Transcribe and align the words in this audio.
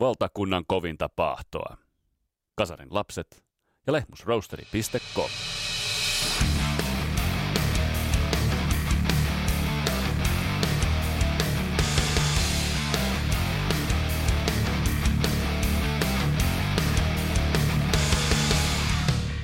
valtakunnan 0.00 0.64
kovinta 0.66 1.08
paahtoa. 1.16 1.76
Kasarin 2.54 2.88
lapset 2.90 3.44
ja 3.86 3.92
lehmusroasteri.com. 3.92 5.30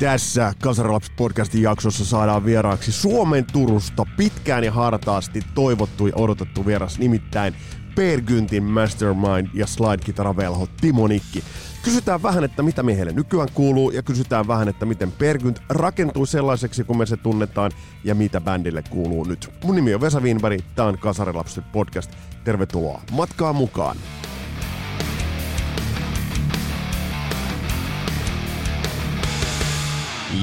Tässä 0.00 0.52
Kasaralaps 0.62 1.10
podcastin 1.16 1.62
jaksossa 1.62 2.04
saadaan 2.04 2.44
vieraaksi 2.44 2.92
Suomen 2.92 3.44
Turusta 3.52 4.06
pitkään 4.16 4.64
ja 4.64 4.72
hartaasti 4.72 5.40
toivottu 5.54 6.06
ja 6.06 6.12
odotettu 6.16 6.66
vieras, 6.66 6.98
nimittäin 6.98 7.54
Per 7.96 8.20
Gyntin 8.20 8.64
Mastermind 8.64 9.48
ja 9.54 9.66
slide-kitaravelho 9.66 10.68
Timo 10.80 11.06
Nikki. 11.06 11.44
Kysytään 11.82 12.22
vähän, 12.22 12.44
että 12.44 12.62
mitä 12.62 12.82
miehelle 12.82 13.12
nykyään 13.12 13.48
kuuluu 13.54 13.90
ja 13.90 14.02
kysytään 14.02 14.48
vähän, 14.48 14.68
että 14.68 14.86
miten 14.86 15.12
Per 15.12 15.38
Gynt 15.38 15.62
rakentuu 15.68 16.26
sellaiseksi, 16.26 16.84
kun 16.84 16.98
me 16.98 17.06
se 17.06 17.16
tunnetaan 17.16 17.70
ja 18.04 18.14
mitä 18.14 18.40
bändille 18.40 18.82
kuuluu 18.90 19.24
nyt. 19.24 19.50
Mun 19.64 19.74
nimi 19.74 19.94
on 19.94 20.00
Vesa 20.00 20.20
Wienberg, 20.20 20.60
tää 20.74 20.86
on 20.86 20.98
Kasarilapset 20.98 21.72
podcast. 21.72 22.10
Tervetuloa 22.44 23.02
matkaan 23.12 23.56
mukaan! 23.56 23.96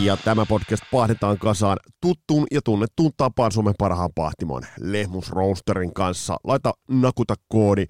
Ja 0.02 0.18
tämä 0.18 0.46
podcast 0.46 0.84
pahdetaan 0.92 1.38
kasaan 1.38 1.78
tuttuun 2.02 2.48
ja 2.52 2.62
tunnettuun 2.62 3.12
tapaan 3.18 3.52
Suomen 3.52 3.74
parhaan 3.78 4.10
pahtimon 4.16 4.62
Lehmus 4.80 5.32
Roasterin 5.32 5.94
kanssa. 5.94 6.38
Laita 6.44 6.74
nakuta 6.88 7.36
koodi 7.48 7.84
uh, 7.84 7.88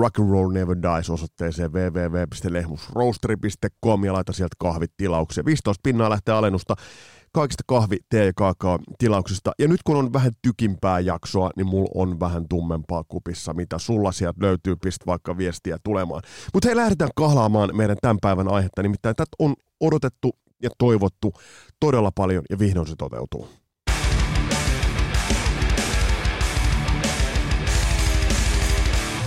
Rock 0.00 0.18
and 0.18 0.30
Roll 0.30 0.52
Never 0.52 0.76
Dies 0.76 1.10
osoitteeseen 1.10 1.72
www.lehmusroasteri.com 1.72 4.04
ja 4.04 4.12
laita 4.12 4.32
sieltä 4.32 4.56
kahvit 4.58 4.92
tilauksia. 4.96 5.44
15 5.44 5.80
pinnaa 5.82 6.10
lähtee 6.10 6.34
alennusta 6.34 6.74
kaikista 7.32 7.62
kahvi, 7.66 7.96
tee 8.08 8.26
ja 8.26 8.32
kaakao 8.36 8.78
tilauksista. 8.98 9.52
Ja 9.58 9.68
nyt 9.68 9.82
kun 9.84 9.96
on 9.96 10.12
vähän 10.12 10.32
tykimpää 10.42 11.00
jaksoa, 11.00 11.50
niin 11.56 11.66
mulla 11.66 11.90
on 11.94 12.20
vähän 12.20 12.48
tummempaa 12.48 13.04
kupissa, 13.08 13.52
mitä 13.52 13.78
sulla 13.78 14.12
sieltä 14.12 14.42
löytyy, 14.42 14.76
pistä 14.76 15.06
vaikka 15.06 15.36
viestiä 15.36 15.76
tulemaan. 15.84 16.22
Mutta 16.54 16.68
hei, 16.68 16.76
lähdetään 16.76 17.10
kahlaamaan 17.16 17.76
meidän 17.76 17.96
tämän 18.00 18.18
päivän 18.20 18.48
aihetta, 18.48 18.82
nimittäin 18.82 19.16
tätä 19.16 19.30
on 19.38 19.54
odotettu 19.80 20.36
ja 20.62 20.70
toivottu 20.78 21.32
todella 21.80 22.10
paljon 22.14 22.44
ja 22.50 22.58
vihdoin 22.58 22.86
se 22.86 22.94
toteutuu. 22.98 23.48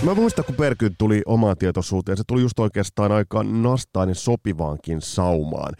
Mä 0.04 0.14
muistan, 0.14 0.44
kun 0.44 0.54
Perkyn 0.54 0.96
tuli 0.98 1.22
omaan 1.26 1.56
tietoisuuteen, 1.58 2.16
se 2.16 2.22
tuli 2.26 2.42
just 2.42 2.58
oikeastaan 2.58 3.12
aika 3.12 3.42
nastain 3.42 4.14
sopivaankin 4.14 5.00
saumaan. 5.00 5.72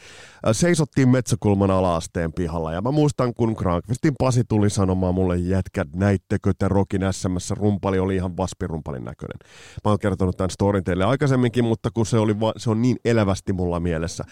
Seisottiin 0.53 1.09
Metsäkulman 1.09 1.71
alaasteen 1.71 2.33
pihalla 2.33 2.73
ja 2.73 2.83
mä 2.83 2.91
muistan, 2.91 3.35
kun 3.35 3.57
Krankvistin 3.57 4.15
Pasi 4.19 4.45
tuli 4.49 4.71
sanomaan 4.71 5.15
mulle 5.15 5.37
jätkät, 5.37 5.89
näittekö 5.95 6.53
te 6.59 6.69
Rokin 6.69 7.03
SMS, 7.11 7.51
rumpali 7.51 7.99
oli 7.99 8.17
ihan 8.17 8.37
vaspirumpalin 8.37 9.05
näköinen. 9.05 9.39
Mä 9.85 9.91
oon 9.91 9.99
kertonut 9.99 10.37
tämän 10.37 10.51
storin 10.51 10.85
teille 10.85 11.05
aikaisemminkin, 11.05 11.65
mutta 11.65 11.91
kun 11.91 12.07
se, 12.07 12.19
oli 12.19 12.41
va- 12.41 12.55
se 12.57 12.71
on 12.71 12.83
niin 12.83 12.97
elävästi 13.05 13.53
mulla 13.53 13.81
mielessä. 13.81 14.25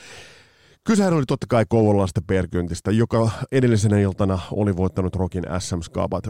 Kysehän 0.86 1.12
oli 1.12 1.24
totta 1.28 1.46
kai 1.48 1.64
Kouvolasta 1.68 2.20
Perkyntistä, 2.26 2.90
joka 2.90 3.30
edellisenä 3.52 3.98
iltana 3.98 4.38
oli 4.50 4.76
voittanut 4.76 5.16
Rokin 5.16 5.44
SM-skabat. 5.58 6.24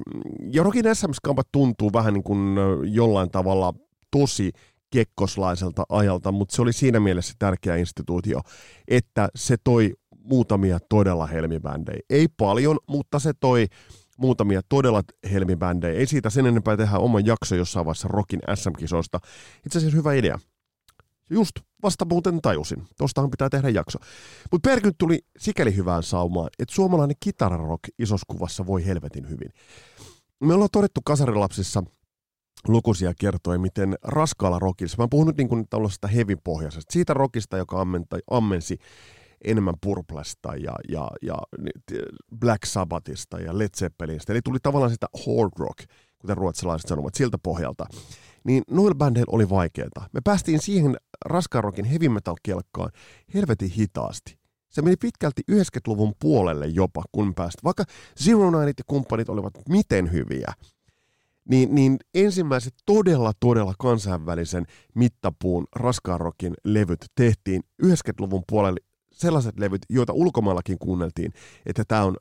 Ja 0.53 0.62
Rokin 0.62 0.84
SM-skabat 0.95 1.48
tuntuu 1.53 1.91
vähän 1.92 2.14
niin 2.14 2.25
kuin 2.25 2.56
jollain 2.83 3.30
tavalla 3.30 3.75
tosi 4.11 4.50
kekkoslaiselta 4.91 5.84
ajalta, 5.89 6.33
mutta 6.33 6.56
se 6.56 6.62
oli 6.62 6.73
siinä 6.73 7.00
mielessä 7.00 7.34
tärkeä 7.39 7.77
instituutio, 7.77 8.41
että 8.89 9.28
se 9.34 9.56
toi 9.64 9.92
muutamia 10.25 10.78
todella 10.89 11.27
helmibändejä. 11.27 12.00
Ei 12.11 12.27
paljon, 12.36 12.78
mutta 12.89 13.19
se 13.19 13.33
toi 13.41 13.67
muutamia 14.18 14.61
todella 14.68 15.02
helmibändejä. 15.33 15.98
Ei 15.98 16.07
siitä 16.07 16.30
sen 16.30 16.46
enempää 16.46 16.77
tehdä 16.77 16.98
oman 16.98 17.27
jakso 17.27 17.55
jossain 17.55 17.86
vaiheessa 17.86 18.08
Rokin 18.08 18.41
SM-kisoista. 18.55 19.18
Itse 19.67 19.79
asiassa 19.79 19.96
hyvä 19.96 20.12
idea. 20.12 20.39
Just 21.32 21.52
vasta 21.82 22.04
muuten 22.04 22.40
tajusin. 22.42 22.86
Tostahan 22.98 23.30
pitää 23.30 23.48
tehdä 23.50 23.68
jakso. 23.68 23.98
Mutta 24.52 24.70
Perkynt 24.70 24.98
tuli 24.98 25.18
sikäli 25.38 25.76
hyvään 25.76 26.02
saumaan, 26.02 26.50
että 26.58 26.74
suomalainen 26.74 27.16
kitararok 27.20 27.80
isossa 27.98 28.24
kuvassa 28.28 28.66
voi 28.66 28.86
helvetin 28.86 29.28
hyvin. 29.30 29.50
Me 30.40 30.54
ollaan 30.54 30.68
todettu 30.72 31.00
kasarilapsissa 31.04 31.82
lukuisia 32.68 33.12
kertoja, 33.20 33.58
miten 33.58 33.94
raskaalla 34.02 34.58
rockissa, 34.58 34.96
mä 34.98 35.02
oon 35.02 35.10
puhunut 35.10 35.36
niin 35.36 35.48
kuin 35.48 35.68
tällaisesta 35.70 36.08
hevipohjaisesta, 36.08 36.92
siitä 36.92 37.14
rockista, 37.14 37.56
joka 37.56 37.80
ammenta, 37.80 38.18
ammensi 38.30 38.78
enemmän 39.44 39.74
Purplesta 39.80 40.56
ja, 40.56 40.74
ja, 40.88 41.10
ja 41.22 41.38
Black 42.40 42.64
Sabbathista 42.64 43.40
ja 43.40 43.58
Led 43.58 43.70
Zeppelinistä. 43.76 44.32
Eli 44.32 44.40
tuli 44.44 44.58
tavallaan 44.62 44.92
sitä 44.92 45.06
hard 45.26 45.50
rock, 45.58 45.78
kuten 46.18 46.36
ruotsalaiset 46.36 46.88
sanovat, 46.88 47.14
siltä 47.14 47.38
pohjalta 47.42 47.86
niin 48.44 48.62
noilla 48.70 48.94
bändeillä 48.94 49.34
oli 49.34 49.50
vaikeaa. 49.50 50.08
Me 50.12 50.20
päästiin 50.24 50.60
siihen 50.60 50.96
raskaan 51.24 51.64
rockin 51.64 51.84
heavy 51.84 52.08
metal 52.08 52.36
kelkkaan 52.42 52.90
helvetin 53.34 53.70
hitaasti. 53.70 54.38
Se 54.68 54.83
meni 54.83 54.96
pitkälti 54.96 55.42
90-luvun 55.52 56.14
puolelle 56.20 56.66
jopa, 56.66 57.02
kun 57.12 57.34
päästä. 57.34 57.60
Vaikka 57.64 57.84
Zero 58.24 58.50
Nineit 58.50 58.78
ja 58.78 58.84
kumppanit 58.86 59.28
olivat 59.28 59.55
miten 59.68 60.12
hyviä, 60.12 60.52
niin, 61.48 61.74
niin 61.74 61.96
ensimmäiset 62.14 62.74
todella, 62.86 63.32
todella 63.40 63.74
kansainvälisen 63.78 64.66
mittapuun 64.94 65.66
raskaan 65.77 66.20
rockin 66.20 66.55
levyt 66.64 67.06
tehtiin 67.14 67.62
90-luvun 67.82 68.42
puolelle 68.48 68.80
sellaiset 69.12 69.58
levyt, 69.58 69.82
joita 69.88 70.12
ulkomaillakin 70.12 70.78
kuunneltiin, 70.78 71.32
että 71.66 71.84
tämä 71.88 72.05
on 72.05 72.16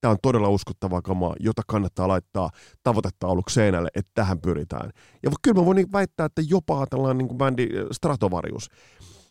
tämä 0.00 0.12
on 0.12 0.18
todella 0.22 0.48
uskottavaa 0.48 1.02
kamaa, 1.02 1.34
jota 1.40 1.62
kannattaa 1.66 2.08
laittaa 2.08 2.50
tavoitetauluksi 2.82 3.54
seinälle, 3.54 3.88
että 3.94 4.10
tähän 4.14 4.40
pyritään. 4.40 4.90
Ja 5.22 5.30
kyllä 5.42 5.60
mä 5.60 5.66
voin 5.66 5.76
niin 5.76 5.92
väittää, 5.92 6.26
että 6.26 6.42
jopa 6.48 6.86
tällainen 6.86 7.18
niin 7.18 7.28
kuin 7.28 7.38
bändi 7.38 7.68
Stratovarius, 7.92 8.68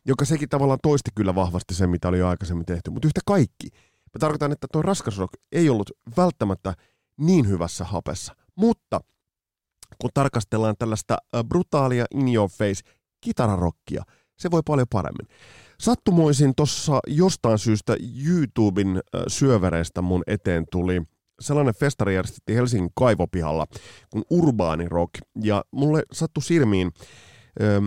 joka 0.06 0.26
sekin 0.26 0.50
tavallaan 0.50 0.80
toisti 0.84 1.12
kyllä 1.16 1.36
vahvasti 1.36 1.74
sen, 1.74 1.90
mitä 1.90 2.08
oli 2.08 2.20
jo 2.20 2.28
aikaisemmin 2.28 2.66
tehty, 2.66 2.92
mutta 2.92 3.08
yhtä 3.08 3.22
kaikki. 3.26 3.68
Mä 4.14 4.20
tarkoitan, 4.20 4.52
että 4.52 4.68
tuo 4.72 4.82
raskasrock 4.82 5.34
ei 5.52 5.70
ollut 5.70 5.92
välttämättä 6.18 6.74
niin 7.18 7.48
hyvässä 7.48 7.86
hapessa, 7.86 8.36
mutta 8.56 9.00
kun 10.02 10.10
tarkastellaan 10.14 10.76
tällaista 10.80 11.18
brutaalia 11.50 12.06
in 12.16 12.36
your 12.36 12.50
face 12.50 12.82
kitararokkia, 13.22 14.04
se 14.38 14.52
voi 14.52 14.62
paljon 14.66 14.88
paremmin. 14.92 15.28
Sattumoisin 15.82 16.54
tuossa 16.56 17.00
jostain 17.08 17.58
syystä 17.58 17.96
YouTuben 18.26 19.02
syövereistä 19.28 20.02
mun 20.02 20.24
eteen 20.28 20.66
tuli 20.72 21.02
sellainen 21.40 21.76
festari 21.76 22.16
järjestettiin 22.16 22.58
Helsingin 22.58 22.90
kaivopihalla 22.96 23.68
kuin 24.10 24.24
Urbaani 24.30 24.90
Rock. 24.90 25.14
Ja 25.44 25.64
mulle 25.72 26.04
sattui 26.12 26.44
silmiin 26.44 26.92
ö, 27.62 27.82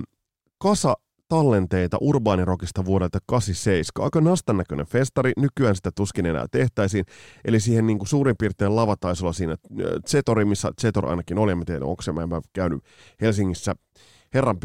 kasa 0.59 0.95
tallenteita 1.29 1.99
Urbaanirokista 2.01 2.85
vuodelta 2.85 3.19
87. 3.27 4.05
Aika 4.05 4.21
nastan 4.21 4.57
näköinen 4.57 4.87
festari, 4.87 5.33
nykyään 5.37 5.77
sitä 5.77 5.91
tuskin 5.97 6.27
enää 6.27 6.47
tehtäisiin. 6.51 7.05
Eli 7.45 7.61
siihen 7.61 7.87
niin 7.87 7.99
kuin 7.99 8.09
suurin 8.09 8.37
piirtein 8.39 8.77
lava 8.77 8.97
taisi 8.97 9.25
olla 9.25 9.33
siinä 9.33 9.57
Zetori, 10.09 10.45
missä 10.45 10.71
Zetor 10.81 11.07
ainakin 11.11 11.39
oli, 11.39 11.53
en 11.53 11.65
tiedä 11.65 11.85
onko 11.85 12.03
se, 12.03 12.13
mä 12.13 12.23
en 12.23 12.29
käynyt 12.53 12.85
Helsingissä 13.21 13.75
herran 14.35 14.61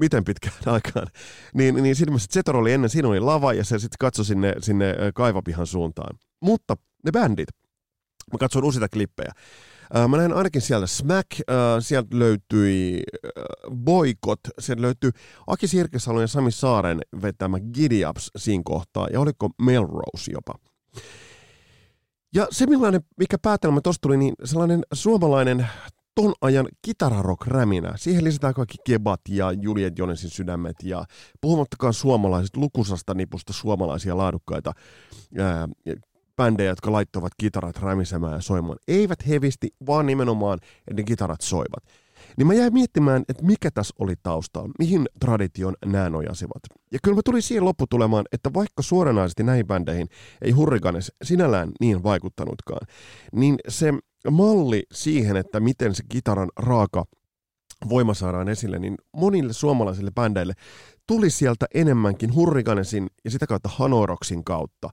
miten 0.00 0.24
pitkään 0.24 0.54
aikaan, 0.74 1.06
niin, 1.54 1.74
niin 1.74 1.96
mielessä 2.06 2.28
Zetor 2.32 2.56
oli 2.56 2.72
ennen, 2.72 2.90
siinä 2.90 3.08
oli 3.08 3.20
lava 3.20 3.52
ja 3.52 3.64
se 3.64 3.78
sitten 3.78 3.96
katsoi 4.00 4.24
sinne, 4.24 4.54
sinne 4.60 4.94
kaivapihan 5.14 5.66
suuntaan. 5.66 6.18
Mutta 6.42 6.76
ne 7.04 7.10
bändit, 7.12 7.48
mä 8.32 8.38
katsoin 8.38 8.64
useita 8.64 8.88
klippejä, 8.88 9.32
Mä 10.08 10.16
näin 10.16 10.32
ainakin 10.32 10.62
sieltä 10.62 10.86
Smack, 10.86 11.30
sieltä 11.80 12.18
löytyi 12.18 13.02
Boykot, 13.74 14.40
sieltä 14.58 14.82
löytyi 14.82 15.10
Aki 15.46 15.66
Sirkesalon 15.66 16.20
ja 16.20 16.26
Sami 16.26 16.50
Saaren 16.50 17.00
vetämä 17.22 17.58
Giddy 17.74 18.04
Ups 18.08 18.30
siinä 18.36 18.62
kohtaa, 18.64 19.08
ja 19.12 19.20
oliko 19.20 19.50
Melrose 19.62 20.32
jopa. 20.32 20.54
Ja 22.34 22.46
se 22.50 22.66
millainen, 22.66 23.00
mikä 23.18 23.36
päätelmä 23.42 23.80
tuosta 23.80 23.98
tuli, 24.02 24.16
niin 24.16 24.34
sellainen 24.44 24.82
suomalainen 24.92 25.66
ton 26.22 26.34
ajan 26.40 26.68
kitararock-räminä. 26.82 27.92
Siihen 27.96 28.24
lisätään 28.24 28.54
kaikki 28.54 28.78
kebat 28.86 29.20
ja 29.28 29.52
Juliet 29.52 29.98
Jonesin 29.98 30.30
sydämet 30.30 30.76
ja 30.82 31.04
puhumattakaan 31.40 31.94
suomalaiset 31.94 32.56
lukusasta 32.56 33.14
nipusta 33.14 33.52
suomalaisia 33.52 34.16
laadukkaita 34.16 34.72
ää, 35.38 35.68
bändejä, 36.36 36.70
jotka 36.70 36.92
laittoivat 36.92 37.32
kitarat 37.38 37.76
rämisemään 37.76 38.32
ja 38.32 38.40
soimaan. 38.40 38.78
Eivät 38.88 39.28
hevisti, 39.28 39.68
vaan 39.86 40.06
nimenomaan, 40.06 40.58
että 40.78 40.94
ne 40.94 41.02
kitarat 41.02 41.40
soivat. 41.40 41.84
Niin 42.36 42.46
mä 42.46 42.54
jäin 42.54 42.72
miettimään, 42.72 43.24
että 43.28 43.44
mikä 43.44 43.70
tässä 43.70 43.94
oli 43.98 44.14
taustalla, 44.22 44.70
mihin 44.78 45.06
tradition 45.20 45.74
nämä 45.86 46.10
nojasivat. 46.10 46.62
Ja 46.92 46.98
kyllä 47.02 47.14
mä 47.14 47.22
tulin 47.24 47.42
siihen 47.42 47.64
lopputulemaan, 47.64 48.24
että 48.32 48.54
vaikka 48.54 48.82
suoranaisesti 48.82 49.42
näihin 49.42 49.66
bändeihin 49.66 50.08
ei 50.42 50.50
Hurricanes 50.50 51.12
sinällään 51.22 51.70
niin 51.80 52.02
vaikuttanutkaan, 52.02 52.86
niin 53.32 53.56
se 53.68 53.92
malli 54.30 54.82
siihen, 54.92 55.36
että 55.36 55.60
miten 55.60 55.94
se 55.94 56.02
kitaran 56.08 56.48
raaka 56.56 57.04
voima 57.88 58.14
saadaan 58.14 58.48
esille, 58.48 58.78
niin 58.78 58.94
monille 59.16 59.52
suomalaisille 59.52 60.10
bändeille 60.10 60.54
tuli 61.06 61.30
sieltä 61.30 61.66
enemmänkin 61.74 62.34
Hurrikanesin 62.34 63.06
ja 63.24 63.30
sitä 63.30 63.46
kautta 63.46 63.68
Hanoroksin 63.68 64.44
kautta. 64.44 64.90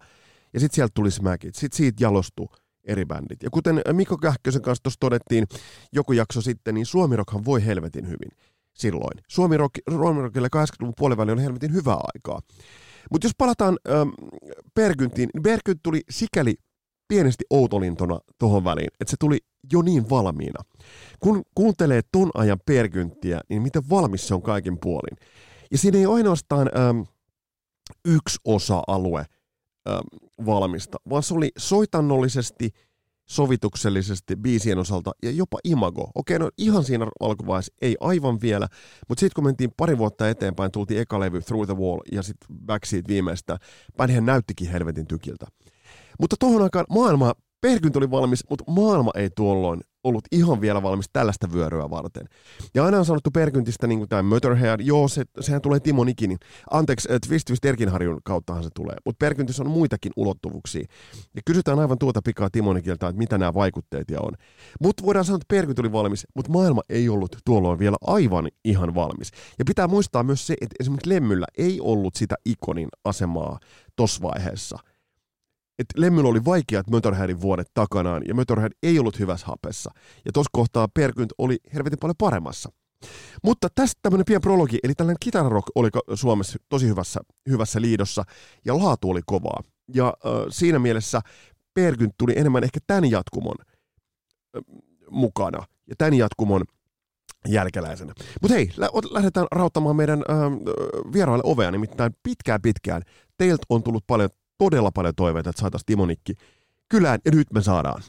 Ja 0.53 0.59
sitten 0.59 0.75
sieltä 0.75 0.91
tuli 0.93 1.11
Smackit, 1.11 1.55
sitten 1.55 1.77
siitä 1.77 2.03
jalostui 2.03 2.47
eri 2.83 3.05
bändit. 3.05 3.43
Ja 3.43 3.49
kuten 3.49 3.81
Mikko 3.93 4.17
Kähkösen 4.17 4.61
kanssa 4.61 4.83
tuossa 4.83 4.99
todettiin 4.99 5.45
joku 5.93 6.13
jakso 6.13 6.41
sitten, 6.41 6.75
niin 6.75 6.85
Suomirokhan 6.85 7.45
voi 7.45 7.65
helvetin 7.65 8.05
hyvin 8.05 8.31
silloin. 8.73 9.23
Suomi-rock, 9.27 9.73
Suomirokille 9.89 10.47
80-luvun 10.55 10.93
puoliväli 10.97 11.31
oli 11.31 11.43
helvetin 11.43 11.73
hyvää 11.73 11.97
aikaa. 12.15 12.39
Mutta 13.11 13.25
jos 13.25 13.33
palataan 13.37 13.77
ähm, 13.89 14.09
Pergyntiin, 14.73 15.29
niin 15.33 15.43
Pergynt 15.43 15.79
tuli 15.83 16.01
sikäli 16.09 16.55
pienesti 17.07 17.45
outolintona 17.49 18.19
tuohon 18.39 18.63
väliin, 18.63 18.87
että 18.99 19.11
se 19.11 19.17
tuli 19.19 19.37
jo 19.73 19.81
niin 19.81 20.09
valmiina. 20.09 20.63
Kun 21.19 21.43
kuuntelee 21.55 22.01
ton 22.11 22.29
ajan 22.33 22.59
Pergynttiä, 22.65 23.41
niin 23.49 23.61
miten 23.61 23.89
valmis 23.89 24.27
se 24.27 24.33
on 24.35 24.41
kaikin 24.41 24.77
puolin. 24.79 25.17
Ja 25.71 25.77
siinä 25.77 25.97
ei 25.97 26.05
ainoastaan 26.05 26.69
ähm, 26.77 27.01
yksi 28.05 28.39
osa-alue 28.45 29.19
ähm, 29.19 29.99
valmista, 30.45 30.97
vaan 31.09 31.23
se 31.23 31.33
oli 31.33 31.51
soitannollisesti, 31.57 32.69
sovituksellisesti 33.25 34.35
biisien 34.35 34.77
osalta 34.77 35.11
ja 35.23 35.31
jopa 35.31 35.57
imago. 35.63 36.11
Okei, 36.15 36.39
no 36.39 36.49
ihan 36.57 36.83
siinä 36.83 37.07
alkuvaiheessa 37.19 37.73
ei 37.81 37.97
aivan 37.99 38.41
vielä, 38.41 38.67
mutta 39.09 39.19
sitten 39.19 39.35
kun 39.35 39.43
mentiin 39.43 39.71
pari 39.77 39.97
vuotta 39.97 40.29
eteenpäin, 40.29 40.71
tultiin 40.71 41.01
eka 41.01 41.19
levy 41.19 41.41
Through 41.41 41.65
the 41.65 41.77
Wall 41.77 41.99
ja 42.11 42.21
sitten 42.21 42.57
Backseat 42.65 43.07
viimeistä, 43.07 43.57
bändihän 43.97 44.25
näyttikin 44.25 44.71
helvetin 44.71 45.07
tykiltä. 45.07 45.45
Mutta 46.19 46.35
tuohon 46.39 46.61
aikaan 46.61 46.85
maailma, 46.89 47.33
Perkynt 47.61 47.95
oli 47.95 48.11
valmis, 48.11 48.43
mutta 48.49 48.71
maailma 48.71 49.11
ei 49.15 49.29
tuolloin 49.35 49.81
ollut 50.03 50.23
ihan 50.31 50.61
vielä 50.61 50.83
valmis 50.83 51.09
tällaista 51.13 51.53
vyöryä 51.53 51.89
varten. 51.89 52.27
Ja 52.75 52.85
aina 52.85 52.97
on 52.97 53.05
sanottu 53.05 53.31
Perkyntistä 53.31 53.87
niin 53.87 53.99
kuin 53.99 54.09
tämä 54.09 54.21
Motorhead, 54.21 54.79
joo, 54.79 55.07
se, 55.07 55.23
sehän 55.39 55.61
tulee 55.61 55.79
Timo 55.79 56.03
Nikinin, 56.03 56.37
anteeksi, 56.71 57.11
äh, 57.11 57.19
Twist 57.27 57.45
Twist 57.45 57.65
Erkinharjun 57.65 58.21
kauttahan 58.23 58.63
se 58.63 58.69
tulee, 58.75 58.95
mutta 59.05 59.25
Perkyntissä 59.25 59.63
on 59.63 59.69
muitakin 59.69 60.11
ulottuvuuksia. 60.15 60.85
Ja 61.35 61.41
kysytään 61.45 61.79
aivan 61.79 61.97
tuota 61.97 62.21
pikaa 62.25 62.49
Timo 62.49 62.73
Nikiltä, 62.73 63.07
että 63.07 63.17
mitä 63.17 63.37
nämä 63.37 63.53
vaikutteet 63.53 64.11
ja 64.11 64.21
on. 64.21 64.33
Mutta 64.81 65.03
voidaan 65.05 65.25
sanoa, 65.25 65.35
että 65.37 65.55
Perkynti 65.55 65.81
oli 65.81 65.91
valmis, 65.91 66.27
mutta 66.35 66.51
maailma 66.51 66.81
ei 66.89 67.09
ollut 67.09 67.37
tuolloin 67.45 67.79
vielä 67.79 67.97
aivan 68.01 68.47
ihan 68.65 68.95
valmis. 68.95 69.31
Ja 69.59 69.65
pitää 69.65 69.87
muistaa 69.87 70.23
myös 70.23 70.47
se, 70.47 70.55
että 70.61 70.75
esimerkiksi 70.79 71.09
Lemmyllä 71.09 71.45
ei 71.57 71.79
ollut 71.81 72.15
sitä 72.15 72.35
ikonin 72.45 72.87
asemaa 73.05 73.59
tuossa 73.95 74.21
vaiheessa– 74.21 74.79
että 75.79 76.01
Lemmyllä 76.01 76.29
oli 76.29 76.45
vaikeat 76.45 76.89
Motorheadin 76.89 77.41
vuodet 77.41 77.67
takanaan, 77.73 78.23
ja 78.27 78.33
Motorhead 78.33 78.71
ei 78.83 78.99
ollut 78.99 79.19
hyvässä 79.19 79.47
hapessa. 79.47 79.91
Ja 80.25 80.31
tuossa 80.31 80.49
kohtaa 80.51 80.87
Perkynt 80.87 81.33
oli 81.37 81.57
helvetin 81.73 81.99
paljon 81.99 82.15
paremmassa. 82.17 82.71
Mutta 83.43 83.67
tästä 83.75 83.99
tämmöinen 84.01 84.25
pieni 84.25 84.39
prologi, 84.39 84.77
eli 84.83 84.93
tällainen 84.95 85.17
kitararock 85.19 85.67
oli 85.75 85.89
Suomessa 86.13 86.57
tosi 86.69 86.87
hyvässä, 86.87 87.19
hyvässä 87.49 87.81
liidossa, 87.81 88.23
ja 88.65 88.77
laatu 88.77 89.09
oli 89.09 89.21
kovaa. 89.25 89.63
Ja 89.93 90.07
äh, 90.07 90.31
siinä 90.49 90.79
mielessä 90.79 91.21
Perkynt 91.73 92.13
tuli 92.17 92.33
enemmän 92.35 92.63
ehkä 92.63 92.79
tämän 92.87 93.11
jatkumon 93.11 93.55
äh, 93.59 94.61
mukana, 95.11 95.65
ja 95.89 95.95
tämän 95.97 96.13
jatkumon 96.13 96.63
jälkeläisenä. 97.47 98.13
Mutta 98.41 98.55
hei, 98.55 98.71
lä- 98.77 98.89
lähdetään 99.11 99.47
rauttamaan 99.51 99.95
meidän 99.95 100.23
äh, 100.29 100.37
vieraille 101.13 101.43
ovea, 101.45 101.71
nimittäin 101.71 102.11
pitkään 102.23 102.61
pitkään. 102.61 103.01
Teiltä 103.37 103.63
on 103.69 103.83
tullut 103.83 104.03
paljon 104.07 104.29
todella 104.57 104.91
paljon 104.93 105.15
toiveita, 105.15 105.49
että 105.49 105.59
saataisiin 105.59 105.85
Timonikki 105.85 106.33
kylään, 106.89 107.19
ja 107.25 107.31
nyt 107.35 107.47
me 107.53 107.61
saadaan. 107.61 108.01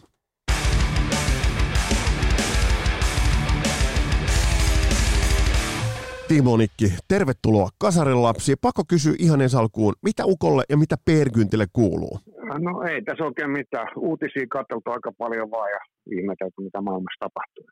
Timonikki, 6.28 6.92
tervetuloa 7.08 7.68
Kasarin 7.78 8.22
lapsi. 8.22 8.56
Pakko 8.56 8.82
kysyä 8.88 9.14
ihan 9.18 9.40
ensi 9.40 9.56
alkuun, 9.56 9.94
mitä 10.02 10.22
Ukolle 10.26 10.62
ja 10.68 10.76
mitä 10.76 10.96
Perkyntille 11.04 11.66
kuuluu? 11.72 12.20
No 12.58 12.82
ei 12.82 13.02
tässä 13.02 13.24
oikein 13.24 13.50
mitään. 13.50 13.88
Uutisia 13.96 14.46
katseltu 14.50 14.90
aika 14.90 15.12
paljon 15.18 15.50
vaan 15.50 15.70
ja 15.70 15.80
ihmetelty, 16.18 16.54
mitä 16.62 16.80
maailmassa 16.80 17.18
tapahtuu. 17.20 17.64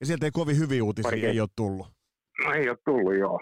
Ja 0.00 0.06
sieltä 0.06 0.26
ei 0.26 0.30
kovin 0.30 0.58
hyviä 0.58 0.84
uutisia 0.84 1.10
Pari 1.10 1.26
ei 1.26 1.40
ole 1.40 1.48
tullut? 1.56 1.86
No 2.44 2.52
ei 2.52 2.68
ole 2.68 2.78
tullut, 2.84 3.18
joo. 3.18 3.40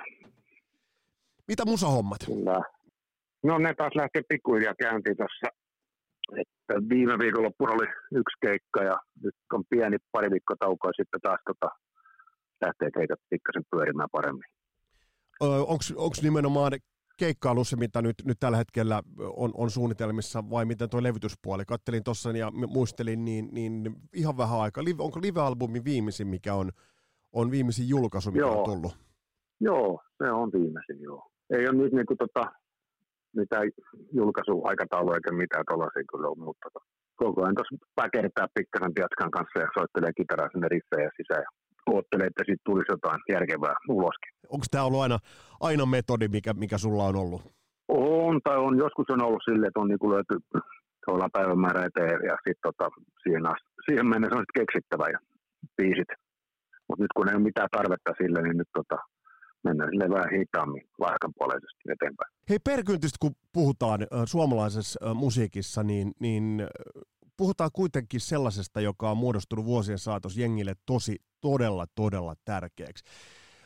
Mitä 1.49 1.65
musahommat? 1.65 2.19
Kyllä. 2.27 2.63
No 3.47 3.59
ne 3.59 3.75
taas 3.75 3.95
lähtee 3.95 4.23
pikkuhiljaa 4.29 4.75
käyntiin 4.85 5.17
tässä. 5.17 5.47
Että 6.41 6.75
viime 6.89 7.19
viikonloppuna 7.19 7.73
oli 7.73 7.87
yksi 8.21 8.37
keikka 8.41 8.83
ja 8.83 8.97
nyt 9.23 9.35
on 9.53 9.65
pieni 9.71 9.97
pari 10.13 10.31
viikkoa 10.31 10.57
taukoa 10.61 10.91
sitten 10.97 11.21
taas 11.21 11.41
tota, 11.47 11.69
lähtee 12.65 12.91
keikat 12.91 13.21
pikkasen 13.31 13.63
pyörimään 13.71 14.09
paremmin. 14.13 14.45
Onko 15.41 16.17
nimenomaan 16.23 16.73
keikkailu 17.19 17.65
se, 17.65 17.77
mitä 17.77 18.03
nyt, 18.03 18.17
nyt 18.25 18.37
tällä 18.41 18.57
hetkellä 18.57 19.03
on, 19.19 19.51
on 19.55 19.71
suunnitelmissa, 19.71 20.51
vai 20.51 20.65
miten 20.65 20.91
tuo 20.91 21.03
levytyspuoli? 21.03 21.65
Kattelin 21.65 22.05
tuossa 22.05 22.31
ja 22.31 22.51
muistelin, 22.51 23.25
niin, 23.25 23.49
niin 23.53 23.95
ihan 24.15 24.37
vähän 24.37 24.61
aikaa. 24.61 24.85
Onko 24.99 25.21
live-albumi 25.23 25.85
viimeisin, 25.85 26.27
mikä 26.27 26.55
on, 26.55 26.71
on 27.33 27.51
viimeisin 27.51 27.89
julkaisu, 27.89 28.31
mikä 28.31 28.41
joo. 28.41 28.59
on 28.59 28.65
tullut? 28.65 28.99
Joo, 29.61 30.01
se 30.19 30.31
on 30.31 30.53
viimeisin, 30.53 31.03
joo. 31.03 31.31
Ei 31.51 31.69
ole 31.69 31.77
nyt 31.83 31.93
niin 31.93 32.07
kuin 32.07 32.19
tota, 32.19 32.53
mitään 33.43 33.67
julkaisuaikataulua 34.19 35.15
eikä 35.15 35.33
mitään 35.43 35.65
tuollaisia 35.69 36.11
kyllä 36.11 36.29
ole, 36.29 36.45
mutta 36.49 36.69
koko 37.23 37.39
ajan 37.43 37.57
tuossa 37.57 37.77
päkertää 38.01 38.47
pikkasen 38.55 38.95
Piatskan 38.97 39.31
kanssa 39.37 39.61
ja 39.65 39.69
soittelee 39.79 40.13
kitaraa 40.21 40.53
sinne 40.53 40.69
riffejä 40.75 41.11
sisään 41.17 41.45
ja 41.47 41.51
oottelee, 41.93 42.27
että 42.27 42.43
siitä 42.47 42.67
tulisi 42.69 42.93
jotain 42.95 43.21
järkevää 43.35 43.77
uloskin. 43.89 44.33
Onko 44.55 44.67
tämä 44.71 44.85
ollut 44.85 45.05
aina, 45.07 45.19
aina 45.61 45.87
metodi, 45.87 46.29
mikä, 46.29 46.53
mikä 46.65 46.79
sulla 46.79 47.05
on 47.05 47.17
ollut? 47.17 47.43
On, 47.89 48.41
tai 48.45 48.57
on 48.67 48.79
joskus 48.85 49.07
on 49.11 49.23
ollut 49.27 49.43
silleen, 49.45 49.69
että 49.69 49.81
on 49.81 49.89
niin 49.89 50.15
löyty 50.17 50.35
tavallaan 51.07 51.37
päivämäärä 51.37 51.87
eteen 51.89 52.21
ja 52.31 52.37
sitten 52.45 52.67
tota, 52.69 52.87
siihen, 53.23 53.43
siihen 53.85 54.07
mennessä 54.13 54.37
on 54.37 54.45
sitten 54.45 54.61
keksittävä 54.61 55.07
ja 55.15 55.19
biisit. 55.77 56.11
Mutta 56.87 57.03
nyt 57.03 57.13
kun 57.17 57.29
ei 57.29 57.37
ole 57.37 57.49
mitään 57.51 57.75
tarvetta 57.77 58.19
sille, 58.21 58.41
niin 58.43 58.59
nyt 58.59 58.73
tota, 58.79 58.99
mennään 59.65 59.91
sille 59.91 60.09
vähän 60.17 60.35
hitaammin 60.39 60.85
lahkanpuoleisesti 61.05 61.83
eteenpäin. 61.95 62.33
Hei 62.51 62.59
Perkyntistä, 62.59 63.17
kun 63.21 63.37
puhutaan 63.53 64.07
suomalaisessa 64.27 65.15
musiikissa, 65.15 65.83
niin, 65.83 66.13
niin 66.21 66.63
puhutaan 67.37 67.71
kuitenkin 67.73 68.21
sellaisesta, 68.21 68.81
joka 68.81 69.11
on 69.11 69.17
muodostunut 69.17 69.65
vuosien 69.65 69.99
saatossa 69.99 70.41
jengille 70.41 70.75
tosi, 70.87 71.17
todella, 71.41 71.87
todella 71.95 72.35
tärkeäksi. 72.45 73.05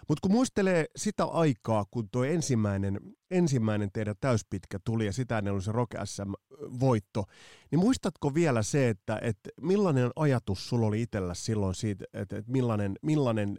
Mutta 0.08 0.20
kun 0.22 0.32
muistelee 0.32 0.86
sitä 0.96 1.24
aikaa, 1.24 1.84
kun 1.90 2.08
tuo 2.10 2.24
ensimmäinen, 2.24 3.00
ensimmäinen 3.30 3.90
teidän 3.92 4.14
täyspitkä 4.20 4.78
tuli 4.84 5.06
ja 5.06 5.12
sitä 5.12 5.38
ennen 5.38 5.54
oli 5.54 5.62
se 5.62 5.72
Rock 5.72 5.92
SM-voitto, 6.04 7.24
niin 7.70 7.78
muistatko 7.78 8.34
vielä 8.34 8.62
se, 8.62 8.88
että, 8.88 9.18
että 9.22 9.50
millainen 9.60 10.10
ajatus 10.16 10.68
sulla 10.68 10.86
oli 10.86 11.02
itsellä 11.02 11.34
silloin 11.34 11.74
siitä, 11.74 12.04
että, 12.12 12.36
että 12.36 12.52
millainen, 12.52 12.96
millainen 13.02 13.58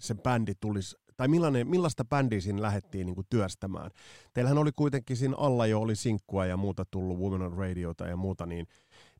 se 0.00 0.14
bändi 0.14 0.52
tulisi 0.60 0.96
tai 1.18 1.28
millainen, 1.28 1.68
millaista 1.68 2.04
bändiä 2.04 2.40
siinä 2.40 2.62
lähdettiin 2.62 3.06
niin 3.06 3.14
kuin 3.14 3.26
työstämään? 3.30 3.90
Teillähän 4.34 4.58
oli 4.58 4.70
kuitenkin 4.76 5.16
siinä 5.16 5.34
alla 5.38 5.66
jo 5.66 5.80
oli 5.80 5.96
sinkkua 5.96 6.46
ja 6.46 6.56
muuta 6.56 6.84
tullut 6.90 7.18
Women 7.18 7.42
on 7.42 7.58
Radiota 7.58 8.06
ja 8.06 8.16
muuta, 8.16 8.46
niin, 8.46 8.66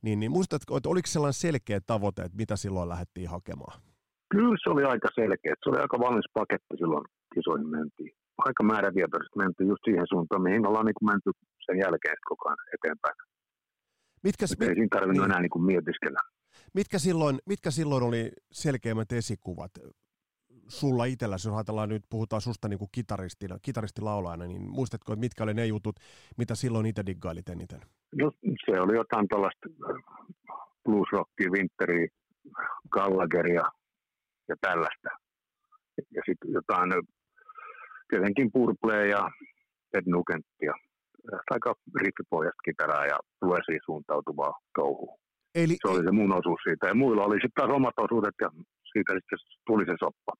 niin, 0.02 0.20
niin 0.20 0.32
muistatko, 0.32 0.76
että 0.76 0.88
oliko 0.88 1.06
sellainen 1.06 1.42
selkeä 1.46 1.80
tavoite, 1.86 2.22
että 2.22 2.36
mitä 2.36 2.56
silloin 2.56 2.88
lähdettiin 2.88 3.28
hakemaan? 3.28 3.80
Kyllä 4.30 4.56
se 4.62 4.70
oli 4.70 4.84
aika 4.84 5.08
selkeä. 5.14 5.54
Se 5.62 5.70
oli 5.70 5.78
aika 5.78 5.98
valmis 5.98 6.30
paketti 6.34 6.74
silloin 6.78 7.04
kisoihin 7.34 7.68
mentiin. 7.68 8.12
Aika 8.38 8.62
määrätietoisesti 8.62 9.38
mentiin 9.38 9.68
just 9.68 9.84
siihen 9.84 10.06
suuntaan, 10.08 10.42
mihin 10.42 10.66
ollaan 10.66 10.86
niin 10.86 11.10
menty 11.10 11.30
sen 11.66 11.78
jälkeen 11.78 12.16
koko 12.28 12.48
ajan 12.48 12.58
eteenpäin. 12.74 13.16
Mitkä, 14.22 14.46
mit, 14.60 14.68
ei 14.68 14.74
siinä 14.74 14.88
tarvinnut 14.90 15.22
niin. 15.22 15.30
enää 15.30 15.40
niin 15.40 15.50
kuin 15.50 15.64
mietiskellä. 15.64 16.20
Mitkä 16.74 16.98
silloin, 16.98 17.38
mitkä 17.46 17.70
silloin 17.70 18.02
oli 18.02 18.32
selkeimmät 18.52 19.12
esikuvat? 19.12 19.70
Sulla 20.68 21.04
itsellä, 21.04 21.34
jos 21.34 21.46
ajatellaan 21.46 21.88
nyt, 21.88 22.04
puhutaan 22.10 22.42
susta 22.42 22.68
niin 22.68 22.78
kuin 22.78 22.88
kitaristina, 22.92 23.58
kitaristilaulajana, 23.62 24.46
niin 24.46 24.70
muistatko, 24.70 25.12
että 25.12 25.20
mitkä 25.20 25.44
oli 25.44 25.54
ne 25.54 25.66
jutut, 25.66 25.96
mitä 26.36 26.54
silloin 26.54 26.86
itse 26.86 27.06
diggailit 27.06 27.48
eniten? 27.48 27.80
No 28.14 28.32
se 28.64 28.80
oli 28.80 28.94
jotain 28.96 29.28
tällaista 29.28 29.68
bluesrockia, 30.84 31.50
Winteri, 31.50 32.08
Gallagheria 32.90 33.64
ja 34.48 34.54
tällaista. 34.60 35.08
Ja 36.14 36.22
sitten 36.26 36.52
jotain 36.52 36.90
tietenkin 38.10 38.52
Purple 38.52 39.08
ja 39.08 39.30
Ted 39.92 40.02
Nugenttia. 40.06 40.74
Aika 41.50 41.74
riffipohjasta 42.00 42.62
kitaraa 42.64 43.06
ja 43.06 43.18
bluesiin 43.40 43.80
suuntautuvaa 43.84 44.52
touhua. 44.74 45.16
Eli, 45.54 45.76
se 45.82 45.88
oli 45.88 46.04
se 46.04 46.12
mun 46.12 46.32
osuus 46.32 46.60
siitä. 46.64 46.86
Ja 46.86 46.94
muilla 46.94 47.24
oli 47.24 47.34
sitten 47.34 47.56
taas 47.56 47.76
omat 47.76 47.98
osuudet 47.98 48.34
ja 48.40 48.48
siitä 48.92 49.12
sitten 49.14 49.38
tuli 49.66 49.84
se 49.86 49.94
soppa. 49.98 50.32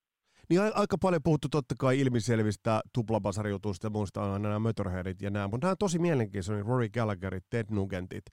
Niin 0.49 0.61
aika 0.61 0.97
paljon 1.01 1.23
puhuttu 1.23 1.47
totta 1.51 1.75
kai 1.79 1.99
ilmiselvistä 1.99 2.81
tuplabasarijutuista 2.93 3.87
ja 3.87 3.91
muista 3.91 4.23
aina 4.23 4.39
nämä 4.39 4.59
Motorheadit 4.59 5.21
ja 5.21 5.29
nämä, 5.29 5.47
mutta 5.47 5.65
nämä 5.65 5.71
on 5.71 5.77
tosi 5.77 5.99
mielenkiintoisia, 5.99 6.63
Rory 6.63 6.89
Gallagherit, 6.89 7.43
Ted 7.49 7.65
Nugentit. 7.71 8.23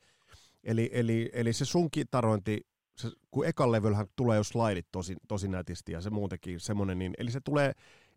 Eli, 0.64 0.90
eli, 0.92 1.30
eli 1.32 1.52
se 1.52 1.64
sun 1.64 1.90
kitarointi 1.90 2.60
se, 2.96 3.08
kun 3.30 3.46
ekan 3.46 3.72
levyllähän 3.72 4.06
tulee 4.16 4.36
jo 4.36 4.44
slaidit 4.44 4.86
tosi, 4.92 5.16
tosi 5.28 5.48
nätisti 5.48 5.92
ja 5.92 6.00
se 6.00 6.10
muutenkin 6.10 6.60
semmoinen, 6.60 6.98
niin, 6.98 7.14
eli 7.18 7.30
se 7.30 7.40
tulee 7.44 7.72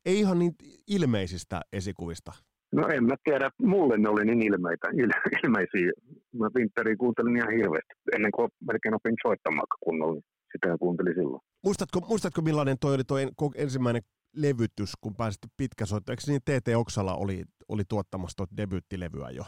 ei 0.05 0.19
ihan 0.19 0.39
niin 0.39 0.55
ilmeisistä 0.87 1.61
esikuvista. 1.73 2.31
No 2.71 2.87
en 2.87 3.03
mä 3.03 3.15
tiedä, 3.23 3.51
mulle 3.61 3.97
ne 3.97 4.09
oli 4.09 4.25
niin 4.25 4.41
ilmeitä, 4.41 4.87
il, 4.93 5.09
ilmeisiä. 5.43 5.91
Mä 6.31 6.49
Winteria 6.55 6.95
kuuntelin 6.97 7.37
ihan 7.37 7.53
hirveästi, 7.53 7.93
ennen 8.15 8.31
kuin 8.31 8.49
melkein 8.67 8.95
opin 8.95 9.15
soittamaan 9.27 9.67
kunnolla, 9.79 10.21
sitä 10.51 10.77
kuuntelin 10.79 11.15
silloin. 11.15 11.41
Muistatko, 11.63 11.99
muistatko 11.99 12.41
millainen 12.41 12.77
toi 12.81 12.93
oli 12.95 13.03
toi 13.03 13.23
ensimmäinen 13.55 14.01
levytys, 14.35 14.91
kun 15.01 15.15
pääsit 15.15 15.41
pitkäsoittajaksi? 15.57 16.31
Eikö 16.31 16.41
niin 16.47 16.61
TT 16.61 16.67
Oksala 16.75 17.15
oli, 17.15 17.43
oli 17.67 17.83
tuottamassa 17.89 18.37
tuota 18.37 18.57
debyyttilevyä 18.57 19.29
jo? 19.29 19.43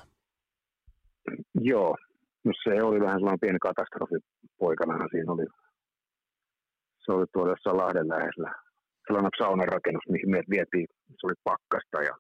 Joo, 1.62 1.96
no 2.46 2.52
se 2.64 2.84
oli 2.84 3.00
vähän 3.00 3.20
sellainen 3.20 3.40
pieni 3.40 3.60
katastrofi 3.60 4.16
poikana. 4.60 5.08
Siinä 5.12 5.32
oli, 5.32 5.46
se 7.06 7.12
oli 7.12 7.26
tuolla 7.34 7.52
jossain 7.52 7.78
Lahden 7.78 8.08
lähellä. 8.08 8.52
Sellainen 9.08 9.32
saunan 9.38 9.68
rakennus, 9.68 10.10
mihin 10.10 10.30
me 10.32 10.42
vietiin, 10.50 10.88
se 11.08 11.28
oli 11.28 11.38
pakkasta 11.44 11.98
ja 12.10 12.14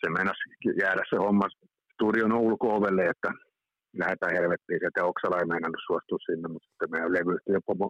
se 0.00 0.10
meinasi 0.10 0.42
jäädä 0.82 1.02
se 1.10 1.16
homma 1.16 1.46
studion 1.94 2.32
ulko-ovelle, 2.32 3.04
että 3.06 3.30
lähdetään 4.02 4.36
helvettiin 4.38 4.78
sieltä. 4.80 5.04
Oksala 5.04 5.38
ei 5.38 5.46
meinannut 5.46 5.86
suostua 5.86 6.18
sinne, 6.26 6.48
mutta 6.48 6.68
sitten 6.68 6.90
meidän 6.90 7.12
levyyhtiö 7.12 7.58
pomo 7.66 7.88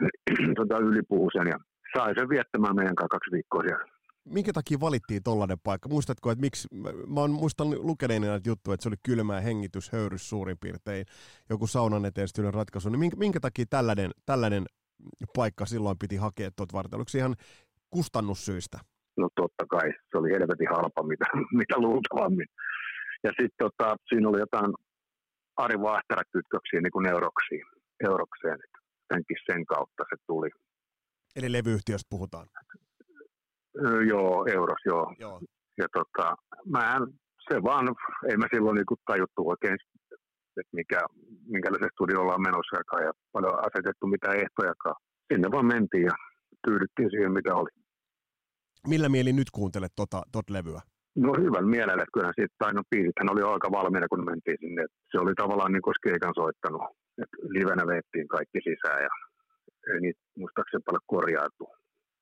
tota, 0.58 0.78
ylipuhu 0.78 1.30
sen 1.32 1.46
ja 1.52 1.58
sai 1.94 2.14
sen 2.18 2.28
viettämään 2.28 2.76
meidän 2.76 2.94
kanssa 2.94 3.14
kaksi 3.16 3.32
viikkoa 3.32 3.62
siellä. 3.66 3.86
Minkä 4.34 4.52
takia 4.52 4.80
valittiin 4.80 5.22
tollainen 5.22 5.58
paikka? 5.64 5.88
Muistatko, 5.88 6.30
että 6.30 6.40
miksi, 6.40 6.68
mä 7.06 7.20
oon 7.20 7.30
muistan 7.30 7.70
lukeneeni 7.70 8.26
näitä 8.26 8.48
juttuja, 8.48 8.74
että 8.74 8.82
se 8.82 8.88
oli 8.88 8.96
kylmää 9.06 9.40
hengityshöyrys 9.40 10.28
suurin 10.28 10.58
piirtein, 10.60 11.06
joku 11.50 11.66
saunan 11.66 12.04
eteen 12.04 12.54
ratkaisu, 12.54 12.88
niin 12.88 13.00
minkä, 13.00 13.16
minkä 13.16 13.40
takia 13.40 13.64
tällainen, 13.70 14.10
tällainen 14.26 14.64
paikka 15.36 15.66
silloin 15.66 15.98
piti 15.98 16.16
hakea 16.16 16.50
tuot 16.56 16.72
varten? 16.72 16.96
Oliko 16.96 17.08
se 17.08 17.18
ihan 17.18 17.34
kustannussyistä? 17.90 18.78
No 19.16 19.28
totta 19.36 19.66
kai, 19.66 19.92
se 20.10 20.18
oli 20.18 20.30
helvetin 20.30 20.68
halpa, 20.70 21.02
mitä, 21.02 21.24
mitä 21.60 21.78
luultavammin. 21.78 22.46
Ja 23.24 23.30
sitten 23.30 23.58
tota, 23.58 23.96
siinä 24.08 24.28
oli 24.28 24.38
jotain 24.38 24.72
Ari 25.56 25.80
Vahtera-kytköksiä 25.80 26.80
niin 26.80 26.92
kuin 26.92 27.06
euroksiin, 27.06 27.66
eurokseen. 28.08 28.58
Jotenkin 29.10 29.36
sen 29.46 29.66
kautta 29.66 30.04
se 30.10 30.16
tuli. 30.26 30.50
Eli 31.36 31.52
levyyhtiöstä 31.52 32.06
puhutaan? 32.10 32.46
Öö, 33.86 34.02
joo, 34.02 34.46
euros, 34.52 34.82
joo. 34.84 35.14
joo. 35.18 35.40
Ja 35.78 35.86
tota, 35.92 36.36
mä 36.66 37.00
se 37.50 37.62
vaan, 37.62 37.94
ei 38.30 38.36
me 38.36 38.46
silloin 38.54 38.74
niin 38.74 38.98
tajuttu 39.06 39.48
oikein, 39.48 39.76
että 40.60 40.72
mikä, 40.72 41.00
minkälaisen 41.46 41.90
studio 41.92 42.20
ollaan 42.20 42.42
menossa 42.42 42.76
ja 43.04 43.12
paljon 43.32 43.58
asetettu 43.58 44.06
mitä 44.06 44.28
ehtojakaan. 44.32 44.96
Sinne 45.32 45.48
vaan 45.52 45.66
mentiin 45.66 46.04
ja 46.04 46.12
tyydyttiin 46.66 47.10
siihen, 47.10 47.32
mitä 47.32 47.54
oli. 47.54 47.70
Millä 48.88 49.08
mieli 49.08 49.32
nyt 49.32 49.50
kuuntelet 49.50 49.92
tota, 49.96 50.22
tot 50.32 50.50
levyä? 50.50 50.80
No 51.24 51.30
hyvän 51.44 51.68
mielellä, 51.74 52.02
että 52.02 52.14
kyllähän 52.14 52.38
siitä, 52.38 52.54
tai 52.58 52.72
no 52.74 52.82
biisithän 52.90 53.32
oli 53.32 53.42
aika 53.42 53.68
valmiina, 53.78 54.08
kun 54.12 54.24
mentiin 54.30 54.58
sinne. 54.60 54.82
Se 55.10 55.16
oli 55.22 55.34
tavallaan 55.34 55.72
niin 55.72 55.86
kuin 55.86 56.02
keikan 56.06 56.34
soittanut. 56.40 56.82
että 57.22 57.36
livenä 57.56 57.84
veettiin 57.86 58.28
kaikki 58.28 58.58
sisään 58.68 59.00
ja 59.06 59.12
ei 59.92 60.00
niitä 60.00 60.20
muistaakseni 60.40 60.82
paljon 60.86 61.10
korjailtu. 61.14 61.64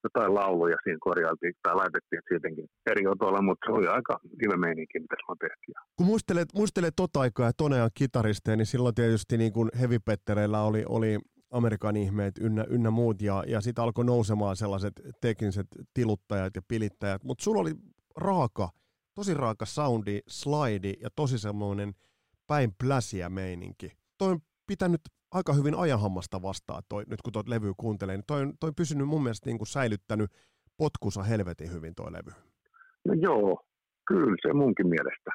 Jotain 0.05 0.35
lauluja 0.35 0.77
siinä 0.85 0.99
korjailtiin 1.09 1.55
tai 1.63 1.75
laitettiin 1.75 2.23
siitäkin 2.29 2.67
eri 2.91 3.07
otoilla, 3.07 3.43
mutta 3.43 3.67
se 3.67 3.73
oli 3.73 3.87
aika 3.87 4.15
live 4.41 4.57
meininki, 4.57 5.01
mitä 5.01 5.17
se 5.19 5.35
tehtiin. 5.41 5.75
Kun 5.97 6.07
muistelet, 6.07 6.49
muistelet 6.55 6.95
tota 6.97 7.21
aikaa 7.21 7.47
ja 7.47 7.53
Tonean 7.57 7.91
kitaristeja, 7.95 8.57
niin 8.57 8.67
silloin 8.67 8.95
tietysti 8.95 9.37
niin 9.39 9.53
kuin 9.53 9.69
Heavy 9.81 9.99
Pettereillä 9.99 10.61
oli, 10.63 10.85
oli 10.89 11.19
Amerikan 11.51 11.97
ihmeet 11.97 12.35
ynnä, 12.41 12.65
ynnä 12.69 12.91
muut, 12.91 13.23
ja, 13.23 13.45
ja 13.47 13.61
sitten 13.61 13.85
alkoi 13.85 14.05
nousemaan 14.05 14.57
sellaiset 14.57 14.93
tekniset 15.21 15.67
tiluttajat 15.95 16.57
ja 16.57 16.63
pilittäjät, 16.69 17.25
mutta 17.25 17.45
sulla 17.45 17.61
oli 17.61 17.73
raaka, 18.17 18.69
tosi 19.15 19.35
raaka 19.35 19.67
soundi, 19.67 20.21
slide 20.29 20.93
ja 21.01 21.09
tosi 21.17 21.39
semmoinen 21.39 21.95
päin 22.47 22.73
pläsiä 22.81 23.29
meininki. 23.29 23.93
Toi 24.19 24.31
on 24.31 24.41
pitänyt 24.67 25.01
aika 25.31 25.53
hyvin 25.53 25.75
ajanhammasta 25.75 26.43
vastaan, 26.43 26.83
toi, 26.89 27.05
nyt 27.07 27.23
kun 27.23 27.33
tuo 27.33 27.43
levy 27.47 27.73
kuuntelee, 27.77 28.17
niin 28.17 28.25
toi 28.27 28.43
on, 28.43 28.53
toi 28.61 28.69
on 28.69 28.75
pysynyt 28.75 29.09
mun 29.09 29.23
mielestä 29.23 29.49
niin 29.51 29.59
kuin 29.59 29.69
säilyttänyt 29.69 30.31
potkusa 30.77 31.23
helvetin 31.23 31.73
hyvin 31.73 31.95
toi 31.95 32.13
levy. 32.13 32.31
No 33.05 33.15
joo, 33.15 33.65
kyllä 34.09 34.37
se 34.43 34.53
munkin 34.53 34.89
mielestä. 34.89 35.31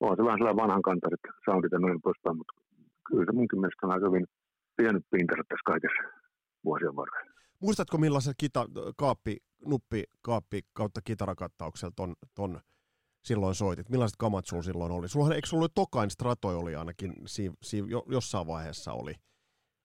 On 0.00 0.16
se 0.16 0.24
vähän 0.24 0.38
sellainen 0.38 0.62
vanhankantaiset 0.62 1.20
soundit 1.44 1.72
ja 1.72 1.78
noin 1.78 2.02
poispäin, 2.02 2.36
mutta 2.36 2.54
kyllä 3.08 3.24
se 3.24 3.32
munkin 3.32 3.60
mielestä 3.60 3.86
on 3.86 3.92
aika 3.92 4.06
hyvin 4.06 4.26
pitänyt 4.76 5.04
pintansa 5.10 5.42
tässä 5.48 5.62
kaikessa 5.66 6.02
vuosien 6.64 6.96
varrella. 6.96 7.34
Muistatko 7.60 7.98
millaisen 7.98 8.34
kita, 8.38 8.66
kaappi, 8.96 9.36
nuppi, 9.66 10.04
kaappi 10.22 10.60
kautta 10.72 11.00
kitarakattauksella 11.04 11.92
ton, 11.96 12.14
ton 12.34 12.60
silloin 13.24 13.54
soitit? 13.54 13.88
Millaiset 13.88 14.16
kamat 14.18 14.46
sulla 14.46 14.62
silloin 14.62 14.92
oli? 14.92 15.08
Sulla, 15.08 15.34
eikö 15.34 15.46
sulla 15.46 15.68
Tokain 15.74 16.10
Stratoi 16.10 16.54
oli 16.54 16.74
ainakin 16.74 17.12
si, 17.26 17.50
si, 17.62 17.82
jo, 17.86 18.02
jossain 18.08 18.46
vaiheessa 18.46 18.92
oli, 18.92 19.14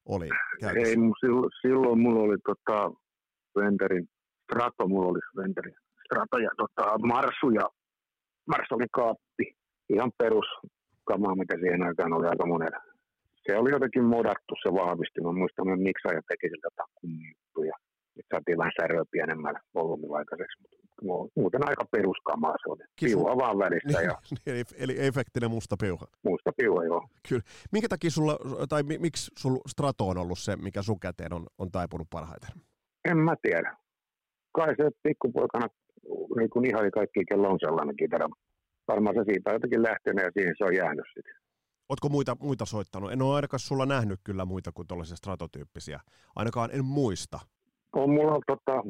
oli 0.05 0.29
Ei, 0.75 0.95
silloin, 1.19 1.49
silloin 1.61 1.99
mulla 1.99 2.19
oli 2.19 2.37
tota, 2.45 2.91
Venterin 3.55 4.09
Strato, 4.43 4.87
mulla 4.87 5.07
oli 5.07 5.19
Venterin 5.37 5.75
Strato 6.05 6.37
ja 6.37 6.49
tota, 6.57 6.97
Marsu 6.97 7.49
ja 7.49 7.69
Marsu 8.47 8.75
oli 8.75 8.85
kaappi. 8.91 9.45
Ihan 9.93 10.11
perus 10.17 10.45
kamaa, 11.03 11.35
mitä 11.35 11.55
siihen 11.59 11.83
aikaan 11.83 12.13
oli 12.13 12.27
aika 12.27 12.45
monella 12.45 12.89
se 13.45 13.57
oli 13.57 13.71
jotenkin 13.71 14.05
modattu 14.15 14.53
se 14.63 14.69
vahvisti. 14.81 15.21
Mä 15.21 15.31
muistan, 15.31 15.69
että 15.69 15.87
miksaja 15.89 16.21
teki 16.27 16.47
siltä 16.49 16.69
juttuja. 17.29 17.75
Että 18.19 18.35
saatiin 18.35 18.57
vähän 18.57 18.77
säröä 18.81 19.03
pienemmällä 19.11 19.59
volyymilla 19.75 20.17
aikaiseksi, 20.17 20.61
mutta 20.61 20.77
muuten 21.35 21.69
aika 21.69 21.85
peruskamaa 21.91 22.55
se 22.63 22.69
oli. 22.71 22.83
Piuha 23.01 23.37
vaan 23.37 23.57
välissä. 23.57 24.01
Ja... 24.01 24.17
eli, 24.51 24.63
eli 24.77 24.95
efektinen 25.07 25.51
musta 25.51 25.75
piuha. 25.81 26.05
Musta 26.23 26.51
piuha, 26.57 26.83
joo. 26.83 27.07
Kyllä. 27.29 27.41
Minkä 27.71 27.87
takia 27.89 28.11
sulla, 28.11 28.37
tai 28.69 28.83
miksi 28.83 29.31
sulla 29.37 29.59
Strato 29.67 30.07
on 30.07 30.17
ollut 30.17 30.39
se, 30.39 30.55
mikä 30.55 30.81
sun 30.81 30.99
käteen 30.99 31.33
on, 31.33 31.47
on 31.57 31.71
taipunut 31.71 32.07
parhaiten? 32.09 32.49
En 33.05 33.17
mä 33.17 33.35
tiedä. 33.41 33.77
Kai 34.51 34.75
se 34.77 34.89
pikkupoikana 35.03 35.67
niin 36.37 36.49
kuin 36.49 36.65
ihan 36.65 36.91
kaikki, 36.91 37.25
kello 37.25 37.49
on 37.49 37.59
sellainen 37.59 37.95
kitara. 37.95 38.27
Varmaan 38.87 39.15
se 39.15 39.23
siitä 39.31 39.49
on 39.49 39.55
jotenkin 39.55 39.83
lähtenyt 39.83 40.25
ja 40.25 40.31
siihen 40.33 40.55
se 40.57 40.63
on 40.63 40.75
jäänyt 40.75 41.05
sitten. 41.15 41.39
Oletko 41.89 42.09
muita, 42.09 42.37
muita 42.39 42.65
soittanut? 42.65 43.11
En 43.11 43.21
ole 43.21 43.35
ainakaan 43.35 43.59
sulla 43.59 43.85
nähnyt 43.85 44.19
kyllä 44.23 44.45
muita 44.45 44.71
kuin 44.71 44.87
tuollaisia 44.87 45.15
stratotyyppisiä. 45.15 45.99
Ainakaan 46.35 46.69
en 46.73 46.85
muista. 46.85 47.39
On 47.93 48.09
mulla 48.09 48.39
tota, 48.47 48.83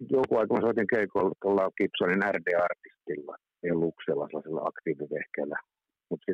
joku 0.00 0.36
aika 0.36 0.54
mä 0.54 0.60
soitin 0.60 0.86
keikolla 0.94 1.32
tuolla 1.42 1.70
Gibsonin 1.76 2.22
RD-artistilla 2.34 3.36
ja 3.62 3.74
Luxella 3.74 4.26
sellaisella 4.26 4.62
aktiivivehkeellä. 4.64 5.56
Mutta 6.10 6.32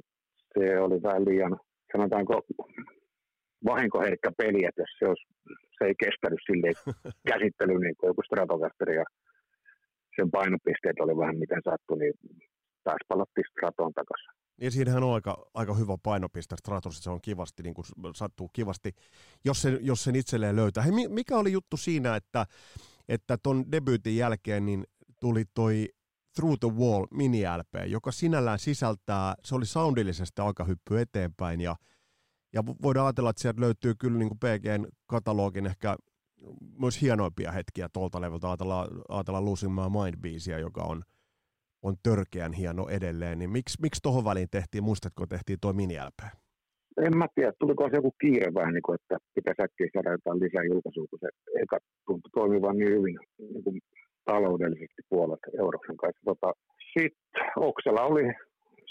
se 0.55 0.81
oli 0.81 1.03
vähän 1.03 1.25
liian, 1.25 1.57
sanotaanko, 1.93 2.43
vahinkoherkkä 3.65 4.31
peli, 4.39 4.65
että 4.65 4.83
jos 4.83 4.93
se, 4.99 5.05
olisi, 5.09 5.27
se 5.79 5.85
ei 5.85 5.95
kestänyt 6.05 6.41
sille 6.47 6.69
käsittelyyn 7.31 7.81
niin 7.81 7.97
kuin 7.99 8.09
joku 8.09 8.23
Stratocaster 8.23 8.91
ja 8.91 9.05
sen 10.17 10.31
painopisteet 10.31 11.01
oli 11.01 11.17
vähän 11.17 11.39
miten 11.39 11.63
sattui, 11.65 11.99
niin 11.99 12.15
taas 12.85 13.03
palattiin 13.09 13.45
Stratoon 13.51 13.93
takaisin. 13.95 14.33
Niin 14.61 14.73
siinähän 14.73 15.03
on 15.03 15.15
aika, 15.15 15.47
aika 15.55 15.75
hyvä 15.75 15.97
painopiste 16.03 16.57
Stratos, 16.57 17.05
se 17.05 17.11
on 17.11 17.21
kivasti, 17.23 17.63
niin 17.63 17.75
kuin 17.75 17.85
sattuu 18.15 18.51
kivasti, 18.53 18.91
jos 19.45 19.63
sen, 19.63 19.79
jos 19.81 20.05
sen 20.05 20.17
itselleen 20.17 20.57
löytää. 20.57 20.83
Hei, 20.83 21.09
mikä 21.09 21.37
oli 21.37 21.53
juttu 21.53 21.77
siinä, 21.77 22.17
että 22.17 22.47
että 23.09 23.37
ton 23.43 23.73
debyytin 23.73 24.17
jälkeen 24.17 24.67
niin 24.67 24.85
tuli 25.21 25.45
toi 25.55 25.89
Through 26.35 26.59
the 26.61 26.69
Wall 26.69 27.07
mini-LP, 27.11 27.87
joka 27.87 28.13
sinällään 28.13 28.59
sisältää, 28.59 29.35
se 29.45 29.55
oli 29.55 29.67
soundillisesti 29.67 30.43
aika 30.43 30.65
hyppy 30.65 31.01
eteenpäin 31.01 31.61
ja, 31.61 31.77
ja 32.53 32.65
voidaan 32.67 33.07
ajatella, 33.07 33.31
että 33.31 33.43
sieltä 33.43 33.61
löytyy 33.61 33.95
kyllä 33.95 34.19
niin 34.19 34.39
PGn 34.39 34.87
katalogin 35.07 35.67
ehkä 35.67 35.97
myös 36.79 37.01
hienoimpia 37.01 37.53
hetkiä 37.53 37.89
tuolta 37.93 38.21
levyltä. 38.21 38.49
Ajatellaan, 38.49 38.89
ajatellaan 39.09 39.45
Losing 39.45 39.75
My 39.75 39.81
Mind-biisiä, 39.81 40.59
joka 40.59 40.83
on– 40.83 41.03
on 41.85 41.97
törkeän 42.03 42.53
hieno 42.53 42.89
edelleen, 42.89 43.39
niin 43.39 43.51
miksi, 43.51 43.79
miksi 43.81 44.03
tuohon 44.03 44.25
väliin 44.25 44.49
tehtiin, 44.51 44.85
muistatko 44.85 45.27
tehtiin 45.27 45.59
tuo 45.61 45.73
mini 45.73 45.95
-LP? 45.97 46.44
En 47.03 47.17
mä 47.19 47.27
tiedä, 47.35 47.53
tuliko 47.59 47.89
se 47.89 47.97
joku 47.97 48.13
kiire 48.21 48.55
vähän, 48.55 48.75
niin 48.75 48.87
kuin, 48.87 48.97
että 49.01 49.17
pitäisi 49.35 49.63
äkkiä 49.63 49.89
saada 49.93 50.17
jotain 50.17 50.41
lisää 50.41 50.65
julkaisua, 50.73 51.07
kun 51.11 51.19
se 51.23 51.29
eka 51.63 51.79
tuntui 52.07 52.31
toimivan 52.35 52.77
niin 52.77 52.93
hyvin 52.99 53.19
niin 53.39 53.65
kuin 53.65 53.79
taloudellisesti 54.25 55.03
puolet 55.09 55.41
Euroksen 55.59 55.97
kanssa. 55.97 56.23
Tota, 56.25 56.53
Sitten 56.95 57.43
Oksella 57.57 58.03
oli 58.03 58.25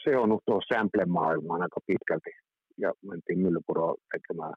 seonnut 0.03 0.41
tuo 0.45 0.59
sample-maailmaan 0.73 1.61
aika 1.61 1.79
pitkälti 1.87 2.31
ja 2.77 2.89
mentiin 3.09 3.39
Myllypuroon 3.39 3.95
tekemään 4.11 4.53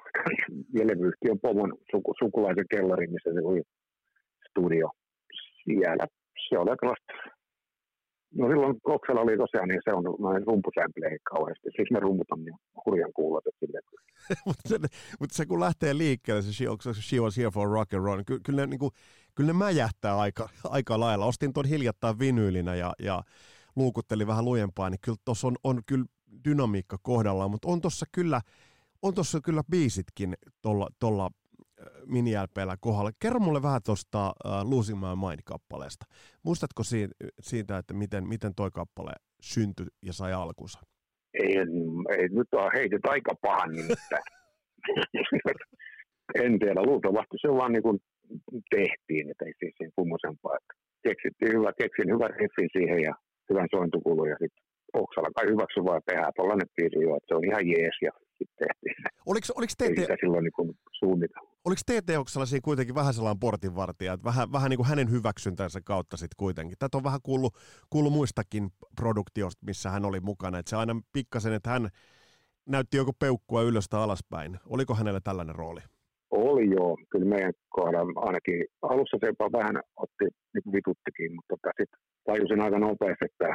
levyyhtiön 0.90 1.40
pomon 1.42 1.72
suku, 1.90 2.14
sukulaisen 2.22 2.68
kellarin, 2.70 3.12
missä 3.12 3.30
se 3.34 3.40
oli 3.50 3.62
studio 4.50 4.88
siellä. 5.64 6.06
Se 6.48 6.58
oli 6.58 6.70
aika 6.70 6.94
No 8.38 8.48
silloin 8.48 8.76
Oksala 8.84 9.20
oli 9.20 9.36
tosiaan, 9.36 9.68
niin 9.68 9.80
se 9.84 9.92
on 9.92 10.04
noin 10.18 10.46
rumpusämpleihin 10.46 11.18
kauheasti. 11.32 11.68
Siksi 11.76 11.92
me 11.92 12.00
rummutan 12.00 12.44
niin 12.44 12.54
hurjan 12.86 13.12
kuulot. 13.12 13.44
mutta, 14.46 14.68
se, 14.68 14.78
mutta 15.20 15.36
se 15.36 15.46
kun 15.46 15.60
lähtee 15.60 15.98
liikkeelle, 15.98 16.42
se 16.42 16.52
She, 16.52 16.66
she 17.00 17.20
was 17.20 17.36
here 17.36 17.50
for 17.50 17.70
rock 17.70 17.94
and 17.94 18.04
roll, 18.04 18.16
niin 18.16 18.24
ky, 18.24 18.40
kyllä, 18.40 18.60
ne, 18.62 18.66
niin 18.66 18.78
kuin, 18.78 18.90
kyllä 19.34 19.46
ne 19.46 19.52
mäjähtää 19.52 20.18
aika, 20.18 20.48
aika 20.64 21.00
lailla. 21.00 21.26
Ostin 21.26 21.52
tuon 21.52 21.66
hiljattain 21.66 22.18
vinyylinä 22.18 22.74
ja, 22.74 22.92
ja 22.98 23.22
luukutteli 23.76 24.26
vähän 24.26 24.44
lujempaa, 24.44 24.90
niin 24.90 25.00
kyllä 25.00 25.18
tuossa 25.24 25.46
on, 25.46 25.56
on 25.64 25.80
kyllä 25.86 26.04
dynamiikka 26.44 26.98
kohdallaan, 27.02 27.50
mutta 27.50 27.68
on 27.68 27.80
tuossa 27.80 28.06
kyllä, 28.12 28.40
on 29.02 29.14
tossa 29.14 29.40
kyllä 29.40 29.62
biisitkin 29.70 30.34
tuolla 31.00 31.30
mini 32.06 32.30
kohdalla. 32.80 33.10
Kerro 33.22 33.40
mulle 33.40 33.62
vähän 33.62 33.80
tuosta 33.86 34.28
uh, 34.28 34.70
Losing 34.70 35.00
My 35.00 35.06
Mind-kappaleesta. 35.06 36.06
Muistatko 36.42 36.82
siitä, 36.82 37.14
siitä 37.40 37.78
että 37.78 37.94
miten, 37.94 38.28
miten 38.28 38.54
toi 38.54 38.70
kappale 38.70 39.12
syntyi 39.42 39.86
ja 40.02 40.12
sai 40.12 40.32
alkunsa? 40.32 40.80
Ei, 41.34 41.56
ei 42.18 42.28
nyt 42.28 42.48
on 42.52 42.72
heitet 42.74 43.04
aika 43.04 43.34
pahan 43.42 43.70
nimittäin. 43.72 44.24
en 46.44 46.58
tiedä, 46.58 46.82
luultavasti 46.82 47.36
se 47.40 47.48
vaan 47.48 47.72
niin 47.72 47.82
kuin 47.82 47.98
tehtiin, 48.70 49.30
että 49.30 49.44
ei 49.44 49.52
siis 49.58 49.74
sen 49.78 49.90
kummosempaa. 49.96 50.58
Keksittiin 51.02 51.52
hyvä, 51.52 51.72
keksin 51.72 52.08
hyvän 52.14 52.30
riffin 52.30 52.70
siihen 52.72 53.00
ja 53.02 53.14
hyvän 53.50 53.68
sointukulun 53.70 54.28
ja 54.28 54.36
sitten 54.40 54.66
Oksala 54.92 55.30
kai 55.36 55.46
hyväksy 55.52 55.80
vaan 55.84 56.02
tehdä 56.06 56.30
tuollainen 56.36 56.68
biisi 56.76 56.98
jo, 57.04 57.16
että 57.16 57.28
se 57.28 57.34
on 57.34 57.44
ihan 57.44 57.68
jees 57.72 57.96
ja 58.02 58.12
sitten 58.38 58.56
tehtiin 58.62 58.94
Oliko, 59.26 59.46
oliko 59.58 59.72
te, 59.78 59.86
te, 59.94 60.16
silloin 60.20 60.44
niin 60.44 60.78
suunnitella. 61.00 61.55
Oliko 61.66 61.80
TT 61.86 62.10
Oksala 62.18 62.46
siinä 62.46 62.64
kuitenkin 62.64 62.94
vähän 62.94 63.14
sellainen 63.14 63.40
portinvartija, 63.40 64.12
että 64.12 64.24
vähän, 64.24 64.52
vähän 64.52 64.70
niin 64.70 64.76
kuin 64.76 64.88
hänen 64.88 65.10
hyväksyntänsä 65.10 65.80
kautta 65.84 66.16
sitten 66.16 66.36
kuitenkin. 66.38 66.78
Tätä 66.78 66.96
on 66.96 67.04
vähän 67.04 67.20
kuullut, 67.22 67.54
kuullut 67.90 68.12
muistakin 68.12 68.68
produktiosta, 69.00 69.66
missä 69.66 69.90
hän 69.90 70.04
oli 70.04 70.20
mukana. 70.20 70.58
Että 70.58 70.70
se 70.70 70.76
aina 70.76 71.00
pikkasen, 71.12 71.52
että 71.52 71.70
hän 71.70 71.88
näytti 72.66 72.96
joku 72.96 73.12
peukkua 73.18 73.62
ylöstä 73.62 74.00
alaspäin. 74.00 74.56
Oliko 74.66 74.94
hänellä 74.94 75.20
tällainen 75.24 75.54
rooli? 75.54 75.80
Oli 76.30 76.70
joo. 76.70 76.96
Kyllä 77.10 77.26
meidän 77.26 77.52
kohdalla 77.68 78.20
ainakin 78.26 78.64
alussa 78.82 79.16
se 79.20 79.26
jopa 79.26 79.58
vähän 79.58 79.76
otti 79.96 80.24
niin 80.54 80.72
vituttikin, 80.72 81.34
mutta 81.34 81.54
tota, 81.54 81.70
sitten 81.80 82.00
tajusin 82.26 82.60
aika 82.60 82.78
nopeasti, 82.78 83.24
että 83.30 83.48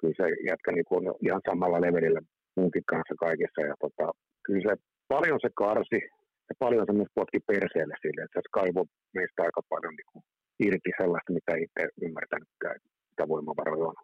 kyllä 0.00 0.14
se 0.16 0.26
jätkä 0.48 0.72
niin 0.72 0.84
on 0.90 1.14
ihan 1.26 1.42
samalla 1.50 1.80
levelillä 1.80 2.20
munkin 2.56 2.84
kanssa 2.86 3.14
kaikessa. 3.24 3.60
Ja 3.60 3.74
tota, 3.80 4.12
kyllä 4.46 4.62
se 4.68 4.82
paljon 5.08 5.38
se 5.42 5.50
karsi 5.54 6.00
ja 6.48 6.54
paljon 6.64 6.86
se 6.86 6.92
myös 6.92 7.12
potki 7.18 7.40
perseelle 7.50 7.96
sille, 8.02 8.20
että 8.22 8.40
se 8.40 8.56
kaivoi 8.58 8.86
meistä 9.18 9.40
aika 9.46 9.62
paljon 9.72 9.94
niin 9.98 10.10
kuin, 10.12 10.22
irti 10.66 10.90
sellaista, 11.00 11.36
mitä 11.38 11.52
itse 11.64 11.82
ymmärtänytkään, 12.06 12.76
mitä 13.10 13.24
voimavaroja 13.32 13.86
on. 13.92 13.98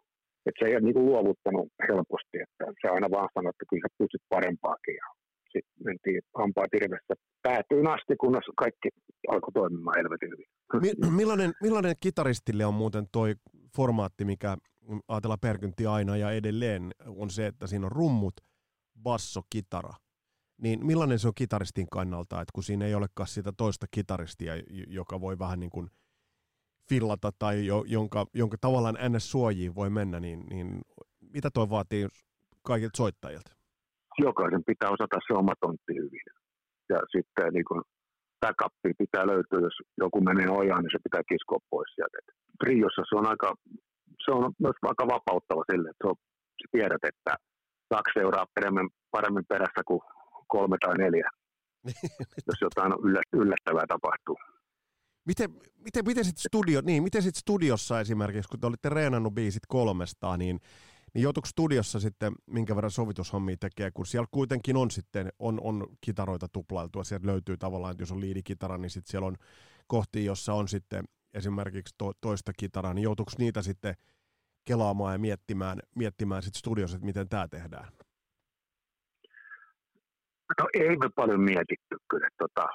Että 0.45 0.59
se 0.59 0.65
ei 0.67 0.75
ole 0.75 0.85
niin 0.85 0.97
kuin, 0.97 1.05
luovuttanut 1.11 1.67
helposti, 1.87 2.37
että 2.45 2.65
se 2.81 2.87
aina 2.95 3.07
vaan 3.15 3.29
sanoi, 3.33 3.51
että 3.53 3.69
kyllä 3.69 3.83
sä 3.83 3.97
pystyt 3.99 4.23
parempaakin. 4.35 4.97
Sitten 5.53 5.77
mentiin 5.87 6.21
hampaa 6.41 6.67
tirvessä 6.71 7.13
päätyyn 7.47 7.87
asti, 7.95 8.13
kunnes 8.23 8.45
kaikki 8.63 8.89
alkoi 9.33 9.51
toimimaan 9.53 9.97
helvetin 9.99 10.31
hyvin. 10.33 10.47
Mi- 10.83 11.15
millainen, 11.19 11.51
millainen 11.61 11.95
kitaristille 11.99 12.65
on 12.65 12.73
muuten 12.73 13.05
toi 13.11 13.33
formaatti, 13.75 14.25
mikä 14.25 14.57
ajatellaan 15.07 15.45
perkynti 15.47 15.85
aina 15.85 16.17
ja 16.17 16.31
edelleen, 16.31 16.91
on 17.05 17.29
se, 17.29 17.47
että 17.47 17.67
siinä 17.67 17.85
on 17.85 17.91
rummut, 17.91 18.33
basso, 19.03 19.41
kitara. 19.49 19.93
Niin 20.61 20.85
millainen 20.85 21.19
se 21.19 21.27
on 21.27 21.33
kitaristin 21.35 21.87
kannalta, 21.91 22.41
että 22.41 22.51
kun 22.53 22.63
siinä 22.63 22.85
ei 22.85 22.95
olekaan 22.95 23.27
sitä 23.27 23.51
toista 23.57 23.85
kitaristia, 23.91 24.53
joka 24.87 25.21
voi 25.21 25.39
vähän 25.39 25.59
niin 25.59 25.69
kuin 25.69 25.87
fillata 26.89 27.31
tai 27.39 27.65
jo, 27.65 27.83
jonka, 27.87 28.25
jonka 28.33 28.57
tavallaan 28.61 28.97
ns. 29.09 29.31
suojiin 29.31 29.75
voi 29.75 29.89
mennä, 29.89 30.19
niin, 30.19 30.39
niin 30.49 30.81
mitä 31.33 31.49
toi 31.53 31.69
vaatii 31.69 32.07
kaikilta 32.61 32.97
soittajilta? 32.97 33.51
Jokaisen 34.17 34.63
pitää 34.63 34.89
osata 34.89 35.17
se 35.27 35.33
oma 35.33 35.53
tontti 35.61 35.93
hyvin. 35.95 36.25
Ja 36.89 36.99
sitten 37.11 37.53
niin 37.53 37.65
kun 37.65 37.83
backuppi 38.41 38.91
pitää 38.97 39.27
löytyä, 39.27 39.59
jos 39.59 39.77
joku 39.97 40.21
menee 40.21 40.49
ojaan, 40.49 40.83
niin 40.83 40.95
se 40.95 40.99
pitää 41.03 41.29
kiskoa 41.29 41.59
pois 41.69 41.91
sieltä. 41.95 42.17
Triossa 42.59 43.01
se 43.09 43.15
on 43.19 43.27
aika, 43.33 43.49
se 44.25 44.31
on 44.31 44.53
myös 44.59 44.77
aika 44.81 45.05
vapauttava 45.15 45.63
sille, 45.71 45.89
että 45.89 46.07
on, 46.09 46.15
sä 46.59 46.67
tiedät, 46.71 47.03
että 47.11 47.33
kaksi 47.93 48.13
seuraa 48.13 48.45
paremmin, 48.55 48.89
paremmin 49.11 49.45
perässä 49.51 49.81
kuin 49.89 50.01
kolme 50.47 50.77
tai 50.85 50.97
neljä, 50.97 51.29
jos 52.47 52.61
jotain 52.61 52.93
yllättävää 53.33 53.85
tapahtuu. 53.87 54.37
Miten, 55.25 55.49
miten, 55.83 56.05
miten 56.05 56.25
sitten 56.25 56.41
studio, 56.41 56.81
niin, 56.81 57.03
miten 57.03 57.21
sit 57.21 57.35
studiossa 57.35 57.99
esimerkiksi, 57.99 58.49
kun 58.49 58.59
te 58.59 58.67
olitte 58.67 58.89
reenannut 58.89 59.33
biisit 59.33 59.63
kolmestaan, 59.67 60.39
niin, 60.39 60.59
niin 61.13 61.23
joutuiko 61.23 61.47
studiossa 61.47 61.99
sitten, 61.99 62.33
minkä 62.45 62.75
verran 62.75 62.91
sovitushommia 62.91 63.57
tekee, 63.59 63.91
kun 63.91 64.05
siellä 64.05 64.27
kuitenkin 64.31 64.77
on 64.77 64.91
sitten, 64.91 65.29
on, 65.39 65.59
on 65.63 65.87
kitaroita 66.01 66.47
tuplailtua, 66.47 67.03
sieltä 67.03 67.27
löytyy 67.27 67.57
tavallaan, 67.57 67.91
että 67.91 68.01
jos 68.01 68.11
on 68.11 68.21
liidikitara, 68.21 68.77
niin 68.77 68.89
sitten 68.89 69.11
siellä 69.11 69.27
on 69.27 69.35
kohti, 69.87 70.25
jossa 70.25 70.53
on 70.53 70.67
sitten 70.67 71.03
esimerkiksi 71.33 71.95
to, 71.97 72.11
toista 72.21 72.51
kitaraa, 72.57 72.93
niin 72.93 73.03
joutuiko 73.03 73.31
niitä 73.37 73.61
sitten 73.61 73.95
kelaamaan 74.65 75.13
ja 75.13 75.19
miettimään, 75.19 75.79
miettimään 75.95 76.43
sitten 76.43 76.59
studiossa, 76.59 76.97
että 76.97 77.05
miten 77.05 77.29
tämä 77.29 77.47
tehdään? 77.47 77.87
No 80.59 80.65
ei 80.81 80.95
me 81.03 81.09
paljon 81.15 81.41
mietitty 81.51 81.95
kyllä. 82.09 82.29
Tota, 82.41 82.65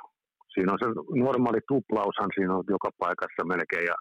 siinä 0.53 0.73
on 0.73 0.79
se 0.83 0.89
normaali 1.27 1.61
tuplaushan 1.69 2.31
siinä 2.35 2.55
on 2.57 2.65
joka 2.77 2.91
paikassa 2.99 3.43
melkein 3.53 3.87
ja 3.93 3.97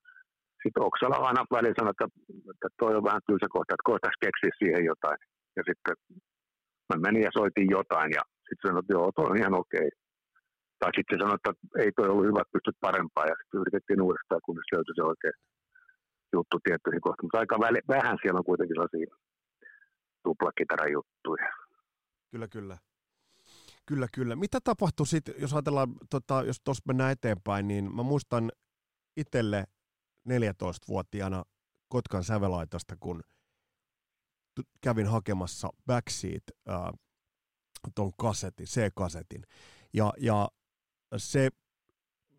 sitten 0.63 0.85
Oksala 0.87 1.27
aina 1.27 1.41
välillä 1.55 1.79
sanoi, 1.79 1.93
että, 1.95 2.07
että 2.53 2.69
toi 2.81 2.95
on 2.97 3.07
vähän 3.09 3.25
tylsä 3.27 3.47
kohta, 3.55 3.73
että 3.73 3.89
koettaisi 3.89 4.23
keksiä 4.25 4.51
siihen 4.59 4.83
jotain. 4.91 5.19
Ja 5.57 5.61
sitten 5.69 5.95
mä 6.89 6.95
menin 7.05 7.23
ja 7.27 7.31
soitin 7.37 7.69
jotain 7.77 8.09
ja 8.17 8.23
sitten 8.47 8.65
sanoin, 8.65 8.83
että 8.83 8.93
joo, 8.95 9.07
toi 9.15 9.29
on 9.29 9.41
ihan 9.41 9.59
okei. 9.63 9.89
Tai 10.79 10.91
sitten 10.95 11.13
se 11.13 11.21
sanoi, 11.21 11.39
että 11.39 11.51
ei 11.83 11.91
toi 11.91 12.09
ollut 12.09 12.29
hyvä, 12.29 12.51
pystyt 12.53 12.77
parempaa 12.87 13.29
ja 13.31 13.35
sitten 13.39 13.61
yritettiin 13.63 14.05
uudestaan, 14.05 14.45
kunnes 14.47 14.69
löytyi 14.73 14.95
se 14.95 15.03
oikein 15.11 15.37
juttu 16.35 16.55
tiettyihin 16.59 17.05
kohtiin. 17.05 17.25
Mutta 17.25 17.41
aika 17.43 17.57
väli, 17.65 17.79
vähän 17.95 18.17
siellä 18.21 18.39
on 18.41 18.49
kuitenkin 18.49 18.75
sellaisia 18.75 19.09
tuplakitaran 20.23 20.91
juttuja. 20.97 21.49
Kyllä, 22.31 22.47
kyllä. 22.55 22.75
Kyllä, 23.89 24.07
kyllä. 24.13 24.35
Mitä 24.35 24.59
tapahtui 24.63 25.07
sitten, 25.07 25.35
jos 25.37 25.53
ajatellaan, 25.53 25.95
tota, 26.09 26.43
jos 26.43 26.61
tuossa 26.63 26.83
mennään 26.87 27.11
eteenpäin, 27.11 27.67
niin 27.67 27.95
mä 27.95 28.03
muistan 28.03 28.51
itselle 29.17 29.67
14-vuotiaana 30.29 31.43
Kotkan 31.87 32.23
sävelaitosta, 32.23 32.95
kun 32.99 33.23
kävin 34.81 35.07
hakemassa 35.07 35.69
Backseat 35.85 36.43
äh, 36.69 36.75
ton 37.95 38.11
kasetin, 38.17 38.67
C-kasetin. 38.67 39.43
Ja, 39.93 40.13
ja 40.17 40.49
se, 41.17 41.49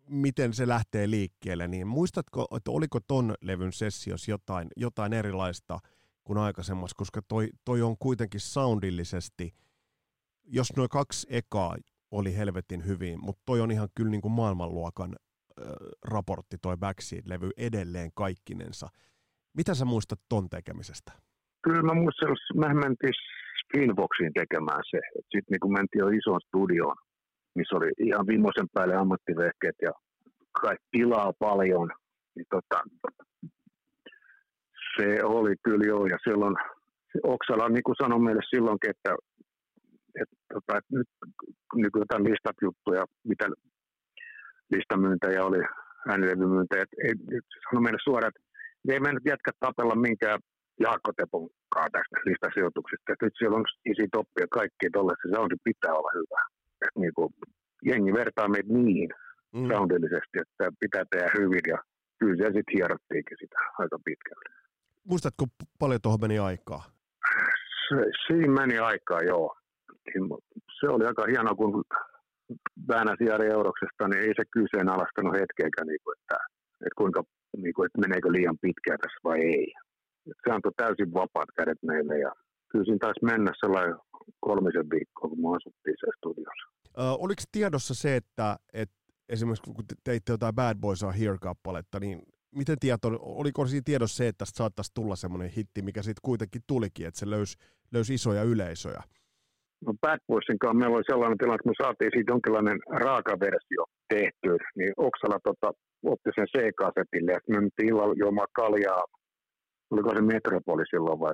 miten 0.09 0.53
se 0.53 0.67
lähtee 0.67 1.09
liikkeelle, 1.09 1.67
niin 1.67 1.87
muistatko, 1.87 2.47
että 2.57 2.71
oliko 2.71 2.99
ton 3.07 3.35
levyn 3.41 3.73
sessios 3.73 4.27
jotain, 4.27 4.67
jotain 4.77 5.13
erilaista 5.13 5.79
kuin 6.23 6.37
aikaisemmassa, 6.37 6.95
koska 6.97 7.21
toi, 7.21 7.49
toi 7.65 7.81
on 7.81 7.97
kuitenkin 7.97 8.39
soundillisesti– 8.39 9.53
jos 10.51 10.77
noin 10.77 10.89
kaksi 10.89 11.27
ekaa 11.29 11.75
oli 12.11 12.37
helvetin 12.37 12.85
hyvin, 12.85 13.19
mutta 13.25 13.41
toi 13.45 13.61
on 13.61 13.71
ihan 13.71 13.89
kyllä 13.95 14.11
niin 14.11 14.21
kuin 14.21 14.31
maailmanluokan 14.31 15.15
äh, 15.15 15.65
raportti, 16.11 16.57
toi 16.61 16.75
Backseat-levy 16.77 17.49
edelleen 17.57 18.11
kaikkinensa. 18.15 18.87
Mitä 19.57 19.73
sä 19.73 19.85
muistat 19.85 20.19
ton 20.29 20.49
tekemisestä? 20.49 21.11
Kyllä 21.63 21.81
mä 21.81 21.93
muistan, 21.93 22.35
me 22.55 22.73
mentiin 22.73 23.13
Screenboxiin 23.61 24.33
tekemään 24.33 24.83
se. 24.91 24.99
Sitten 25.13 25.49
niin 25.51 25.59
kun 25.59 25.73
mentiin 25.73 25.99
jo 25.99 26.07
isoon 26.07 26.41
studioon, 26.47 26.95
missä 27.55 27.75
oli 27.75 27.91
ihan 28.07 28.27
viimeisen 28.27 28.67
päälle 28.73 28.95
ammattivehkeet 28.95 29.75
ja 29.81 29.91
kaikki 30.61 30.87
tilaa 30.91 31.31
paljon, 31.39 31.89
niin 32.35 32.45
tota, 32.49 32.79
se 34.95 35.23
oli 35.23 35.55
kyllä 35.63 35.85
joo. 35.87 36.05
Ja 36.05 36.17
silloin 36.23 36.55
Oksala 37.23 37.69
niin 37.69 37.83
kuin 37.83 37.95
sanoi 38.01 38.19
meille 38.19 38.41
silloinkin, 38.49 38.89
että 38.89 39.15
että, 40.21 40.35
tota, 40.53 40.77
että 40.77 40.91
nyt 40.97 41.09
nykyään 41.75 42.05
jotain 42.05 42.23
listat 42.23 42.57
juttuja, 42.61 43.03
mitä 43.23 43.45
listamyyntejä 44.75 45.45
oli, 45.45 45.61
äänilevymyyntejä, 46.09 46.83
että 46.83 46.97
ei, 47.05 47.13
sano 47.63 47.81
meille 47.81 47.99
suoraan, 48.03 48.31
että 48.31 48.41
ei 48.93 48.99
me 48.99 49.13
nyt 49.13 49.25
jätkä 49.25 49.51
tapella 49.59 49.95
minkään 49.95 50.39
Jaakko 50.79 51.11
Tepon 51.17 51.49
tästä 51.75 52.15
listasijoituksista. 52.25 53.13
Että 53.13 53.25
nyt 53.25 53.37
siellä 53.37 53.57
on 53.57 53.65
isi 53.91 54.07
toppia 54.11 54.47
kaikki 54.59 54.89
tuollaista, 54.93 55.27
se 55.27 55.35
soundi 55.35 55.55
pitää 55.63 55.93
olla 55.99 56.11
hyvä. 56.19 56.41
Että 56.85 56.99
niin 56.99 57.13
kuin, 57.15 57.29
jengi 57.89 58.13
vertaa 58.13 58.47
meitä 58.47 58.73
niin 58.73 59.09
mm. 59.55 59.67
soundillisesti, 59.71 60.35
että 60.43 60.65
pitää 60.79 61.03
tehdä 61.11 61.29
hyvin 61.37 61.65
ja 61.67 61.77
kyllä 62.19 62.37
se 62.37 62.45
sitten 62.45 62.75
hierottiinkin 62.75 63.37
sitä 63.41 63.57
aika 63.81 63.97
pitkälle. 64.05 64.47
Muistatko 65.03 65.45
paljon 65.79 66.01
tuohon 66.01 66.21
meni 66.21 66.39
aikaa? 66.39 66.83
Se, 67.87 67.95
siinä 68.27 68.53
meni 68.61 68.77
aikaa, 68.77 69.21
joo 69.21 69.60
se 70.79 70.85
oli 70.89 71.05
aika 71.05 71.25
hienoa, 71.31 71.55
kun 71.55 71.83
väänäsi 72.87 73.23
Jari 73.25 73.47
Euroksesta, 73.57 74.07
niin 74.07 74.21
ei 74.25 74.33
se 74.39 74.43
kyseenalaistanut 74.57 75.33
hetkeäkään, 75.33 75.87
niin 75.87 76.03
kuin, 76.03 76.15
että, 76.19 76.37
että 76.85 76.97
kuinka, 76.97 77.23
niin 77.57 77.73
kuin, 77.73 77.85
että 77.85 78.01
meneekö 78.01 78.31
liian 78.31 78.57
pitkään 78.61 78.99
tässä 79.01 79.19
vai 79.23 79.39
ei. 79.39 79.73
Se 80.43 80.51
antoi 80.51 80.71
täysin 80.77 81.13
vapaat 81.13 81.51
kädet 81.57 81.81
meille 81.83 82.19
ja 82.19 82.31
kyllä 82.71 82.97
taisi 82.99 83.25
mennä 83.25 83.51
sellainen 83.59 83.95
kolmisen 84.39 84.89
viikkoa, 84.89 85.29
kun 85.29 85.41
me 85.41 85.47
asuttiin 85.57 85.97
se 85.99 86.07
studiossa. 86.17 86.67
Ö, 86.97 87.01
oliko 87.25 87.41
tiedossa 87.51 87.93
se, 87.95 88.15
että, 88.15 88.55
että 88.73 88.95
esimerkiksi 89.29 89.71
kun 89.73 89.85
teitte 90.03 90.33
jotain 90.33 90.55
Bad 90.55 90.77
Boys 90.77 91.03
Are 91.03 91.19
Here-kappaletta, 91.19 91.99
niin 91.99 92.21
miten 92.55 92.79
tieto, 92.79 93.07
oliko 93.21 93.67
siinä 93.67 93.83
tiedossa 93.85 94.17
se, 94.17 94.27
että 94.27 94.45
saattaisi 94.45 94.91
tulla 94.93 95.15
semmoinen 95.15 95.49
hitti, 95.49 95.81
mikä 95.81 96.01
sitten 96.01 96.21
kuitenkin 96.25 96.61
tulikin, 96.67 97.07
että 97.07 97.19
se 97.19 97.29
löysi, 97.29 97.57
löysi 97.91 98.13
isoja 98.13 98.43
yleisöjä? 98.43 99.03
No 99.85 99.93
Bad 100.01 100.19
Boysin 100.27 100.59
kanssa 100.59 100.79
meillä 100.79 100.95
oli 100.95 101.11
sellainen 101.11 101.37
tilanne, 101.37 101.59
että 101.59 101.69
me 101.69 101.83
saatiin 101.83 102.11
siitä 102.13 102.31
jonkinlainen 102.33 102.79
raaka 103.05 103.33
versio 103.45 103.83
tehty, 104.13 104.51
niin 104.77 104.93
Oksala 104.97 105.39
tota, 105.49 105.67
otti 106.13 106.29
sen 106.35 106.51
C-kasetille 106.53 107.31
ja 107.31 107.39
me 107.49 107.59
mentiin 107.59 107.89
illalla 107.89 108.19
juomaan 108.23 108.53
kaljaa. 108.59 109.03
Oliko 109.91 110.09
se 110.15 110.21
Metropoli 110.21 110.85
silloin 110.89 111.19
vai 111.19 111.33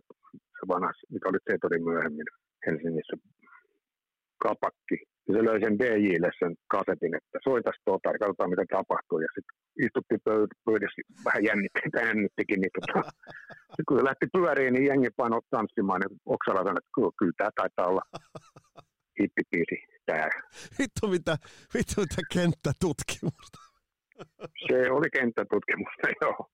se 0.58 0.64
vanha, 0.68 0.92
mikä 1.14 1.30
oli 1.30 1.40
Zetodin 1.48 1.84
myöhemmin 1.90 2.30
Helsingissä 2.66 3.16
kapakki. 4.44 4.98
Ja 5.28 5.34
se 5.34 5.46
löi 5.46 5.60
sen 5.62 5.80
DJille 5.80 6.32
sen 6.40 6.56
kasetin, 6.74 7.16
että 7.20 7.38
soitas 7.44 7.78
tuota, 7.86 8.20
katsotaan 8.20 8.50
mitä 8.50 8.66
tapahtuu. 8.70 9.20
Ja 9.26 9.30
sitten 9.36 9.56
istuttiin 9.86 10.22
pöydässä, 10.66 11.02
vähän 11.26 11.44
jännitti, 11.48 11.82
jännittikin, 12.08 12.60
niin 12.62 12.74
tota, 12.78 13.00
kun 13.88 13.98
se 13.98 14.04
lähti 14.04 14.26
pyöriin, 14.36 14.74
niin 14.74 14.86
jengi 14.86 15.10
painoi 15.18 15.42
tanssimaan, 15.50 16.02
niin 16.02 16.20
Oksala 16.36 16.66
sanoi, 16.66 16.82
että 16.82 16.96
kyllä, 16.96 17.12
kyllä 17.20 17.36
tämä 17.38 17.52
taitaa 17.60 17.88
olla 17.92 18.06
hittipiisi 19.20 19.78
tämä. 20.06 20.30
Vittu 20.80 21.08
mitä, 21.16 21.34
vittu 21.74 21.96
mitä 22.02 22.22
kenttätutkimusta. 22.34 23.60
Se 24.68 24.92
oli 24.92 25.10
kenttätutkimusta, 25.18 26.08
joo. 26.22 26.50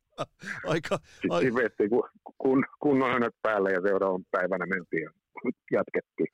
Aika, 0.73 0.97
Sitten 1.03 1.31
aika... 1.31 1.55
vettiin 1.55 1.89
kun, 1.89 2.09
kun, 2.37 2.65
kunnon 2.79 3.11
hönöt 3.11 3.35
päälle 3.41 3.71
ja 3.71 3.81
seuraavan 3.81 4.25
päivänä 4.31 4.65
mentiin 4.65 5.03
ja 5.03 5.11
jatkettiin. 5.71 6.27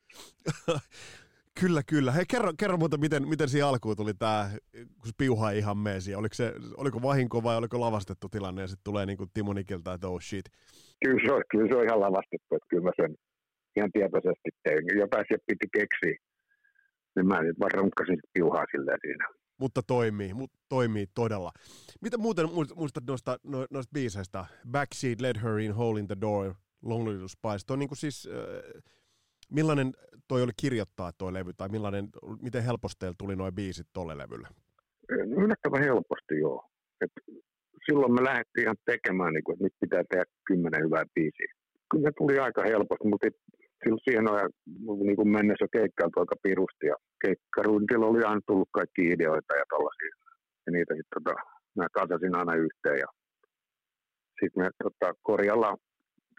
Kyllä, 1.60 1.82
kyllä. 1.82 2.12
Hei, 2.12 2.24
kerro, 2.30 2.52
kerro 2.58 2.76
muuta, 2.76 2.96
miten, 2.96 3.28
miten 3.28 3.48
siihen 3.48 3.68
alkuun 3.68 3.96
tuli 3.96 4.14
tämä, 4.14 4.50
kun 4.72 5.06
se 5.06 5.12
piuha 5.18 5.50
ihan 5.50 5.78
meesi. 5.78 6.14
Oliko, 6.14 6.34
se, 6.34 6.52
oliko 6.76 7.02
vahinko 7.02 7.42
vai 7.42 7.56
oliko 7.56 7.80
lavastettu 7.80 8.28
tilanne 8.28 8.62
ja 8.62 8.68
sitten 8.68 8.84
tulee 8.84 9.06
niin 9.06 9.18
kuin 9.18 9.30
Timo 9.34 9.52
Nikiltä, 9.52 9.92
että 9.92 10.08
oh 10.08 10.20
shit. 10.20 10.44
Kyllä 11.04 11.20
se, 11.26 11.32
on, 11.32 11.42
kyllä 11.50 11.68
se 11.68 11.76
on 11.76 11.84
ihan 11.84 12.00
lavastettu, 12.00 12.54
että 12.54 12.66
kyllä 12.70 12.82
mä 12.82 12.90
sen 12.96 13.14
ihan 13.76 13.90
tietoisesti 13.92 14.50
tein. 14.62 14.98
Jotain 14.98 15.24
siellä 15.28 15.44
piti 15.46 15.66
keksiä. 15.72 16.16
Niin 17.16 17.26
mä 17.26 17.42
nyt 17.42 17.60
vaan 17.60 17.70
runkkasin 17.74 18.18
piuhaa 18.32 18.64
silleen 18.70 18.98
siinä. 19.00 19.26
Mutta 19.60 19.82
toimii, 19.82 20.34
mutta 20.34 20.58
toimii 20.68 21.06
todella. 21.14 21.50
Mitä 22.00 22.18
muuten 22.18 22.46
muistat 22.76 23.04
noista, 23.06 23.38
no, 23.44 23.66
noista 23.70 23.92
biiseistä? 23.94 24.44
Backseat, 24.70 25.20
Let 25.20 25.42
Her 25.42 25.58
In, 25.58 25.74
Hole 25.74 26.00
in 26.00 26.06
the 26.06 26.16
Door, 26.20 26.54
Lonely 26.82 27.12
Little 27.12 27.28
Spice. 27.28 27.66
Toi 27.66 27.74
on 27.74 27.78
niin 27.78 27.88
kuin 27.88 27.98
siis, 27.98 28.28
äh, 28.32 28.82
millainen 29.50 29.92
toi 30.28 30.42
oli 30.42 30.52
kirjoittaa 30.56 31.12
toi 31.18 31.32
levy, 31.32 31.52
tai 31.52 31.68
millainen, 31.68 32.08
miten 32.42 32.62
helposti 32.64 32.98
teillä 32.98 33.14
tuli 33.18 33.36
noin 33.36 33.54
biisit 33.54 33.86
tolle 33.92 34.18
levylle? 34.18 34.48
Yllättävän 35.44 35.82
helposti, 35.82 36.38
joo. 36.38 36.64
Et 37.00 37.10
silloin 37.86 38.12
me 38.12 38.24
lähdettiin 38.24 38.64
ihan 38.64 38.76
tekemään, 38.84 39.32
niin 39.32 39.44
kuin, 39.44 39.54
että 39.54 39.64
nyt 39.64 39.74
pitää 39.80 40.02
tehdä 40.10 40.24
kymmenen 40.46 40.84
hyvää 40.84 41.04
biisiä. 41.14 41.52
Kyllä 41.90 42.04
ne 42.04 42.12
tuli 42.18 42.38
aika 42.38 42.62
helposti, 42.62 43.08
mutta 43.08 43.26
silloin 43.82 44.00
siihen 44.04 44.30
on 44.30 44.98
niin 45.08 45.16
kuin 45.16 45.28
mennessä 45.28 45.66
keikkailtu 45.72 46.20
aika 46.20 46.36
pirusti. 46.42 46.86
Ja 46.86 46.96
keikkaruudilla 47.24 48.06
oli 48.06 48.22
aina 48.22 48.40
tullut 48.46 48.68
kaikki 48.72 49.02
ideoita 49.14 49.56
ja 49.60 49.64
tällaisia. 49.70 50.14
Ja 50.66 50.72
niitä 50.72 50.94
sitten 50.94 51.16
tota, 51.16 51.34
mä 51.76 51.86
kasasin 51.98 52.34
aina 52.40 52.54
yhteen. 52.54 52.98
Ja 53.04 53.08
sitten 54.40 54.62
me 54.62 54.70
tota, 54.82 55.14
korjalla 55.22 55.76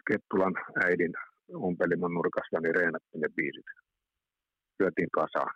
Kettulan 0.08 0.54
äidin 0.84 1.14
ompeliman 1.54 2.14
nurkassa 2.14 2.60
niin 2.60 2.74
reenattiin 2.74 3.20
ne 3.20 3.28
biisit. 3.36 3.68
Syötiin 4.76 5.10
kasaan. 5.20 5.54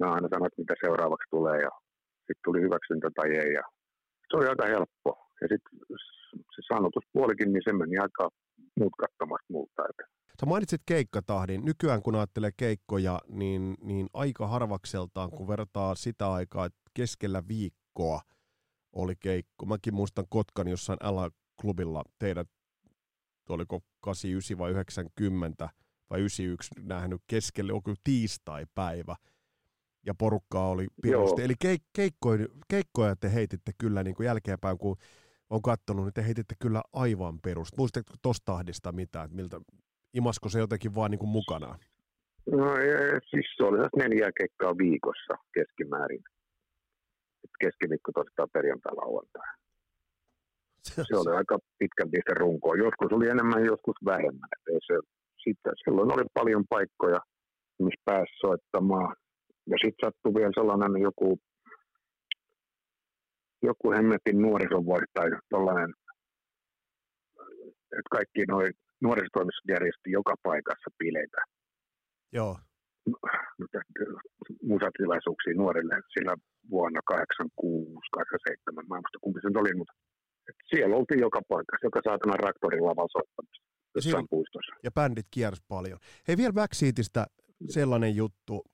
Mä 0.00 0.12
aina 0.12 0.28
sanoin, 0.28 0.50
mitä 0.56 0.74
seuraavaksi 0.84 1.30
tulee 1.30 1.58
ja 1.66 1.70
sitten 2.18 2.44
tuli 2.44 2.60
hyväksyntä 2.60 3.08
tai 3.14 3.28
ei. 3.36 3.52
Ja 3.52 3.64
se 4.28 4.36
oli 4.36 4.46
aika 4.48 4.66
helppo. 4.66 5.10
Ja 5.40 5.46
sitten 5.52 5.78
se 6.54 6.60
sanotuspuolikin, 6.74 7.52
niin 7.52 7.62
se 7.64 7.72
meni 7.72 7.98
aika 7.98 8.28
mutkattomasti 8.80 9.52
multa. 9.52 9.82
Sä 10.40 10.46
mainitsit 10.46 10.82
keikkatahdin. 10.86 11.64
Nykyään 11.64 12.02
kun 12.02 12.14
ajattelee 12.16 12.50
keikkoja, 12.56 13.20
niin, 13.28 13.74
niin 13.82 14.06
aika 14.14 14.46
harvakseltaan, 14.46 15.30
kun 15.30 15.48
vertaa 15.48 15.94
sitä 15.94 16.32
aikaa, 16.32 16.66
että 16.66 16.80
keskellä 16.94 17.42
viikkoa 17.48 18.20
oli 18.92 19.14
keikko. 19.20 19.66
Mäkin 19.66 19.94
muistan 19.94 20.24
Kotkan 20.28 20.68
jossain 20.68 20.98
L-klubilla 21.02 22.02
teidät, 22.18 22.48
oliko 23.50 23.80
89 24.00 24.58
vai 24.58 24.70
90 24.70 25.68
vai 26.10 26.18
91 26.20 26.70
nähnyt 26.80 27.22
keskelle, 27.26 27.72
onko 27.72 27.94
tiistai-päivä 28.04 29.16
ja 30.06 30.14
porukkaa 30.14 30.68
oli 30.68 30.86
pirusti. 31.02 31.42
Eli 31.42 31.54
keik- 31.64 31.90
keikkoja, 31.92 32.46
keikkoja 32.68 33.16
te 33.16 33.34
heititte 33.34 33.72
kyllä 33.78 34.02
niin 34.02 34.14
kuin 34.14 34.24
jälkeenpäin, 34.26 34.78
kun 34.78 34.96
on 35.50 35.62
katsonut, 35.62 36.04
niin 36.04 36.14
te 36.14 36.26
heititte 36.26 36.54
kyllä 36.58 36.82
aivan 36.92 37.38
perust. 37.42 37.76
Muistatko 37.76 38.14
tuosta 38.22 38.52
tahdista 38.52 38.92
mitään, 38.92 39.24
että 39.24 39.36
miltä, 39.36 39.60
imasko 40.14 40.48
se 40.48 40.58
jotenkin 40.58 40.94
vaan 40.94 41.10
niin 41.10 41.18
kuin 41.18 41.30
mukana? 41.30 41.78
No 42.46 42.66
siis 43.30 43.46
se 43.56 43.64
oli 43.64 43.78
neljä 43.96 44.30
keikkaa 44.38 44.78
viikossa 44.78 45.34
keskimäärin. 45.54 46.22
Keskiviikko, 47.60 48.12
torstai, 48.12 48.46
perjantai, 48.52 48.92
lauantai. 48.96 49.59
Se, 50.84 51.16
oli 51.16 51.36
aika 51.36 51.58
pitkän 51.78 52.10
piste 52.10 52.34
runkoa. 52.34 52.74
Joskus 52.76 53.12
oli 53.12 53.28
enemmän, 53.28 53.64
joskus 53.64 53.96
vähemmän. 54.04 54.48
ei 54.72 54.78
se, 54.86 54.94
sitten, 55.44 55.72
silloin 55.84 56.12
oli 56.14 56.24
paljon 56.34 56.64
paikkoja, 56.68 57.20
missä 57.78 58.02
pääsi 58.04 58.32
soittamaan. 58.40 59.16
Ja 59.66 59.76
sitten 59.82 60.06
sattui 60.06 60.34
vielä 60.34 60.52
sellainen 60.54 61.02
joku, 61.02 61.38
joku 63.62 63.92
hemmetin 63.92 64.42
nuorisovuosi 64.42 65.04
tai 65.14 65.28
tollainen, 65.50 65.94
että 67.98 68.10
kaikki 68.10 68.44
noin 68.48 68.72
nuorisotoimisto 69.00 69.72
järjesti 69.74 70.10
joka 70.18 70.34
paikassa 70.42 70.90
bileitä. 70.98 71.40
Joo. 72.32 72.58
Musatilaisuuksia 74.62 75.54
nuorille 75.56 75.94
sillä 76.14 76.34
vuonna 76.70 77.00
86, 77.04 78.08
87, 78.12 78.88
mä 78.88 78.96
en 78.96 79.02
muista 79.04 79.24
kumpi 79.24 79.40
se 79.40 79.48
oli, 79.62 79.74
mutta 79.74 79.94
siellä 80.68 80.96
oltiin 80.96 81.20
joka 81.20 81.40
paikassa, 81.48 81.86
joka 81.86 82.00
saatana 82.04 82.36
raktorin 82.36 82.84
lavalla 82.84 83.08
soittamassa 83.12 83.62
jossain 83.94 84.26
puistossa. 84.30 84.74
Ja 84.82 84.90
bändit 84.90 85.26
kiersi 85.30 85.62
paljon. 85.68 85.98
Hei 86.28 86.36
vielä 86.36 86.52
Backseatista 86.52 87.26
sellainen 87.68 88.16
juttu, 88.16 88.64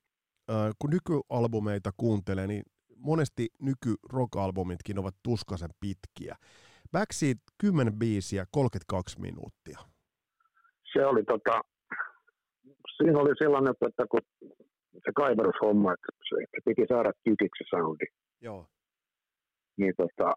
kun 0.79 0.91
nykyalbumeita 0.91 1.91
kuuntelee, 1.97 2.47
niin 2.47 2.63
monesti 2.97 3.49
nyky-rock-albumitkin 3.63 4.99
ovat 4.99 5.15
tuskaisen 5.23 5.71
pitkiä. 5.81 6.37
Backseat 6.93 7.39
10 7.59 7.99
biisiä, 7.99 8.47
32 8.51 9.21
minuuttia 9.21 9.79
se 10.97 11.07
oli 11.07 11.23
tota, 11.25 11.61
siinä 12.97 13.19
oli 13.21 13.35
sellainen, 13.39 13.75
että 13.89 14.07
kun 14.11 14.21
se 15.05 15.13
kaiverushomma, 15.17 15.93
että 15.93 16.09
se, 16.29 16.43
että 16.45 16.59
piti 16.65 16.85
saada 16.89 17.13
kytiksi 17.25 17.65
soundi. 17.71 18.07
Joo. 18.41 18.67
Niin 19.77 19.95
tota, 19.97 20.35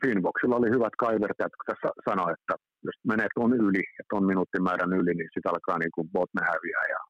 Finboxilla 0.00 0.56
oli 0.60 0.70
hyvät 0.76 0.94
kaivertajat, 1.04 1.56
kun 1.56 1.68
tässä 1.70 1.88
sanoi, 2.08 2.32
että 2.36 2.54
jos 2.86 2.96
menee 3.10 3.28
tuon 3.34 3.52
yli 3.66 3.84
ja 3.98 4.04
tuon 4.10 4.24
minuuttimäärän 4.30 4.92
yli, 5.00 5.12
niin 5.14 5.30
sitten 5.32 5.52
alkaa 5.52 5.78
niin 5.78 5.94
kuin 5.94 6.08
botne 6.14 6.42
häviää 6.50 6.86
ja 6.94 7.00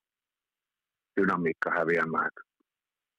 dynamiikka 1.16 1.70
häviämään. 1.78 2.32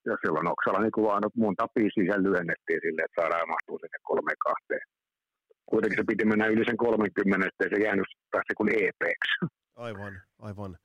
Ja 0.08 0.14
silloin 0.22 0.52
Oksalla 0.54 0.80
niin 0.82 0.96
kuin 0.96 1.06
vaan 1.08 1.30
monta 1.44 1.66
biisiä 1.74 2.16
lyhennettiin 2.26 2.80
silleen, 2.82 3.06
että 3.06 3.20
saadaan 3.20 3.52
mahtuu 3.54 3.78
sinne 3.78 3.98
kolme 4.08 4.34
kahteen 4.46 4.86
kuitenkin 5.66 5.98
se 5.98 6.04
piti 6.06 6.24
mennä 6.24 6.46
yli 6.46 6.64
sen 6.64 6.76
30, 6.76 7.46
ettei 7.46 7.68
se 7.70 7.84
jäänyt 7.84 8.06
taas 8.30 8.44
kuin 8.56 8.70
EPksi. 8.72 9.32
Aivan, 9.76 10.22
aivan. 10.38 10.76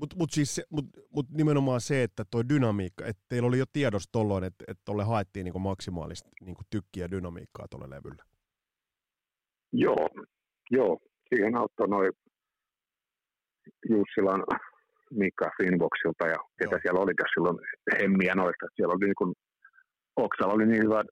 Mutta 0.00 0.16
mut 0.16 0.30
siis 0.30 0.60
mut, 0.70 0.84
mut 1.14 1.26
nimenomaan 1.30 1.80
se, 1.80 2.02
että 2.02 2.24
tuo 2.30 2.48
dynamiikka, 2.48 3.06
että 3.06 3.22
teillä 3.28 3.48
oli 3.48 3.58
jo 3.58 3.64
tiedossa 3.72 4.12
tolloin, 4.12 4.44
että, 4.44 4.64
että 4.68 4.82
tuolle 4.84 5.04
haettiin 5.04 5.44
niinku 5.44 5.58
maksimaalista 5.58 6.28
niinku 6.40 6.62
tykkiä 6.70 7.10
dynamiikkaa 7.10 7.66
tuolle 7.70 7.90
levylle. 7.90 8.22
Joo, 9.72 10.08
joo. 10.70 10.98
Siihen 11.28 11.56
auttoi 11.56 11.88
noin 11.88 12.12
Jussilan 13.90 14.42
Mika 15.10 15.50
Finboxilta 15.56 16.26
ja 16.26 16.38
ketä 16.58 16.74
joo. 16.74 16.80
siellä 16.82 17.00
oli 17.00 17.12
silloin 17.34 17.58
hemmiä 18.00 18.34
noista. 18.34 18.66
Siellä 18.76 18.94
oli 18.94 19.04
niin 19.04 19.20
kuin, 19.22 19.32
Oksalla 20.16 20.54
oli 20.54 20.66
niin 20.66 20.84
hyvä 20.84 21.02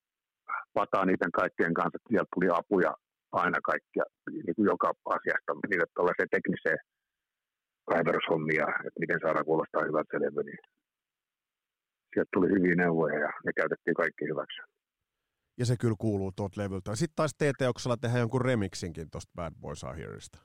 pataa 0.74 1.04
niiden 1.04 1.32
kaikkien 1.32 1.74
kanssa, 1.74 1.96
että 1.96 2.08
sieltä 2.08 2.32
tuli 2.34 2.48
apuja 2.52 2.92
aina 3.32 3.58
kaikkia, 3.70 4.04
niin 4.30 4.54
kuin 4.56 4.66
joka 4.66 4.92
asiasta, 5.16 5.52
niille 5.68 5.86
tällaiseen 5.94 6.28
tekniseen 6.36 6.78
kaiverushommia, 7.92 8.66
että 8.86 9.00
miten 9.00 9.20
saadaan 9.22 9.44
kuulostaa 9.44 9.84
hyvältä 9.88 10.18
se 10.18 10.42
niin 10.42 10.58
sieltä 12.14 12.30
tuli 12.32 12.48
hyviä 12.48 12.74
neuvoja 12.74 13.18
ja 13.18 13.32
ne 13.44 13.52
käytettiin 13.56 13.94
kaikki 13.94 14.24
hyväksi. 14.24 14.60
ja 15.58 15.66
se 15.66 15.76
kyllä 15.80 15.94
kuuluu 15.98 16.32
tuolta 16.36 16.60
levyltä. 16.60 16.96
Sitten 16.96 17.16
taas 17.16 17.34
TT-oksella 17.34 17.96
tehdä 17.96 18.18
jonkun 18.18 18.40
remixinkin 18.40 19.10
tuosta 19.10 19.32
Bad 19.34 19.52
Boys 19.60 19.84
Are 19.84 19.98
Hereista. 19.98 20.38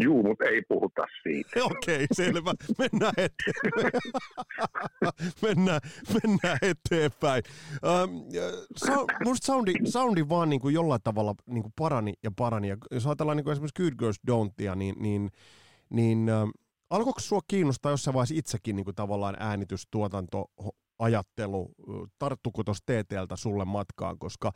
Juu, 0.00 0.22
mutta 0.22 0.44
ei 0.44 0.62
puhuta 0.68 1.02
siitä. 1.22 1.50
Okei, 1.64 1.94
okay, 1.94 2.06
selvä. 2.12 2.54
Mennään 2.78 3.12
eteenpäin. 3.16 3.92
mennään, 5.46 5.80
mennään 6.22 6.58
eteenpäin. 6.62 7.42
Ähm, 7.86 8.10
musta 9.24 9.46
soundi, 9.46 9.72
soundi 9.84 10.28
vaan 10.28 10.50
niin 10.50 10.60
kuin 10.60 10.74
jollain 10.74 11.00
tavalla 11.04 11.34
niin 11.46 11.62
kuin 11.62 11.72
parani 11.76 12.12
ja 12.22 12.30
parani. 12.36 12.68
Ja 12.68 12.76
jos 12.90 13.06
ajatellaan 13.06 13.36
niin 13.36 13.44
kuin 13.44 13.52
esimerkiksi 13.52 13.82
Good 13.82 13.94
Girls 13.98 14.20
Don'tia, 14.30 14.74
niin, 14.74 14.94
niin, 14.98 15.30
niin 15.90 16.28
ähm, 16.28 16.50
alkoiko 16.90 17.20
sua 17.20 17.40
kiinnostaa 17.48 17.92
jossain 17.92 18.14
vaiheessa 18.14 18.34
itsekin 18.34 18.76
niin 18.76 18.84
kuin 18.84 18.94
tavallaan 18.94 19.36
äänitystuotanto, 19.38 20.50
ajattelu, 20.98 21.70
tarttuko 22.18 22.64
tuossa 22.64 22.84
TTLtä 22.86 23.36
sulle 23.36 23.64
matkaan, 23.64 24.18
koska 24.18 24.52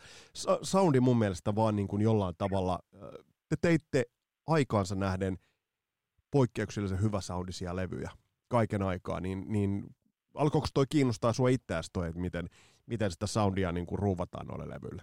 soundi 0.62 1.00
mun 1.00 1.18
mielestä 1.18 1.54
vaan 1.54 1.76
niin 1.76 1.88
kuin 1.88 2.02
jollain 2.02 2.34
tavalla, 2.38 2.78
te 3.48 3.56
teitte 3.60 4.04
aikaansa 4.46 4.94
nähden 4.94 5.36
poikkeuksellisen 6.30 7.02
hyvä 7.02 7.20
soundisia 7.20 7.76
levyjä 7.76 8.10
kaiken 8.48 8.82
aikaa, 8.82 9.20
niin, 9.20 9.44
niin 9.48 9.84
alkoiko 10.34 10.66
toi 10.74 10.84
kiinnostaa 10.88 11.32
sua 11.32 11.48
itseäsi 11.48 11.90
toi, 11.92 12.08
että 12.08 12.20
miten, 12.20 12.46
miten 12.86 13.10
sitä 13.10 13.26
soundia 13.26 13.72
niin 13.72 13.86
kuin 13.86 13.98
ruuvataan 13.98 14.46
noille 14.46 14.68
levyille? 14.74 15.02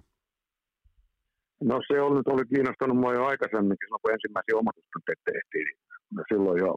No 1.64 1.82
se 1.88 2.02
on 2.02 2.18
nyt 2.18 2.28
oli 2.28 2.46
kiinnostanut 2.46 2.98
mua 2.98 3.14
jo 3.14 3.26
aikaisemminkin, 3.26 3.88
silloin 3.88 4.02
kun 4.02 4.14
ensimmäisiä 4.14 4.60
omatusten 4.62 5.02
tehtiin, 5.32 5.68
niin 5.68 6.26
silloin 6.32 6.60
jo 6.66 6.76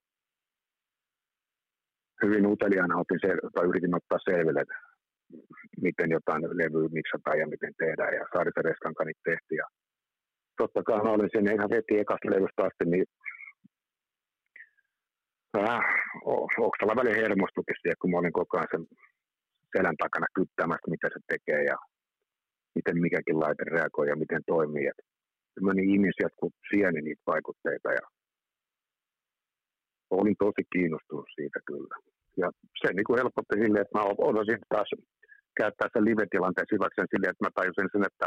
hyvin 2.22 2.46
uteliaana 2.46 3.00
otin 3.02 3.20
se, 3.24 3.28
tai 3.54 3.64
yritin 3.70 3.96
ottaa 3.98 4.18
selville, 4.28 4.60
että 4.60 4.78
miten 5.86 6.10
jotain 6.16 6.42
levyä 6.42 6.88
miksataan 6.98 7.38
ja 7.38 7.46
miten 7.46 7.74
tehdään, 7.82 8.14
ja 8.18 8.24
Saarisen 8.32 8.64
Reskan 8.64 8.94
tehtiin, 9.24 9.58
ja 9.62 9.66
totta 10.56 10.82
kai 10.82 11.02
mä 11.02 11.10
olin 11.16 11.30
sinne 11.34 11.52
ihan 11.54 11.74
heti 11.74 11.98
ekasta 12.02 12.30
levystä 12.30 12.62
asti, 12.68 12.84
niin 12.84 13.06
vähän 15.56 15.82
Oksalla 16.68 17.16
hermostukin 17.22 17.78
siihen, 17.80 18.00
kun 18.00 18.10
mä 18.10 18.18
olin 18.18 18.38
koko 18.40 18.56
ajan 18.56 18.72
sen 18.72 18.84
selän 19.76 19.96
takana 20.02 20.26
kyttämässä, 20.38 20.92
mitä 20.94 21.08
se 21.14 21.20
tekee 21.32 21.62
ja 21.72 21.76
miten 22.76 22.96
mikäkin 23.04 23.40
laite 23.40 23.64
reagoi 23.64 24.08
ja 24.08 24.16
miten 24.22 24.42
toimii. 24.46 24.86
Et 24.86 25.00
meni 25.68 25.82
imin 25.94 26.14
sieltä 26.16 26.36
kuin 26.40 26.52
sieni 26.70 27.00
niitä 27.02 27.22
vaikutteita 27.26 27.88
ja 27.98 28.04
olin 30.10 30.36
tosi 30.44 30.62
kiinnostunut 30.72 31.28
siitä 31.34 31.60
kyllä. 31.70 31.96
Ja 32.42 32.48
se 32.80 32.88
niin 32.92 33.08
kuin 33.08 33.18
helpotti 33.20 33.54
silleen, 33.62 33.84
että 33.84 33.98
mä 33.98 34.04
osasin 34.30 34.60
taas 34.68 34.90
käyttää 35.60 35.88
sen 35.92 36.04
live-tilanteen 36.08 36.72
hyväkseen 36.74 37.08
silleen, 37.10 37.32
että 37.32 37.44
mä 37.44 37.56
tajusin 37.56 37.90
sen, 37.92 38.04
että 38.10 38.26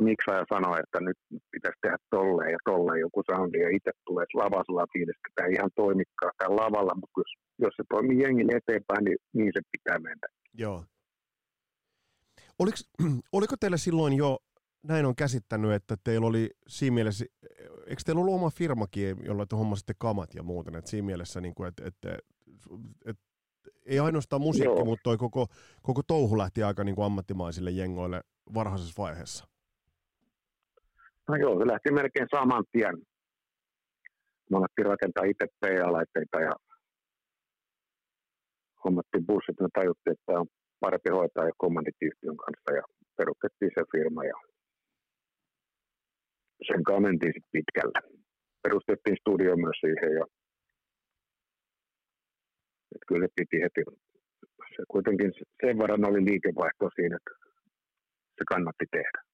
miksaaja 0.00 0.44
sanoo, 0.54 0.76
että 0.76 0.98
nyt 1.00 1.18
pitäisi 1.50 1.78
tehdä 1.82 1.96
tolleen 2.10 2.52
ja 2.52 2.58
tolleen 2.64 3.00
joku 3.00 3.22
soundi 3.30 3.58
ja 3.58 3.70
itse 3.76 3.90
tulee 4.06 4.26
lavasella 4.34 4.86
fiilis, 4.92 5.16
että 5.16 5.32
tämä 5.34 5.46
ei 5.46 5.54
ihan 5.54 5.70
toimikaan 5.74 6.32
tämän 6.38 6.56
lavalla, 6.56 6.94
mutta 6.94 7.20
jos, 7.20 7.30
jos 7.58 7.74
se 7.76 7.84
toimii 7.88 8.22
jengille 8.22 8.52
eteenpäin, 8.56 9.04
niin, 9.04 9.18
niin 9.32 9.50
se 9.54 9.60
pitää 9.72 9.98
mennä. 9.98 10.28
Joo. 10.54 10.84
Oliko, 12.58 12.76
oliko 13.38 13.54
teillä 13.60 13.76
silloin 13.76 14.12
jo, 14.12 14.38
näin 14.82 15.06
on 15.06 15.16
käsittänyt, 15.16 15.72
että 15.72 15.96
teillä 16.04 16.26
oli 16.26 16.50
siinä 16.68 16.94
mielessä, 16.94 17.24
eikö 17.86 18.02
teillä 18.04 18.20
ollut 18.20 18.34
oma 18.34 18.50
firmakin, 18.50 19.16
jolla 19.24 19.46
te 19.46 19.56
hommasitte 19.56 19.94
kamat 19.98 20.34
ja 20.34 20.42
muuten, 20.42 20.76
että 20.76 20.90
siinä 20.90 21.06
mielessä, 21.06 21.40
niin 21.40 21.54
kuin, 21.54 21.68
että, 21.68 21.82
että, 21.86 22.18
että 23.04 23.28
ei 23.86 23.98
ainoastaan 23.98 24.42
musiikki, 24.42 24.78
Joo. 24.78 24.84
mutta 24.84 25.02
toi 25.02 25.16
koko, 25.16 25.46
koko 25.82 26.02
touhu 26.02 26.38
lähti 26.38 26.62
aika 26.62 26.84
niin 26.84 26.94
kuin 26.94 27.06
ammattimaisille 27.06 27.70
jengoille 27.70 28.20
varhaisessa 28.54 29.02
vaiheessa. 29.02 29.44
No 31.28 31.36
joo, 31.36 31.58
se 31.58 31.66
lähti 31.66 31.92
melkein 31.92 32.28
saman 32.34 32.64
tien. 32.72 32.96
Me 34.50 34.56
alettiin 34.58 34.86
rakentaa 34.86 35.24
itse 35.24 35.46
PA-laitteita 35.60 36.40
ja 36.40 36.52
hommattiin 38.84 39.26
bussit. 39.26 39.60
Me 39.60 39.68
tajuttiin, 39.74 40.12
että 40.16 40.40
on 40.40 40.46
parempi 40.80 41.10
hoitaa 41.10 41.44
jo 41.44 41.52
kommandityhtiön 41.56 42.36
kanssa 42.36 42.70
ja 42.78 42.82
perustettiin 43.16 43.70
se 43.74 43.82
firma 43.92 44.24
ja 44.24 44.36
sen 46.66 46.84
kanssa 46.84 47.00
mentiin 47.00 47.32
sitten 47.36 47.54
pitkälle. 47.56 47.98
Perustettiin 48.62 49.16
studio 49.20 49.56
myös 49.56 49.78
siihen 49.80 50.12
ja 50.18 50.24
että 52.94 53.06
kyllä 53.08 53.26
se 53.26 53.32
piti 53.36 53.56
heti. 53.64 53.82
Se 54.76 54.82
kuitenkin 54.88 55.32
sen 55.60 55.78
verran 55.78 56.08
oli 56.08 56.24
liikevaihto 56.24 56.90
siinä, 56.94 57.16
että 57.16 57.34
se 58.38 58.44
kannatti 58.48 58.86
tehdä. 58.90 59.27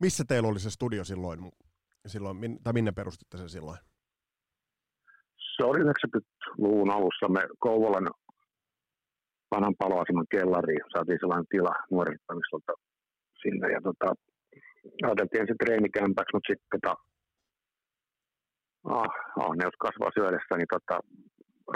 Missä 0.00 0.24
teillä 0.28 0.48
oli 0.48 0.60
se 0.60 0.70
studio 0.70 1.04
silloin, 1.04 1.52
silloin 2.06 2.58
tai 2.64 2.72
minne 2.72 2.92
perustitte 2.92 3.38
sen 3.38 3.48
silloin? 3.48 3.78
Se 5.56 5.64
oli 5.64 5.78
90-luvun 5.78 6.90
alussa. 6.90 7.28
Me 7.28 7.40
Kouvolan 7.58 8.08
vanhan 9.50 9.74
paloaseman 9.78 10.26
kellariin 10.30 10.84
saatiin 10.92 11.18
sellainen 11.20 11.50
tila 11.54 11.74
nuorisotoimistolta 11.90 12.72
sinne. 13.42 13.66
Ja 13.74 13.80
tota, 13.88 14.08
ajateltiin 15.06 15.46
se 15.48 15.54
treenikämpäksi, 15.62 16.34
mutta 16.34 16.50
sitten 16.50 16.70
tota, 16.74 16.94
ah, 18.96 19.12
ahneus 19.46 19.76
kasvaa 19.84 20.16
syödessä, 20.18 20.52
niin 20.56 20.72
tota, 20.76 20.96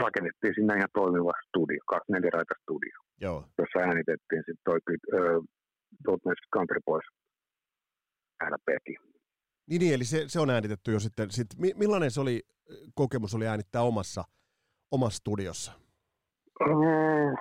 rakennettiin 0.05 0.55
sinne 0.55 0.73
ihan 0.79 0.97
toimiva 1.01 1.33
studio, 1.47 1.81
neliraita 2.15 2.55
studio, 2.63 2.97
Joo. 3.25 3.39
jossa 3.59 3.79
äänitettiin 3.89 4.43
sitten 4.47 4.67
toi 4.69 4.79
äh, 5.19 5.39
Country 6.55 6.81
Boys 6.87 7.07
LPkin. 8.43 8.97
Niin, 9.67 9.81
niin, 9.81 9.95
eli 9.95 10.05
se, 10.05 10.25
se 10.27 10.41
on 10.41 10.51
äänitetty 10.51 10.93
jo 10.93 11.01
sitten. 11.01 11.31
Sit, 11.31 11.47
millainen 11.77 12.11
se 12.11 12.21
oli, 12.21 12.43
kokemus 12.95 13.35
oli 13.35 13.47
äänittää 13.47 13.83
omassa, 13.83 14.25
omassa 14.91 15.17
studiossa? 15.17 15.73
Mm, 16.61 17.37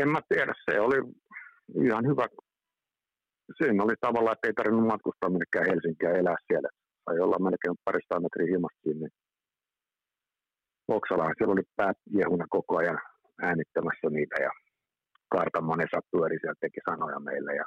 en 0.00 0.08
mä 0.08 0.20
tiedä, 0.28 0.54
se 0.70 0.80
oli 0.80 0.96
ihan 1.84 2.06
hyvä. 2.06 2.26
Siinä 3.56 3.84
oli 3.84 3.94
tavallaan, 4.00 4.32
että 4.32 4.48
ei 4.48 4.52
tarvinnut 4.54 4.86
matkustaa 4.86 5.30
minnekään 5.30 5.66
Helsinkiä 5.70 6.10
elää 6.10 6.36
siellä. 6.46 6.68
Sai 7.04 7.20
olla 7.20 7.38
melkein 7.38 7.76
parista 7.84 8.20
metriä 8.20 8.52
himasta 8.54 8.80
sinne. 8.82 9.08
Oksalaan 10.88 11.34
siellä 11.38 11.52
oli 11.52 11.62
päät 11.76 11.96
jehuna 12.20 12.46
koko 12.50 12.76
ajan 12.78 12.98
äänittämässä 13.42 14.10
niitä 14.10 14.36
ja 14.42 14.50
Kartamon 15.30 15.80
Esa 15.80 16.00
pyöri 16.10 16.38
siellä 16.40 16.60
teki 16.60 16.80
sanoja 16.90 17.20
meille 17.20 17.54
ja 17.54 17.64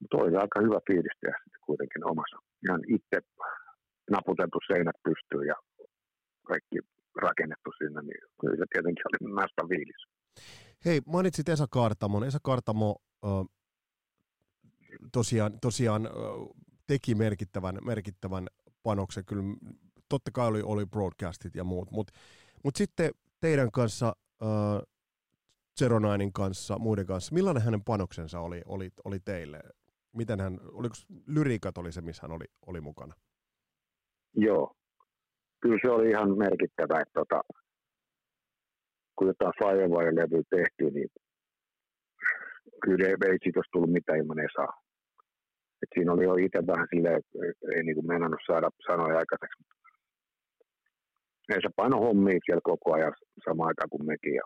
mutta 0.00 0.16
oli 0.16 0.36
aika 0.36 0.60
hyvä 0.66 0.78
fiilis 0.86 1.16
tehdä 1.20 1.38
sitten 1.44 1.66
kuitenkin 1.68 2.04
omassa. 2.10 2.36
Ihan 2.68 2.82
itse 2.96 3.18
naputeltu 4.10 4.58
seinät 4.66 4.98
pystyy 5.04 5.42
ja 5.52 5.56
kaikki 6.46 6.78
rakennettu 7.22 7.70
sinne, 7.78 8.00
niin 8.02 8.22
kyllä 8.40 8.56
se 8.56 8.64
tietenkin 8.72 9.04
oli 9.08 9.34
näistä 9.34 9.62
fiilis. 9.68 10.02
Hei, 10.84 11.00
mainitsit 11.06 11.48
Esa 11.48 11.66
Kartamon. 11.70 12.24
Esa 12.24 12.38
Kartamo 12.42 12.96
äh, 13.24 13.30
tosiaan, 15.12 15.60
tosiaan 15.60 16.06
äh, 16.06 16.12
teki 16.86 17.14
merkittävän, 17.14 17.78
merkittävän 17.84 18.46
panoksen. 18.82 19.24
Kyllä 19.24 19.42
totta 20.08 20.30
kai 20.30 20.46
oli, 20.46 20.62
oli 20.62 20.86
broadcastit 20.86 21.54
ja 21.54 21.64
muut, 21.64 21.90
mutta 21.90 22.12
mut 22.64 22.76
sitten 22.76 23.10
teidän 23.40 23.70
kanssa, 23.70 24.16
äh, 24.42 24.82
Zeronainin 25.78 26.32
kanssa, 26.32 26.78
muiden 26.78 27.06
kanssa, 27.06 27.34
millainen 27.34 27.62
hänen 27.62 27.84
panoksensa 27.84 28.40
oli, 28.40 28.62
oli, 28.66 28.90
oli 29.04 29.20
teille? 29.20 29.60
Miten 30.16 30.40
hän, 30.40 30.60
oliko 30.72 30.94
lyriikat 31.26 31.78
oli 31.78 31.92
se, 31.92 32.00
missä 32.00 32.22
hän 32.22 32.36
oli, 32.36 32.44
oli 32.66 32.80
mukana? 32.80 33.14
Joo, 34.34 34.74
kyllä 35.60 35.78
se 35.82 35.90
oli 35.90 36.10
ihan 36.10 36.38
merkittävä, 36.38 37.00
että 37.00 37.12
tota, 37.14 37.40
kun 39.16 39.26
jotain 39.26 39.52
Firewire-levyä 39.58 40.42
tehtiin, 40.50 40.94
niin 40.94 41.08
kyllä 42.82 43.06
ei, 43.06 43.38
siitä 43.42 43.58
olisi 43.58 43.70
tullut 43.72 43.92
mitään 43.92 44.18
ilman 44.18 44.48
saa. 44.56 44.72
Et 45.82 45.88
siinä 45.94 46.12
oli 46.12 46.24
jo 46.24 46.34
itse 46.34 46.66
vähän 46.66 46.86
silleen, 46.94 47.22
ei 47.74 47.82
niin 47.82 47.94
kuin 47.94 48.06
mennä 48.06 48.28
saada 48.46 48.70
sanoja 48.86 49.18
aikaiseksi. 49.18 49.62
Ei 51.48 51.62
se 51.62 51.68
paino 51.76 51.98
hommia 51.98 52.38
siellä 52.44 52.60
koko 52.64 52.94
ajan 52.94 53.12
samaan 53.44 53.68
aikaan 53.68 53.90
kuin 53.90 54.06
mekin. 54.06 54.34
Ja, 54.34 54.42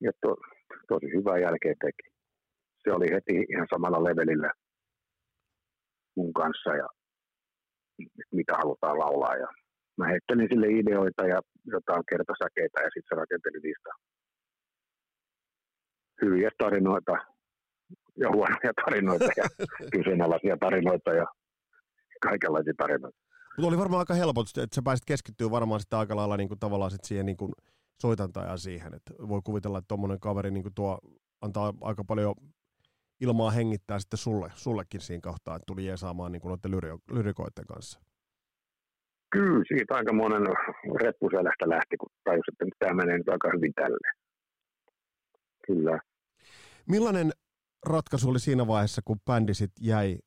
ja 0.00 0.12
to, 0.22 0.36
tosi 0.88 1.06
hyvää 1.06 1.38
jälkeen 1.38 1.76
teki 1.80 2.17
se 2.82 2.92
oli 2.92 3.06
heti 3.14 3.46
ihan 3.52 3.66
samalla 3.70 4.04
levelillä 4.04 4.50
mun 6.16 6.32
kanssa 6.32 6.70
ja 6.76 6.88
mitä 8.32 8.54
halutaan 8.56 8.98
laulaa. 8.98 9.36
Ja 9.36 9.48
mä 9.98 10.06
heittelin 10.08 10.48
sille 10.50 10.66
ideoita 10.66 11.26
ja 11.26 11.40
jotain 11.64 12.02
kertosäkeitä 12.10 12.80
ja 12.80 12.90
sitten 12.94 13.08
se 13.08 13.14
rakenteli 13.14 13.60
niistä 13.62 13.90
hyviä 16.22 16.50
tarinoita 16.58 17.12
ja 18.16 18.28
huonoja 18.30 18.72
tarinoita 18.84 19.30
ja 19.36 19.44
kyseenalaisia 19.94 20.56
tarinoita 20.60 21.10
ja 21.12 21.26
kaikenlaisia 22.22 22.74
tarinoita. 22.78 23.18
Mutta 23.56 23.68
oli 23.68 23.78
varmaan 23.78 23.98
aika 23.98 24.14
helpot, 24.14 24.46
että 24.48 24.74
sä 24.74 24.82
pääsit 24.84 25.04
keskittyä 25.06 25.50
varmaan 25.50 25.80
sitä 25.80 25.98
aika 25.98 26.16
lailla 26.16 26.36
niin 26.36 26.48
kuin, 26.48 26.58
tavallaan 26.58 26.90
sit 26.90 27.04
siihen 27.04 27.26
niin 27.26 27.36
kuin, 27.36 27.52
soitantajaa 28.02 28.56
siihen. 28.56 28.94
Et 28.94 29.02
voi 29.28 29.40
kuvitella, 29.44 29.78
että 29.78 29.88
tuommoinen 29.88 30.20
kaveri 30.20 30.50
niin 30.50 30.74
tuo 30.74 30.98
antaa 31.40 31.74
aika 31.80 32.04
paljon 32.04 32.34
ilmaa 33.20 33.50
hengittää 33.50 33.98
sitten 33.98 34.18
sulle, 34.18 34.50
sullekin 34.54 35.00
siinä 35.00 35.20
kohtaa, 35.20 35.56
että 35.56 35.66
tuli 35.66 35.86
jeesaamaan 35.86 36.32
niin 36.32 36.42
noiden 36.44 36.98
lyrikoiden 37.10 37.66
kanssa. 37.66 38.00
Kyllä, 39.30 39.64
siitä 39.68 39.94
aika 39.94 40.12
monen 40.12 40.42
reppuselästä 41.00 41.68
lähti, 41.68 41.96
kun 41.96 42.08
tajusi, 42.24 42.50
että 42.50 42.76
tämä 42.78 42.94
menee 42.94 43.18
nyt 43.18 43.28
aika 43.28 43.50
hyvin 43.54 43.72
tälle. 43.74 44.08
Kyllä. 45.66 46.00
Millainen 46.88 47.32
ratkaisu 47.86 48.30
oli 48.30 48.40
siinä 48.40 48.66
vaiheessa, 48.66 49.02
kun 49.04 49.20
bändi 49.26 49.54
sit 49.54 49.72
jäi 49.80 50.18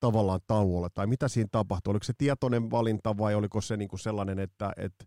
tavallaan 0.00 0.40
tauolle, 0.46 0.88
tai 0.94 1.06
mitä 1.06 1.28
siinä 1.28 1.48
tapahtui? 1.52 1.90
Oliko 1.90 2.04
se 2.04 2.12
tietoinen 2.18 2.70
valinta 2.70 3.18
vai 3.18 3.34
oliko 3.34 3.60
se 3.60 3.76
niinku 3.76 3.96
sellainen, 3.96 4.38
että, 4.38 4.72
että 4.76 5.04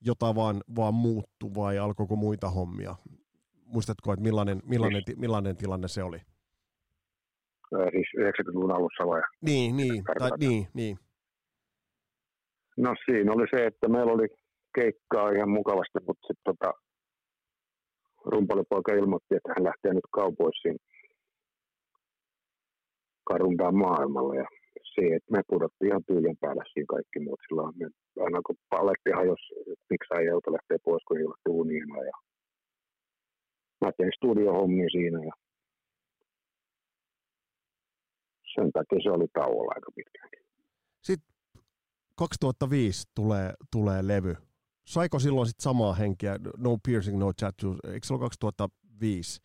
jotain 0.00 0.34
vaan, 0.36 0.60
vaan 0.76 0.94
muuttui 0.94 1.54
vai 1.54 1.78
alkoiko 1.78 2.16
muita 2.16 2.50
hommia? 2.50 2.96
Muistatko, 3.66 4.12
että 4.12 4.22
millainen, 4.22 4.62
millainen, 4.64 5.02
siis, 5.06 5.18
millainen 5.18 5.56
tilanne 5.56 5.88
se 5.88 6.02
oli? 6.02 6.18
Siis 7.90 8.08
90-luvun 8.18 8.72
alussa 8.72 9.06
vai? 9.06 9.22
Niin, 9.42 9.76
niin, 9.76 10.04
tai, 10.18 10.30
niin, 10.38 10.66
niin. 10.74 10.96
No 12.76 12.94
siinä 13.04 13.32
oli 13.32 13.46
se, 13.54 13.66
että 13.66 13.88
meillä 13.88 14.12
oli 14.12 14.28
keikkaa 14.74 15.30
ihan 15.30 15.50
mukavasti, 15.50 15.98
mutta 16.06 16.26
sitten 16.26 16.44
tota, 16.44 16.72
rumpalipoika 18.24 18.92
ilmoitti, 18.92 19.34
että 19.36 19.52
hän 19.56 19.64
lähtee 19.64 19.94
nyt 19.94 20.08
kaupoisiin 20.10 20.76
karuntaan 23.24 23.76
maailmalle 23.76 24.36
ja 24.36 24.46
se, 24.94 25.02
että 25.16 25.32
me 25.32 25.40
pudottiin 25.48 25.88
ihan 25.88 26.04
tyylien 26.08 26.36
päällä 26.40 26.64
siinä 26.72 26.92
kaikki 26.94 27.18
muut 27.20 27.40
silloin. 27.48 27.74
Me 27.78 27.86
aina 28.24 28.40
kun 28.46 28.56
paletti 28.70 29.10
hajosi, 29.18 29.46
miksi 29.90 30.14
ei 30.18 30.26
joutu 30.26 30.52
lähteä 30.52 30.78
pois, 30.84 31.02
kun 31.04 31.18
ei 31.18 31.26
ole 31.26 31.42
tuuniina 31.44 31.98
ja 32.10 32.16
mä 33.80 33.92
tein 33.96 34.12
studiohommia 34.16 34.88
siinä 34.90 35.24
ja 35.24 35.32
sen 38.54 38.72
takia 38.72 38.98
se 39.02 39.10
oli 39.10 39.26
tauolla 39.32 39.72
aika 39.74 39.92
pitkäänkin. 39.94 40.40
Sitten 41.02 41.36
2005 42.16 43.08
tulee, 43.14 43.52
tulee 43.72 44.06
levy. 44.06 44.36
Saiko 44.86 45.18
silloin 45.18 45.46
sit 45.46 45.60
samaa 45.60 45.94
henkeä, 45.94 46.38
No 46.56 46.78
Piercing, 46.86 47.18
No 47.18 47.32
Tattoo, 47.32 47.76
eikö 47.92 48.06
se 48.06 48.14
ollut 48.14 48.24
2005? 48.24 49.40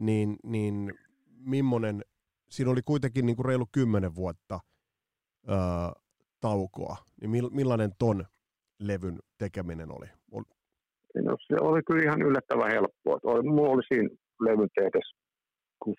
Niin, 0.00 0.36
niin 0.44 0.92
millainen, 1.28 2.04
siinä 2.50 2.70
oli 2.70 2.82
kuitenkin 2.84 3.26
niin 3.26 3.36
kuin 3.36 3.46
reilu 3.46 3.66
kymmenen 3.72 4.14
vuotta 4.14 4.60
öö, 5.48 5.56
taukoa, 6.40 6.96
niin 7.20 7.30
millainen 7.54 7.92
ton 7.98 8.24
levyn 8.78 9.18
tekeminen 9.38 9.90
oli? 9.92 10.06
No, 11.22 11.36
se 11.46 11.56
oli 11.60 11.80
kyllä 11.86 12.02
ihan 12.02 12.22
yllättävän 12.22 12.70
helppoa. 12.70 13.18
Oli, 13.22 13.42
mulla 13.42 13.70
oli 13.70 13.82
siinä 13.88 14.08
levyn 14.40 14.68
tehdessä 14.74 15.16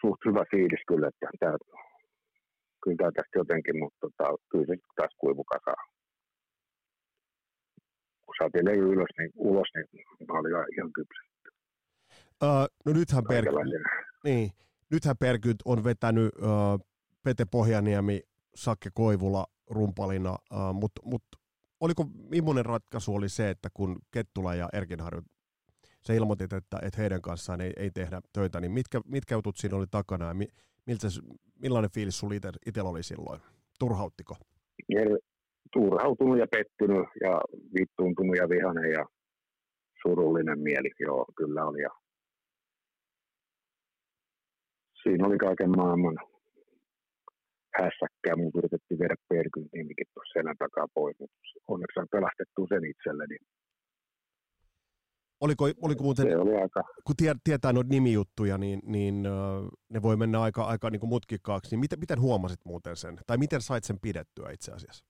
suht 0.01 0.21
hyvä 0.25 0.43
fiilis 0.51 0.83
kyllä, 0.87 1.07
että 1.07 1.27
tämä 1.39 1.57
kyllä 2.83 2.97
tämä 2.97 3.11
tästä 3.11 3.39
jotenkin, 3.41 3.79
mutta 3.79 3.97
tota, 4.01 4.35
kyllä 4.51 4.65
se 4.65 4.75
taas 4.95 5.13
kuivu 5.17 5.43
kasaan. 5.43 5.87
Kun 8.25 8.35
saatiin 8.41 8.65
levy 8.65 8.93
ylös, 8.93 9.11
niin, 9.17 9.31
ulos, 9.35 9.67
niin 9.75 9.87
mä 10.27 10.39
olin 10.39 10.51
ihan 10.51 10.93
kypsä. 10.93 11.21
Uh, 12.43 12.65
no 12.85 12.93
nythän, 12.93 13.23
per... 13.29 13.45
niin, 14.23 14.49
nythän 14.91 15.17
Perkyt 15.17 15.57
on 15.65 15.83
vetänyt 15.83 16.31
uh, 16.35 16.87
Pete 17.23 17.45
Pohjaniemi, 17.51 18.21
Sakke 18.55 18.89
Koivula 18.93 19.45
rumpalina, 19.71 20.31
uh, 20.31 20.73
mutta 20.73 21.01
mut, 21.05 21.23
oliko, 21.85 22.05
millainen 22.29 22.65
ratkaisu 22.65 23.15
oli 23.15 23.29
se, 23.29 23.49
että 23.49 23.69
kun 23.73 23.99
Kettula 24.11 24.55
ja 24.55 24.69
Erkinharju 24.73 25.21
sä 26.07 26.13
ilmoitit, 26.13 26.53
että, 26.53 26.79
että 26.81 27.01
heidän 27.01 27.21
kanssaan 27.21 27.61
ei, 27.61 27.73
ei 27.77 27.91
tehdä 27.91 28.21
töitä, 28.33 28.59
niin 28.61 28.71
mitkä, 28.71 29.01
mitkä 29.05 29.35
jutut 29.35 29.57
siinä 29.57 29.77
oli 29.77 29.85
takana 29.91 30.27
ja 30.27 30.33
mi, 30.33 30.47
miltä, 30.85 31.07
millainen 31.61 31.91
fiilis 31.91 32.19
sulla 32.19 32.35
itsellä 32.65 32.89
oli 32.89 33.03
silloin? 33.03 33.41
Turhauttiko? 33.79 34.35
turhautunut 35.73 36.37
ja 36.39 36.47
pettynyt 36.51 37.07
ja 37.21 37.41
vittuuntunut 37.79 38.35
ja 38.37 38.49
vihainen 38.49 38.91
ja 38.91 39.05
surullinen 40.01 40.59
mieli, 40.59 40.91
joo, 40.99 41.25
kyllä 41.35 41.65
oli. 41.65 41.81
Ja 41.81 41.89
siinä 45.03 45.27
oli 45.27 45.37
kaiken 45.37 45.69
maailman 45.69 46.17
hässäkkää. 47.81 48.35
Mun 48.35 48.51
yritettiin 48.59 48.99
viedä 48.99 49.15
perkyn 49.29 49.67
nimikin 49.73 50.07
tuossa 50.13 50.33
selän 50.33 50.57
takaa 50.59 50.87
pois, 50.93 51.15
mutta 51.19 51.37
onneksi 51.67 51.99
on 51.99 52.07
pelastettu 52.11 52.67
sen 52.69 52.85
itselleni. 52.91 53.37
Oliko, 55.41 55.63
oliko 55.81 56.03
muuten, 56.03 56.25
se 56.29 56.37
oli 56.37 56.55
aika... 56.55 56.81
kun 57.05 57.15
tie, 57.15 57.33
tietää 57.43 57.73
noita 57.73 57.89
nimijuttuja, 57.89 58.57
niin, 58.57 58.79
niin 58.85 59.23
ne 59.89 60.01
voi 60.01 60.17
mennä 60.17 60.41
aika, 60.41 60.63
aika 60.63 60.89
niin 60.89 60.99
kuin 60.99 61.09
mutkikkaaksi, 61.09 61.69
niin 61.71 61.79
miten, 61.79 61.99
miten 61.99 62.21
huomasit 62.21 62.59
muuten 62.65 62.95
sen? 62.95 63.17
Tai 63.27 63.37
miten 63.37 63.61
sait 63.61 63.83
sen 63.83 63.99
pidettyä 63.99 64.51
itse 64.51 64.71
asiassa? 64.71 65.05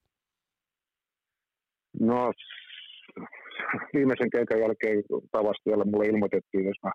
No, 2.00 2.32
viimeisen 3.94 4.30
keikan 4.30 4.60
jälkeen 4.60 5.04
tavasti, 5.32 5.70
jolla 5.70 5.86
mulle 5.86 6.06
ilmoitettiin, 6.06 6.66
jos 6.66 6.78
mä 6.84 6.92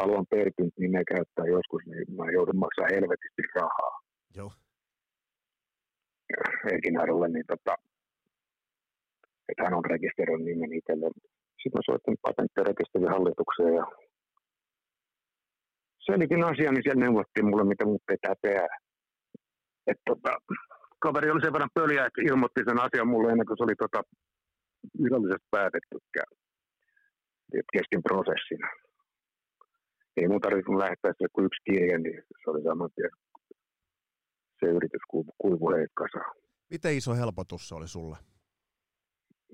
haluan 0.00 0.26
perkyn 0.30 0.70
nimeä 0.78 1.02
käyttää 1.14 1.46
joskus, 1.46 1.82
niin 1.86 2.16
mä 2.16 2.30
joudun 2.32 2.58
maksaa 2.64 2.86
helvetisti 2.94 3.42
rahaa. 3.54 4.00
Joo. 4.36 4.52
Erkinarille, 6.72 7.28
niin 7.28 7.44
tota, 7.52 7.74
että 9.48 9.64
hän 9.64 9.74
on 9.74 9.84
rekisteröinyt 9.84 10.46
nimen 10.46 10.72
itselleen. 10.72 11.12
Sitten 11.60 11.78
mä 11.78 11.88
soitin 11.88 12.16
patenttirekisterin 12.22 13.14
hallitukseen 13.14 13.74
ja 13.74 13.86
selitin 16.06 16.44
asian, 16.44 16.74
niin 16.74 16.82
siellä 16.84 17.04
neuvottiin 17.04 17.46
mulle, 17.48 17.64
mitä 17.64 17.84
mut 17.84 18.02
pitää 18.06 18.34
tehdä. 18.42 18.68
Et 19.90 20.00
tota, 20.08 20.32
kaveri 20.98 21.30
oli 21.30 21.40
sen 21.42 21.52
verran 21.52 21.76
pöliä, 21.78 22.06
että 22.06 22.22
ilmoitti 22.28 22.60
sen 22.68 22.80
asian 22.86 23.08
mulle 23.12 23.32
ennen 23.32 23.46
kuin 23.46 23.56
se 23.58 23.64
oli 23.64 23.76
tota, 23.84 24.00
virallisesti 25.02 25.48
päätettykään 25.50 26.30
kesken 27.72 28.02
prosessin. 28.02 28.62
Ei 30.16 30.28
mun 30.28 30.40
tarvitse 30.40 30.72
lähettää 30.72 31.12
se 31.18 31.26
kuin 31.32 31.46
yksi 31.46 31.62
kirje, 31.64 31.98
niin 31.98 32.22
se 32.44 32.50
oli 32.50 32.62
saman 32.62 32.90
tien. 32.94 33.10
Se 34.60 34.66
yritys 34.66 35.02
kuivu 35.38 35.70
heikkasaan. 35.70 36.34
Miten 36.70 36.96
iso 36.96 37.14
helpotus 37.14 37.68
se 37.68 37.74
oli 37.74 37.88
sulle? 37.88 38.16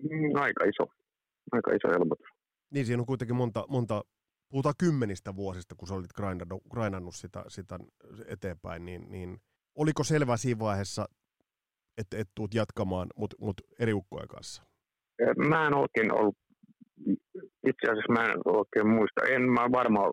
Mm, 0.02 0.40
aika 0.40 0.64
iso 0.64 0.86
aika 1.52 1.70
iso 1.70 1.88
helpotus. 1.88 2.26
Niin, 2.70 2.86
siinä 2.86 3.02
on 3.02 3.06
kuitenkin 3.06 3.36
monta, 3.36 3.64
monta 3.68 4.04
puhutaan 4.48 4.74
kymmenistä 4.78 5.36
vuosista, 5.36 5.74
kun 5.74 5.88
sä 5.88 5.94
olit 5.94 6.12
grindannut, 6.12 6.62
grindannut 6.70 7.14
sitä, 7.14 7.44
sitä 7.48 7.78
eteenpäin, 8.26 8.84
niin, 8.84 9.10
niin 9.10 9.38
oliko 9.74 10.04
selvä 10.04 10.36
siinä 10.36 10.58
vaiheessa, 10.58 11.08
että 11.98 12.18
et 12.18 12.28
tuut 12.34 12.54
jatkamaan, 12.54 13.08
mutta 13.16 13.36
mut 13.40 13.60
eri 13.78 13.92
ukkojen 13.92 14.28
kanssa? 14.28 14.62
Mä 15.48 15.66
en 15.66 15.74
oikein 15.74 16.12
ollut, 16.12 16.36
itse 17.66 17.90
asiassa 17.90 18.12
mä 18.12 18.24
en 18.24 18.38
oikein 18.44 18.88
muista, 18.88 19.20
en 19.30 19.42
mä 19.42 19.72
varmaan 19.72 20.12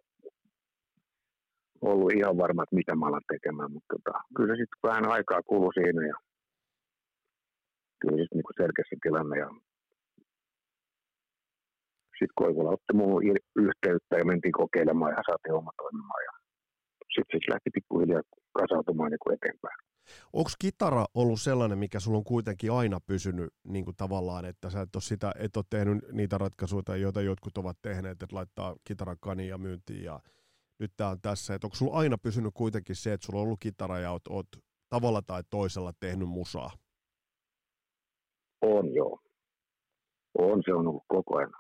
ollut 1.92 2.14
ihan 2.14 2.38
varma, 2.38 2.64
että 2.64 2.76
mitä 2.76 2.96
mä 2.96 3.06
alan 3.08 3.30
tekemään, 3.34 3.72
mutta 3.72 3.96
tota, 3.96 4.20
kyllä 4.36 4.54
se 4.54 4.60
sitten 4.60 4.84
vähän 4.90 5.08
aikaa 5.16 5.42
kului 5.50 5.74
siinä 5.74 6.08
ja 6.08 6.18
kyllä 8.02 8.18
se 8.18 8.36
niin 8.36 8.60
selkeässä 8.62 8.96
tilanne 9.04 9.36
ja 9.44 9.50
sitten 12.18 12.40
Koivola 12.40 12.70
otti 12.70 12.94
muuhun 12.94 13.24
yhteyttä 13.56 14.14
ja 14.18 14.26
mentiin 14.26 14.60
kokeilemaan 14.62 15.12
ja 15.12 15.22
saatiin 15.30 15.60
oma 15.62 15.72
toimimaan. 15.82 16.24
Ja 16.28 16.34
sitten 17.16 17.40
se 17.40 17.52
lähti 17.54 17.70
pikkuhiljaa 17.74 18.22
kasautumaan 18.60 19.12
niin 19.12 19.34
eteenpäin. 19.38 19.80
Onko 20.34 20.50
kitara 20.60 21.06
ollut 21.14 21.42
sellainen, 21.42 21.78
mikä 21.78 22.00
sulla 22.00 22.18
on 22.18 22.24
kuitenkin 22.24 22.72
aina 22.72 23.00
pysynyt 23.00 23.54
niin 23.64 23.86
kuin 23.86 23.98
tavallaan, 23.98 24.46
että 24.46 24.70
sä 24.70 24.82
et 24.82 24.96
ole, 24.96 25.02
sitä, 25.02 25.32
et 25.40 25.58
ole 25.58 25.66
tehnyt 25.70 25.98
niitä 26.12 26.38
ratkaisuja, 26.38 26.96
joita 26.96 27.22
jotkut 27.22 27.58
ovat 27.58 27.78
tehneet, 27.82 28.24
että 28.24 28.36
laittaa 28.36 28.76
kitaran 28.84 29.18
kania 29.20 29.58
myyntiin 29.58 30.04
ja 30.04 30.20
nyt 30.84 30.94
tämä 30.98 31.10
on 31.10 31.22
tässä. 31.22 31.56
Että 31.56 31.68
onko 31.68 31.76
sulla 31.76 31.98
aina 31.98 32.18
pysynyt 32.18 32.54
kuitenkin 32.54 32.96
se, 32.96 33.14
että 33.14 33.26
sulla 33.26 33.40
on 33.40 33.46
ollut 33.46 33.60
kitara 33.60 34.00
ja 34.00 34.12
oot, 34.12 34.28
oot 34.30 34.48
tavalla 34.90 35.22
tai 35.22 35.44
toisella 35.50 35.94
tehnyt 36.00 36.30
musaa? 36.30 36.72
On 38.62 38.94
joo. 38.94 39.20
On 40.38 40.62
se 40.66 40.74
on 40.74 40.88
ollut 40.88 41.04
koko 41.08 41.38
ajan 41.38 41.54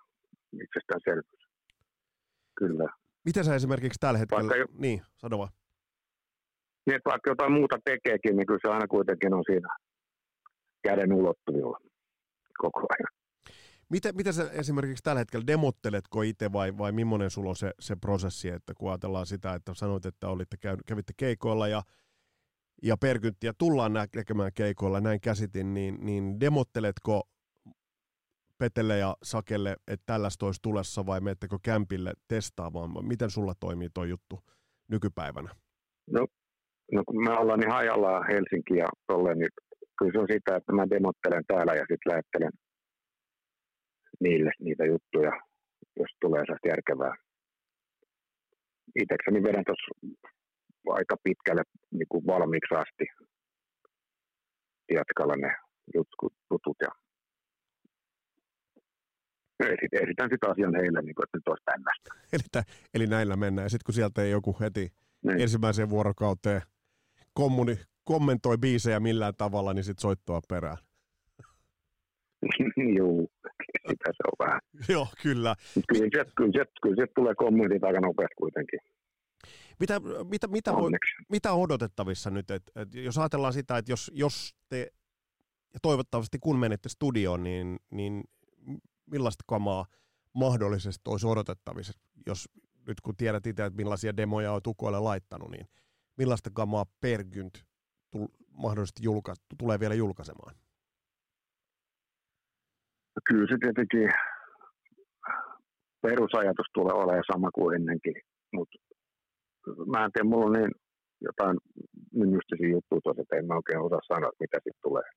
itsestäänselvyys. 0.64 1.43
Kyllä. 2.56 2.89
Miten 3.26 3.45
sä 3.45 3.56
esimerkiksi 3.56 4.00
tällä 4.00 4.20
hetkellä, 4.20 4.41
vaikka 4.41 4.58
jo, 4.58 4.66
niin, 4.74 5.02
sano 5.18 5.38
vaan. 5.38 5.50
Niin, 6.86 7.00
vaikka 7.06 7.30
jotain 7.32 7.52
muuta 7.52 7.78
tekeekin, 7.86 8.36
niin 8.36 8.47
kyllä 8.47 8.60
se 8.62 8.74
aina 8.74 8.88
kuitenkin 8.88 9.34
on 9.34 9.43
siinä 9.45 9.68
käden 10.84 11.14
ulottuvilla 11.14 11.78
koko 12.58 12.80
ajan. 12.80 13.22
Miten, 13.94 14.16
miten 14.16 14.34
sä 14.34 14.52
esimerkiksi 14.52 15.04
tällä 15.04 15.20
hetkellä 15.20 15.48
demotteletko 15.48 16.22
itse 16.22 16.52
vai, 16.52 16.78
vai 16.78 16.91
millainen 16.91 17.30
sulla 17.30 17.50
on 17.50 17.56
se, 17.56 17.72
se 17.80 17.96
prosessi, 17.96 18.50
että 18.50 18.74
kun 18.78 18.89
ajatellaan 18.89 19.26
sitä, 19.26 19.54
että 19.54 19.74
sanoit, 19.74 20.06
että 20.06 20.28
olitte 20.28 20.58
käy, 20.58 20.78
kävitte 20.86 21.14
keikoilla 21.18 21.68
ja, 21.68 21.82
ja 22.84 22.98
perkynttiä 22.98 23.54
tullaan 23.58 23.94
näkemään 23.94 24.52
keikoilla, 24.56 25.02
näin 25.02 25.22
käsitin, 25.22 25.74
niin, 25.74 25.98
niin 26.06 26.39
demotteletko 26.39 27.22
Petelle 28.58 28.98
ja 28.98 29.18
Sakelle, 29.24 29.76
että 29.88 30.04
tällaista 30.06 30.46
olisi 30.46 30.62
tulessa 30.62 31.06
vai 31.06 31.22
menettekö 31.22 31.58
kämpille 31.64 32.14
testaamaan? 32.28 33.08
Miten 33.08 33.30
sulla 33.30 33.54
toimii 33.60 33.89
tuo 33.94 34.04
juttu 34.04 34.39
nykypäivänä? 34.88 35.50
No, 36.12 36.28
no 36.91 37.04
kun 37.08 37.24
me 37.24 37.38
ollaan 37.38 37.60
niin 37.60 37.72
hajalla 37.72 38.24
Helsinki 38.24 38.78
ja 38.78 38.88
tolleen, 39.08 39.39
niin 39.39 39.50
kyllä 39.98 40.12
se 40.12 40.20
on 40.20 40.28
sitä, 40.32 40.56
että 40.56 40.74
mä 40.74 40.89
demottelen 40.89 41.44
täällä 41.48 41.74
ja 41.74 41.86
sitten 41.89 42.12
lähettelen 42.12 42.52
niille 44.24 44.51
niitä 44.59 44.86
juttuja, 44.86 45.32
jos 45.95 46.11
tulee 46.21 46.41
sellaista 46.41 46.67
järkevää. 46.67 47.15
Itsekseni 49.01 49.43
vedän 49.43 49.65
tuossa 49.65 49.89
aika 50.89 51.15
pitkälle 51.24 51.63
niin 51.91 52.07
kuin 52.09 52.26
valmiiksi 52.26 52.76
asti 52.76 53.05
jatkalla 54.91 55.36
ne 55.36 55.55
jutut 55.95 56.78
ja 56.82 56.91
esitän 60.01 60.30
sitten 60.30 60.49
asian 60.51 60.76
heille, 60.76 61.01
niin 61.01 61.15
kuin, 61.15 61.24
että 61.24 61.38
nyt 61.38 61.47
olisi 61.47 61.63
tällaista. 61.65 62.13
Eli, 62.34 62.63
eli 62.93 63.07
näillä 63.07 63.36
mennään. 63.36 63.65
Ja 63.65 63.69
sitten 63.69 63.86
kun 63.86 63.93
sieltä 63.93 64.21
ei 64.21 64.32
joku 64.32 64.57
heti 64.59 64.93
niin. 65.26 65.41
ensimmäiseen 65.41 65.89
vuorokauteen 65.89 66.61
kommuni, 67.34 67.80
kommentoi 68.03 68.57
biisejä 68.57 68.99
millään 68.99 69.34
tavalla, 69.38 69.74
niin 69.74 69.84
sitten 69.84 70.01
soittoa 70.01 70.41
perään. 70.49 70.78
Joo, 72.98 73.28
sitä 73.89 74.10
se 74.18 74.24
on 74.28 74.48
vähän. 74.48 74.60
Joo, 74.89 75.08
kyllä. 75.22 75.56
Kyllä 75.88 76.10
sieltä, 76.14 76.32
kyllä, 76.36 76.52
sieltä, 76.52 76.72
kyllä 76.82 76.96
sieltä 76.96 77.12
tulee 77.16 77.36
kommentit 77.36 77.84
aika 77.84 78.00
nopeasti 78.00 78.36
kuitenkin. 78.38 78.80
Mitä, 79.80 80.02
mitä, 80.30 80.48
mitä, 80.48 80.72
on, 80.72 80.94
mitä 81.30 81.54
on 81.54 81.62
odotettavissa 81.62 82.30
nyt? 82.30 82.52
Et, 82.52 82.64
et 82.76 82.96
jos 82.96 83.18
ajatellaan 83.18 83.54
sitä, 83.54 83.78
että 83.78 83.91
jos, 83.91 84.12
jos 84.14 84.56
te, 84.70 84.88
ja 85.74 85.80
toivottavasti 85.82 86.38
kun 86.39 86.60
menette 86.60 86.89
studioon, 86.89 87.44
niin, 87.44 87.80
niin 87.91 88.24
millaista 89.06 89.44
kamaa 89.48 89.86
mahdollisesti 90.34 91.02
olisi 91.10 91.28
odotettavissa, 91.28 91.94
jos 92.26 92.50
nyt 92.88 93.02
kun 93.02 93.18
tiedät 93.18 93.48
itse, 93.48 93.66
että 93.66 93.78
millaisia 93.78 94.18
demoja 94.18 94.52
on 94.52 94.62
tukoille 94.64 95.00
laittanut, 95.00 95.52
niin 95.52 95.68
millaista 96.18 96.50
kamaa 96.54 96.86
Pergynt 97.02 97.64
mahdollisesti 98.52 99.04
julka, 99.04 99.34
tulee 99.58 99.80
vielä 99.80 99.94
julkaisemaan? 99.94 100.56
Kyllä 103.28 103.47
se 103.47 103.57
tietenkin 103.61 104.09
perusajatus 106.01 106.69
tulee 106.74 106.93
olemaan 106.93 107.32
sama 107.32 107.49
kuin 107.51 107.76
ennenkin, 107.76 108.15
mutta 108.53 108.78
mä 109.91 110.05
en 110.05 110.11
tiedä, 110.11 110.30
mulla 110.30 110.45
on 110.45 110.53
niin 110.53 110.71
jotain 111.21 111.57
mystisiä 112.13 112.69
juttuja 112.76 113.01
tuossa, 113.03 113.21
että 113.21 113.36
en 113.36 113.47
mä 113.47 113.55
oikein 113.55 113.86
osaa 113.88 114.09
sanoa, 114.13 114.32
mitä 114.39 114.57
sitten 114.57 114.84
tulee. 114.88 115.07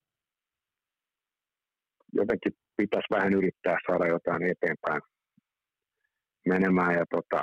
Jotenkin 2.12 2.52
pitäisi 2.76 3.14
vähän 3.14 3.34
yrittää 3.34 3.76
saada 3.86 4.06
jotain 4.06 4.42
eteenpäin 4.42 5.02
menemään 6.52 6.94
ja 6.94 7.04
tota, 7.10 7.40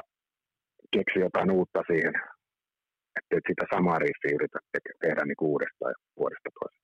keksiä 0.95 1.23
jotain 1.23 1.51
uutta 1.51 1.81
siihen, 1.87 2.13
että 3.17 3.33
et 3.37 3.45
sitä 3.47 3.65
samaa 3.73 3.99
riffiä 3.99 4.35
yritä 4.35 4.59
te- 4.71 4.97
tehdä 5.01 5.21
niin 5.25 5.49
uudestaan 5.53 5.95
vuodesta 6.19 6.49
toiseen. 6.59 6.82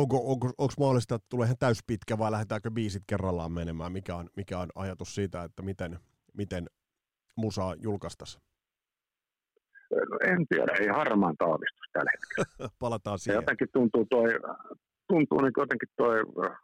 Onko, 0.00 0.16
onko, 0.32 0.46
onko 0.58 0.74
mahdollista, 0.78 1.14
että 1.14 1.26
tulee 1.28 1.44
ihan 1.44 1.56
täyspitkä 1.58 2.18
vai 2.18 2.30
lähdetäänkö 2.30 2.70
biisit 2.70 3.02
kerrallaan 3.06 3.52
menemään? 3.52 3.92
Mikä 3.92 4.16
on, 4.16 4.28
mikä 4.36 4.58
on 4.58 4.68
ajatus 4.74 5.14
siitä, 5.14 5.42
että 5.42 5.62
miten, 5.62 5.98
miten 6.34 6.66
musaa 7.36 7.74
julkaistaisiin? 7.78 8.42
No 9.90 10.18
en 10.24 10.46
tiedä, 10.48 10.72
ei 10.80 10.86
harmaan 10.86 11.36
taavistus 11.38 11.86
tällä 11.92 12.10
hetkellä. 12.14 12.68
Palataan 12.84 13.18
siihen. 13.18 13.36
Ja 13.36 13.42
jotenkin 13.42 13.68
tuntuu 13.72 14.04
toi, 14.10 14.28
tuntuu 15.08 15.40
niin 15.40 15.52
jotenkin 15.56 15.88
toi 15.96 16.18
äh, 16.44 16.58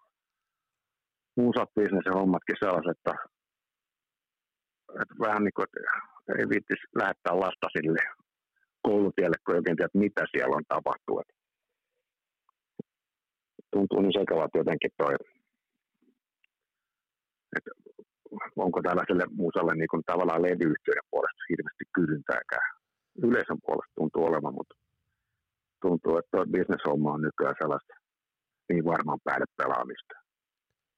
musabisnes 1.36 2.06
ja 2.06 2.12
hommatkin 2.12 2.56
sellaiset, 2.58 2.96
että, 2.98 3.14
että 5.00 5.14
vähän 5.20 5.44
niin 5.44 5.54
kuin, 5.56 5.64
että 5.64 5.80
ei 6.38 6.48
viittisi 6.48 6.86
lähettää 7.00 7.40
lasta 7.40 7.66
sille 7.76 8.02
koulutielle, 8.82 9.36
kun 9.44 9.54
ei 9.54 9.58
oikein 9.58 9.76
tiedä, 9.76 9.90
mitä 9.94 10.22
siellä 10.32 10.56
on 10.56 10.64
tapahtunut. 10.68 11.26
Tuntuu 13.74 14.00
niin 14.00 14.18
sekavalta 14.18 14.58
jotenkin 14.58 14.90
toi, 14.96 15.14
että 17.56 17.70
onko 18.56 18.78
tällaiselle 18.82 19.26
musalle 19.42 19.74
niin 19.74 19.92
kuin 19.92 20.02
tavallaan 20.06 20.42
levyyhtiöiden 20.42 21.10
puolesta 21.10 21.42
hirveästi 21.50 21.84
kysyntääkään. 21.94 22.68
Yleisön 23.26 23.60
puolesta 23.66 23.94
tuntuu 23.94 24.24
olevan, 24.24 24.54
mutta 24.54 24.74
tuntuu, 25.82 26.16
että 26.18 26.30
tuo 26.32 26.46
business-homma 26.46 27.12
on 27.12 27.22
nykyään 27.22 27.54
sellaista 27.58 27.94
niin 28.68 28.84
varmaan 28.84 29.20
päälle 29.24 29.46
pelaamista. 29.56 30.14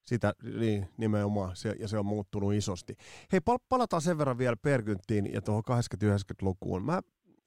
Sitä 0.07 0.33
niin, 0.63 0.89
nimenomaan, 0.97 1.57
se, 1.57 1.75
ja 1.79 1.89
se 1.89 1.99
on 1.99 2.07
muuttunut 2.07 2.55
isosti. 2.55 2.95
Hei, 3.33 3.41
pal- 3.41 3.67
palataan 3.69 4.03
sen 4.03 4.19
verran 4.19 4.39
vielä 4.39 4.57
Perkynttiin 4.63 5.33
ja 5.33 5.41
tuohon 5.43 5.63
80-90-lukuun. 5.71 6.85
Mä 6.85 7.01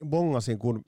bongasin, 0.05 0.59
kun 0.59 0.83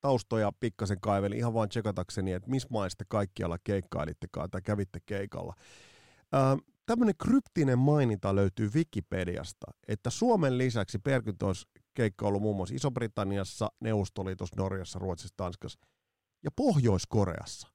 taustoja 0.00 0.52
pikkasen 0.60 1.00
kaivelin 1.00 1.38
ihan 1.38 1.54
vaan 1.54 1.68
tsekatakseni, 1.68 2.32
että 2.32 2.50
missä 2.50 2.68
maista 2.70 3.04
kaikkialla 3.08 3.58
keikkailittekaan 3.64 4.50
tai 4.50 4.62
kävitte 4.62 4.98
keikalla. 5.06 5.54
Ää, 6.32 6.56
tämmöinen 6.86 7.14
kryptinen 7.22 7.78
maininta 7.78 8.34
löytyy 8.34 8.68
Wikipediasta, 8.74 9.66
että 9.88 10.10
Suomen 10.10 10.58
lisäksi 10.58 10.98
Perkynt 10.98 11.42
olisi 11.42 11.68
keikka 11.94 12.26
ollut 12.26 12.42
muun 12.42 12.56
muassa 12.56 12.74
Iso-Britanniassa, 12.74 13.68
Neuvostoliitossa, 13.80 14.56
Norjassa, 14.56 14.98
Ruotsissa, 14.98 15.34
Tanskassa 15.36 15.80
ja 16.44 16.50
Pohjois-Koreassa. 16.56 17.68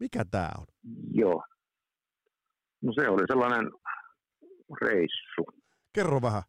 Mikä 0.00 0.24
tämä 0.30 0.50
on? 0.58 0.66
Joo. 1.10 1.44
No 2.82 2.92
se 2.92 3.08
oli 3.08 3.22
sellainen 3.26 3.70
reissu. 4.82 5.46
Kerro 5.92 6.22
vähän. 6.22 6.42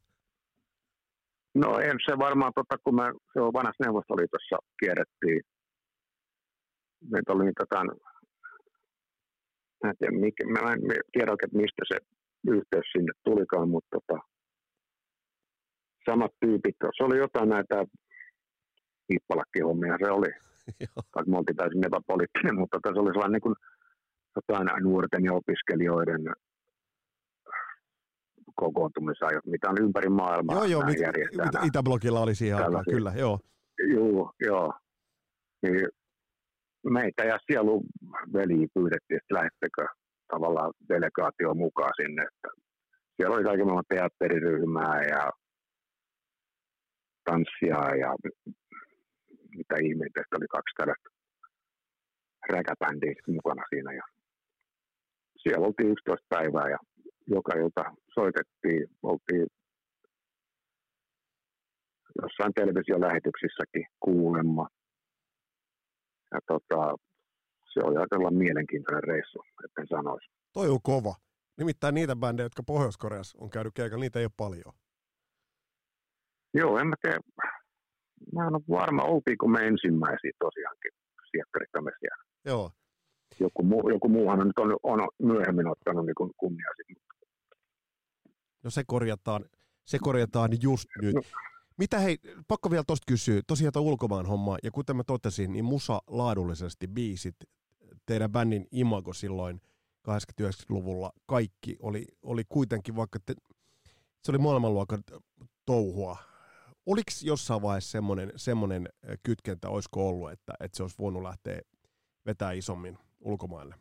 No 1.64 1.80
en 1.80 1.98
se 2.06 2.18
varmaan, 2.18 2.54
tota, 2.56 2.76
kun 2.84 2.96
me 2.96 3.04
se 3.34 3.40
on 3.42 3.54
vanhassa 3.54 3.84
Neuvostoliitossa 3.84 4.58
kierrettiin. 4.80 5.42
Meitä 7.12 7.34
oli 7.34 7.46
niitä 7.46 7.66
tämän, 7.70 7.88
mä 9.84 9.90
en 9.90 9.98
tiedä, 10.00 10.18
mikä, 10.20 10.44
mä 10.46 10.74
en 10.74 10.82
tiedä 11.12 11.32
oikein, 11.32 11.58
mistä 11.62 11.84
se 11.92 11.98
yhteys 12.48 12.88
sinne 12.92 13.14
tulikaan, 13.24 13.70
mutta 13.70 13.98
tota, 13.98 14.18
samat 16.10 16.32
tyypit, 16.40 16.76
se 16.98 17.04
oli 17.04 17.18
jotain 17.18 17.50
näitä 17.50 17.86
hippalakkihommia, 19.10 19.98
se 20.04 20.12
oli. 20.12 20.32
Vaikka 21.16 21.32
me 21.32 21.38
oltiin 21.38 21.56
täysin 21.56 21.88
epäpoliittinen, 21.88 22.56
mutta 22.60 22.80
se 22.84 23.00
oli 23.00 23.12
sellainen 23.14 23.34
niin 23.38 23.48
kuin, 23.48 23.56
jotain 24.36 24.84
nuorten 24.84 25.24
ja 25.26 25.34
opiskelijoiden 25.34 26.22
kokoontumisia, 28.58 29.42
mitä 29.46 29.70
on 29.70 29.82
ympäri 29.82 30.10
maailmaa. 30.10 30.56
Joo, 30.56 30.66
joo, 30.66 30.82
mit, 30.86 30.98
mit, 30.98 31.66
Itäblogilla 31.66 32.20
oli 32.20 32.36
siihen 32.36 32.58
aikaan, 32.58 32.86
kyllä, 32.90 33.14
joo. 33.16 33.40
Joo, 33.94 34.32
joo. 34.40 34.74
Niin 35.64 35.88
meitä 36.84 37.24
ja 37.24 37.38
sielu 37.52 37.84
veli 38.34 38.68
pyydettiin, 38.74 39.18
että 39.18 39.36
lähettekö 39.36 39.86
tavallaan 40.28 40.74
delegaatio 40.90 41.54
mukaan 41.54 41.94
sinne. 41.96 42.22
Että 42.22 42.50
siellä 43.16 43.36
oli 43.36 43.44
kaiken 43.44 43.66
maailman 43.66 43.84
teatteriryhmää 43.90 45.02
ja 45.14 45.32
tanssia 47.26 47.96
ja 48.04 48.16
mitä 49.58 49.76
ihmeitä, 49.84 50.22
oli 50.38 50.48
kaksi 50.48 50.74
tällaista 50.78 51.10
räkäbändiä 52.50 53.14
mukana 53.28 53.64
siinä. 53.70 53.94
Ja 53.94 54.04
siellä 55.42 55.68
oltiin 55.68 55.92
11 55.92 56.26
päivää 56.30 56.70
ja 56.70 56.78
joka 57.28 57.52
ilta 57.54 57.84
soitettiin, 58.14 58.88
oltiin 59.04 59.48
jossain 62.22 62.54
televisiolähetyksissäkin 62.54 63.86
kuulemma. 64.00 64.68
Ja 66.32 66.40
tota, 66.48 66.96
se 67.74 67.80
oli 67.84 67.98
aika 67.98 68.32
mielenkiintoinen 68.32 69.04
reissu, 69.04 69.44
etten 69.66 69.88
sanoisi. 69.88 70.28
Toi 70.54 70.70
on 70.70 70.82
kova. 70.84 71.16
Nimittäin 71.58 71.96
niitä 71.96 72.16
bändejä, 72.16 72.46
jotka 72.46 72.64
Pohjois-Koreassa 72.64 73.38
on 73.42 73.50
käynyt 73.50 73.74
keikalla, 73.74 74.02
niitä 74.02 74.20
ei 74.20 74.26
ole 74.26 74.32
paljon. 74.38 74.74
Joo, 76.54 76.78
en 76.78 76.88
mä 76.88 76.96
tiedä. 77.02 77.20
Mä 78.34 78.48
en 78.48 78.56
ole 78.56 78.64
varma, 78.70 79.04
oltiinko 79.04 79.48
me 79.48 79.68
ensimmäisiä 79.68 80.32
tosiaankin 80.40 80.92
siekkarit 81.32 81.70
siellä. 82.00 82.24
Joo. 82.46 82.72
Joku, 83.40 83.64
muu, 83.64 83.90
joku 83.90 84.10
muuhan 84.10 84.40
on 84.40 84.48
nyt 84.48 84.60
on, 84.60 84.78
on 84.84 85.10
myöhemmin 85.20 85.68
ottanut 85.68 86.06
niin 86.06 86.34
kunnia 86.38 86.70
No 88.68 88.72
se 88.72 88.84
korjataan, 88.88 89.46
se 89.86 89.98
korjataan 90.00 90.52
just 90.62 90.88
nyt. 91.02 91.16
No. 91.16 91.22
Mitä 91.78 92.00
hei, 92.00 92.18
pakko 92.48 92.72
vielä 92.72 92.84
tosta 92.88 93.06
kysyä, 93.08 93.42
tosiaan 93.48 93.74
tuo 93.74 93.82
ulkomaan 93.82 94.26
homma, 94.26 94.58
ja 94.64 94.72
kuten 94.72 94.96
mä 94.96 95.04
totesin, 95.04 95.54
niin 95.54 95.66
musa 95.66 96.02
laadullisesti 96.08 96.88
biisit, 96.88 97.36
teidän 98.06 98.32
bändin 98.32 98.68
imago 98.72 99.14
silloin 99.14 99.62
80-90-luvulla, 100.10 101.12
kaikki 101.26 101.76
oli, 101.80 102.06
oli 102.22 102.44
kuitenkin, 102.50 102.96
vaikka 102.96 103.20
te, 103.26 103.36
se 104.24 104.32
oli 104.32 104.38
maailmanluokan 104.38 105.04
touhua, 105.66 106.18
oliko 106.86 107.12
jossain 107.24 107.62
vaiheessa 107.62 107.92
semmoinen, 107.92 108.32
semmoinen 108.36 108.90
kytkentä, 109.24 109.70
olisiko 109.70 110.10
ollut, 110.10 110.32
että, 110.32 110.54
että 110.60 110.78
se 110.78 110.84
olisi 110.84 110.96
voinut 111.00 111.24
lähteä 111.24 111.62
vetää 112.26 112.52
isommin 112.52 112.98
ulkomaille? 113.20 113.76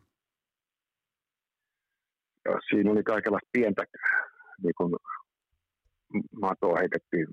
Siinä 2.69 2.91
oli 2.91 3.03
kaikenlaista 3.03 3.49
pientä, 3.51 3.83
niin 4.63 4.73
kun 4.77 4.97
matoa 6.41 6.79
heitettiin 6.79 7.27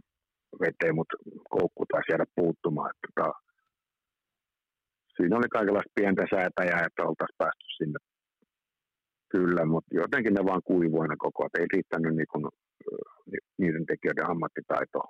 veteen, 0.60 0.94
mutta 0.94 1.16
koukku 1.50 1.84
taisi 1.86 2.12
jäädä 2.12 2.24
puuttumaan. 2.36 2.90
Että, 2.90 3.08
tota, 3.14 3.32
siinä 5.16 5.36
oli 5.36 5.48
kaikenlaista 5.48 5.96
pientä 6.00 6.22
säätäjää, 6.30 6.86
että 6.86 7.02
oltaisiin 7.08 7.40
päästy 7.42 7.66
sinne 7.78 7.98
kyllä, 9.34 9.64
mutta 9.64 9.90
jotenkin 10.02 10.34
ne 10.34 10.42
vaan 10.44 10.62
kuivuina 10.64 11.16
koko 11.18 11.42
ajan. 11.42 11.60
Ei 11.60 11.66
riittänyt 11.74 12.14
niin 12.16 12.30
kun, 12.32 12.50
niiden 13.58 13.86
tekijöiden 13.86 14.30
ammattitaito. 14.30 15.00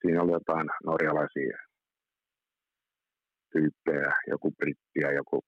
Siinä 0.00 0.22
oli 0.22 0.32
jotain 0.32 0.68
norjalaisia 0.84 1.58
tyyppejä, 3.52 4.12
joku 4.26 4.50
brittiä, 4.50 5.12
joku, 5.12 5.40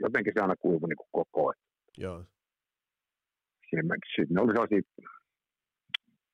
jotenkin 0.00 0.32
se 0.34 0.40
aina 0.40 0.56
kuivui 0.56 0.88
niin 0.88 1.08
koko 1.12 1.40
ajan. 1.48 1.64
Joo. 1.98 2.24
Sitten 4.16 4.34
ne 4.34 4.40
oli 4.40 4.52
sellaisia 4.52 4.80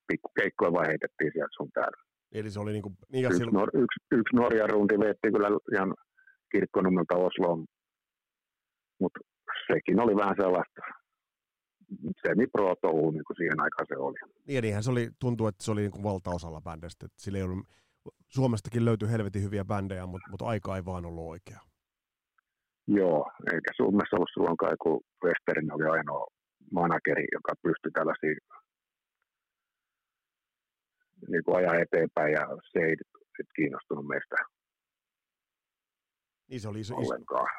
pikkukeikkoja 0.08 0.72
vaan 0.72 0.86
heitettiin 0.86 1.32
sieltä 1.32 1.56
sun 1.56 1.70
täällä. 1.74 2.02
Eli 2.32 2.50
se 2.50 2.60
oli 2.60 2.72
niin 2.72 2.82
kuin, 2.82 2.96
niin 3.12 3.24
yksi, 3.26 3.38
silloin... 3.38 3.54
nor, 3.54 3.68
yksi, 3.74 3.98
yksi 4.10 4.36
Norjan 4.36 4.70
rundi 4.70 4.98
veetti 4.98 5.32
kyllä 5.32 5.48
ihan 5.74 5.94
kirkkonummelta 6.52 7.16
Osloon, 7.16 7.66
mutta 9.00 9.20
sekin 9.72 10.00
oli 10.00 10.16
vähän 10.16 10.36
sellaista 10.40 10.80
semi-pro 12.26 12.74
touhu, 12.82 13.10
niin 13.10 13.24
kuin 13.26 13.36
siihen 13.36 13.60
aikaan 13.60 13.86
se 13.88 13.96
oli. 13.96 14.18
Niin, 14.46 14.62
niinhän 14.62 14.82
se 14.82 14.90
oli, 14.90 15.10
tuntuu, 15.20 15.46
että 15.46 15.64
se 15.64 15.70
oli 15.70 15.80
niin 15.80 15.90
kuin 15.90 16.02
valtaosalla 16.02 16.60
bändestä. 16.60 17.06
Että 17.06 17.22
sillä 17.22 17.38
ei 17.38 17.44
ollut, 17.44 17.66
Suomestakin 18.28 18.84
löytyi 18.84 19.10
helvetin 19.10 19.42
hyviä 19.42 19.64
bändejä, 19.64 20.06
mutta, 20.06 20.30
mutta 20.30 20.46
aika 20.46 20.76
ei 20.76 20.84
vaan 20.84 21.06
ollut 21.06 21.28
oikea. 21.28 21.60
Joo, 22.86 23.30
eikä 23.52 23.70
Suomessa 23.76 24.16
ollut 24.16 24.28
silloinkaan, 24.34 24.76
kun 24.82 25.00
Westerin 25.24 25.74
oli 25.74 25.84
ainoa 25.84 26.26
manageri, 26.70 27.26
joka 27.32 27.52
pystyi 27.62 27.92
tällaisiin 27.92 28.36
niin 31.28 31.44
kuin 31.44 31.56
ajaa 31.56 31.74
eteenpäin 31.74 32.32
ja 32.32 32.46
se 32.72 32.78
ei 32.78 32.96
sit 33.36 33.48
kiinnostunut 33.56 34.06
meistä 34.06 34.36
niin 36.50 36.60
se 36.60 36.68
oli 36.68 36.80
iso, 36.80 36.94
iso, 37.00 37.14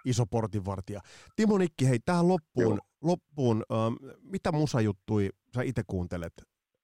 iso 0.05 0.25
portinvartija. 0.25 1.01
Timo 1.35 1.57
Nikki, 1.57 1.89
hei 1.89 1.99
tähän 1.99 2.27
loppuun, 2.27 2.79
loppuun 3.01 3.65
äh, 3.71 4.17
mitä 4.21 4.51
musajuttui 4.51 5.29
sä 5.55 5.61
itse 5.61 5.83
kuuntelet 5.87 6.33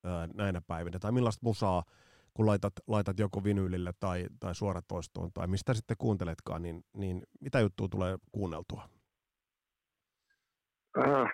äh, 0.06 0.30
näinä 0.34 0.62
päivinä, 0.68 1.00
tai 1.00 1.12
millaista 1.12 1.40
musaa, 1.44 1.84
kun 2.34 2.46
laitat, 2.46 2.74
laitat 2.88 3.20
joko 3.20 3.44
vinyylille 3.44 3.94
tai, 4.00 4.26
tai 4.40 4.56
suoratoistoon, 4.56 5.32
tai 5.34 5.48
mistä 5.48 5.74
sitten 5.74 5.98
kuunteletkaan, 6.00 6.62
niin, 6.62 6.84
niin 6.94 7.24
mitä 7.42 7.60
juttua 7.60 7.88
tulee 7.88 8.18
kuunneltua? 8.32 8.90
Äh, 10.98 11.34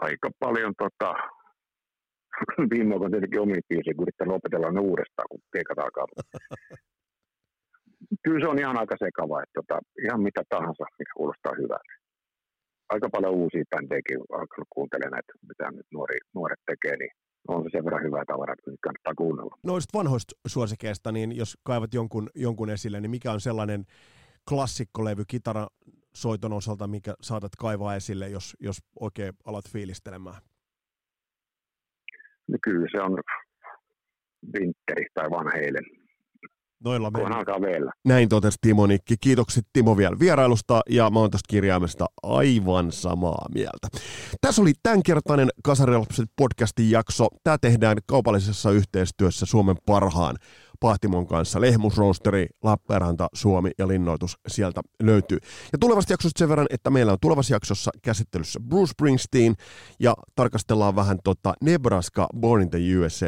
aika 0.00 0.30
paljon 0.38 0.72
tota, 0.78 1.14
viime 2.72 2.94
aikoina 2.94 3.12
tietenkin 3.12 3.40
omiin 3.40 3.68
biisiin, 3.68 3.96
kun 3.96 4.04
yrittää 4.04 4.28
lopetella 4.34 4.70
ne 4.70 4.80
uudestaan, 4.80 5.28
kun 5.30 5.40
keikat 5.52 5.78
alkaa. 5.78 6.06
Kyllä 8.24 8.40
se 8.44 8.48
on 8.48 8.58
ihan 8.58 8.78
aika 8.78 8.96
sekava, 9.04 9.42
että 9.42 9.60
tota, 9.60 9.76
ihan 10.04 10.20
mitä 10.22 10.42
tahansa, 10.48 10.84
mikä 10.98 11.12
kuulostaa 11.16 11.54
hyvältä. 11.62 11.92
Aika 12.88 13.08
paljon 13.12 13.34
uusia 13.34 13.64
bändejäkin 13.70 14.18
alkanut 14.18 14.68
kuuntelemaan 14.74 15.12
näitä, 15.12 15.32
mitä 15.48 15.70
nyt 15.70 15.86
nuori, 15.92 16.18
nuoret 16.34 16.60
tekee, 16.66 16.96
niin 16.96 17.10
on 17.48 17.62
se 17.62 17.68
sen 17.72 17.84
verran 17.84 18.04
hyvää 18.04 18.24
tavaraa, 18.26 18.54
että 18.58 18.70
kannattaa 18.80 19.14
kuunnella. 19.14 19.56
Noista 19.62 19.98
vanhoista 19.98 20.32
suosikeista, 20.46 21.12
niin 21.12 21.36
jos 21.36 21.58
kaivat 21.62 21.94
jonkun, 21.94 22.30
jonkun 22.34 22.70
esille, 22.70 23.00
niin 23.00 23.10
mikä 23.10 23.32
on 23.32 23.40
sellainen 23.40 23.84
klassikkolevy 24.48 25.24
kitaran 25.28 25.66
soiton 26.14 26.52
osalta, 26.52 26.86
mikä 26.86 27.14
saatat 27.20 27.56
kaivaa 27.58 27.96
esille, 27.96 28.28
jos, 28.28 28.56
jos 28.60 28.76
oikein 29.00 29.32
alat 29.44 29.64
fiilistelemään? 29.72 30.42
No 32.48 32.58
kyllä 32.62 32.86
se 32.92 33.02
on 33.02 33.18
Winteri 34.54 35.06
tai 35.14 35.30
Vanheilen. 35.30 35.84
Noilla 36.84 37.10
Kun 37.10 37.32
alkaa 37.32 37.60
vielä. 37.60 37.92
Näin 38.04 38.28
totesi 38.28 38.58
Timo 38.60 38.86
Nikki. 38.86 39.14
Kiitokset 39.20 39.64
Timo 39.72 39.96
vielä 39.96 40.16
vierailusta 40.20 40.80
ja 40.90 41.10
mä 41.10 41.18
oon 41.18 41.30
tästä 41.30 41.46
kirjaimesta 41.48 42.06
aivan 42.22 42.92
samaa 42.92 43.46
mieltä. 43.54 43.88
Tässä 44.40 44.62
oli 44.62 44.72
tämänkertainen 44.82 45.48
Kasarilapset 45.64 46.28
podcastin 46.36 46.90
jakso. 46.90 47.28
Tämä 47.44 47.58
tehdään 47.58 47.98
kaupallisessa 48.06 48.70
yhteistyössä 48.70 49.46
Suomen 49.46 49.76
parhaan 49.86 50.36
Pahtimon 50.82 51.26
kanssa. 51.26 51.60
Lehmusroosteri, 51.60 52.46
Lappeenranta, 52.62 53.28
Suomi 53.34 53.70
ja 53.78 53.88
linnoitus 53.88 54.36
sieltä 54.48 54.80
löytyy. 55.02 55.38
Ja 55.72 55.78
tulevasta 55.78 56.12
jaksosta 56.12 56.38
sen 56.38 56.48
verran, 56.48 56.66
että 56.70 56.90
meillä 56.90 57.12
on 57.12 57.18
tulevassa 57.20 57.54
jaksossa 57.54 57.90
käsittelyssä 58.02 58.60
Bruce 58.60 58.90
Springsteen 58.90 59.54
ja 60.00 60.14
tarkastellaan 60.34 60.96
vähän 60.96 61.18
tota 61.24 61.54
Nebraska 61.62 62.28
Born 62.40 62.62
in 62.62 62.70
the 62.70 62.78
USA 62.98 63.26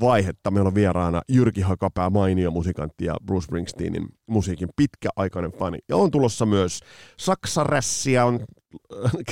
vaihetta. 0.00 0.50
Meillä 0.50 0.68
on 0.68 0.74
vieraana 0.74 1.22
Jyrki 1.28 1.60
Hakapää, 1.60 2.10
mainio 2.10 2.50
musikantti 2.50 3.04
ja 3.04 3.14
Bruce 3.26 3.44
Springsteenin 3.44 4.08
musiikin 4.26 4.68
pitkäaikainen 4.76 5.52
fani. 5.52 5.78
Ja 5.88 5.96
on 5.96 6.10
tulossa 6.10 6.46
myös 6.46 6.80
Saksarässiä 7.18 8.24
on 8.24 8.40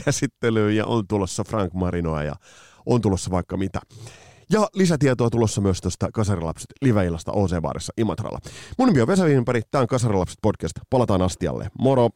käsittelyyn 0.04 0.76
ja 0.76 0.86
on 0.86 1.06
tulossa 1.08 1.44
Frank 1.44 1.72
Marinoa 1.72 2.22
ja 2.22 2.34
on 2.86 3.00
tulossa 3.00 3.30
vaikka 3.30 3.56
mitä. 3.56 3.80
Ja 4.52 4.68
lisätietoa 4.74 5.30
tulossa 5.30 5.60
myös 5.60 5.80
tuosta 5.80 6.08
Kasarilapset 6.12 6.66
liveillasta 6.82 7.32
OC-baarissa 7.32 7.92
Imatralla. 7.96 8.38
Mun 8.78 8.88
nimi 8.88 9.00
on 9.00 9.06
Vesa 9.06 9.24
Wienberg, 9.24 9.64
tämä 9.70 9.82
on 9.82 9.88
Kasarilapset 9.88 10.38
podcast. 10.42 10.74
Palataan 10.90 11.22
astialle. 11.22 11.70
Moro! 11.78 12.10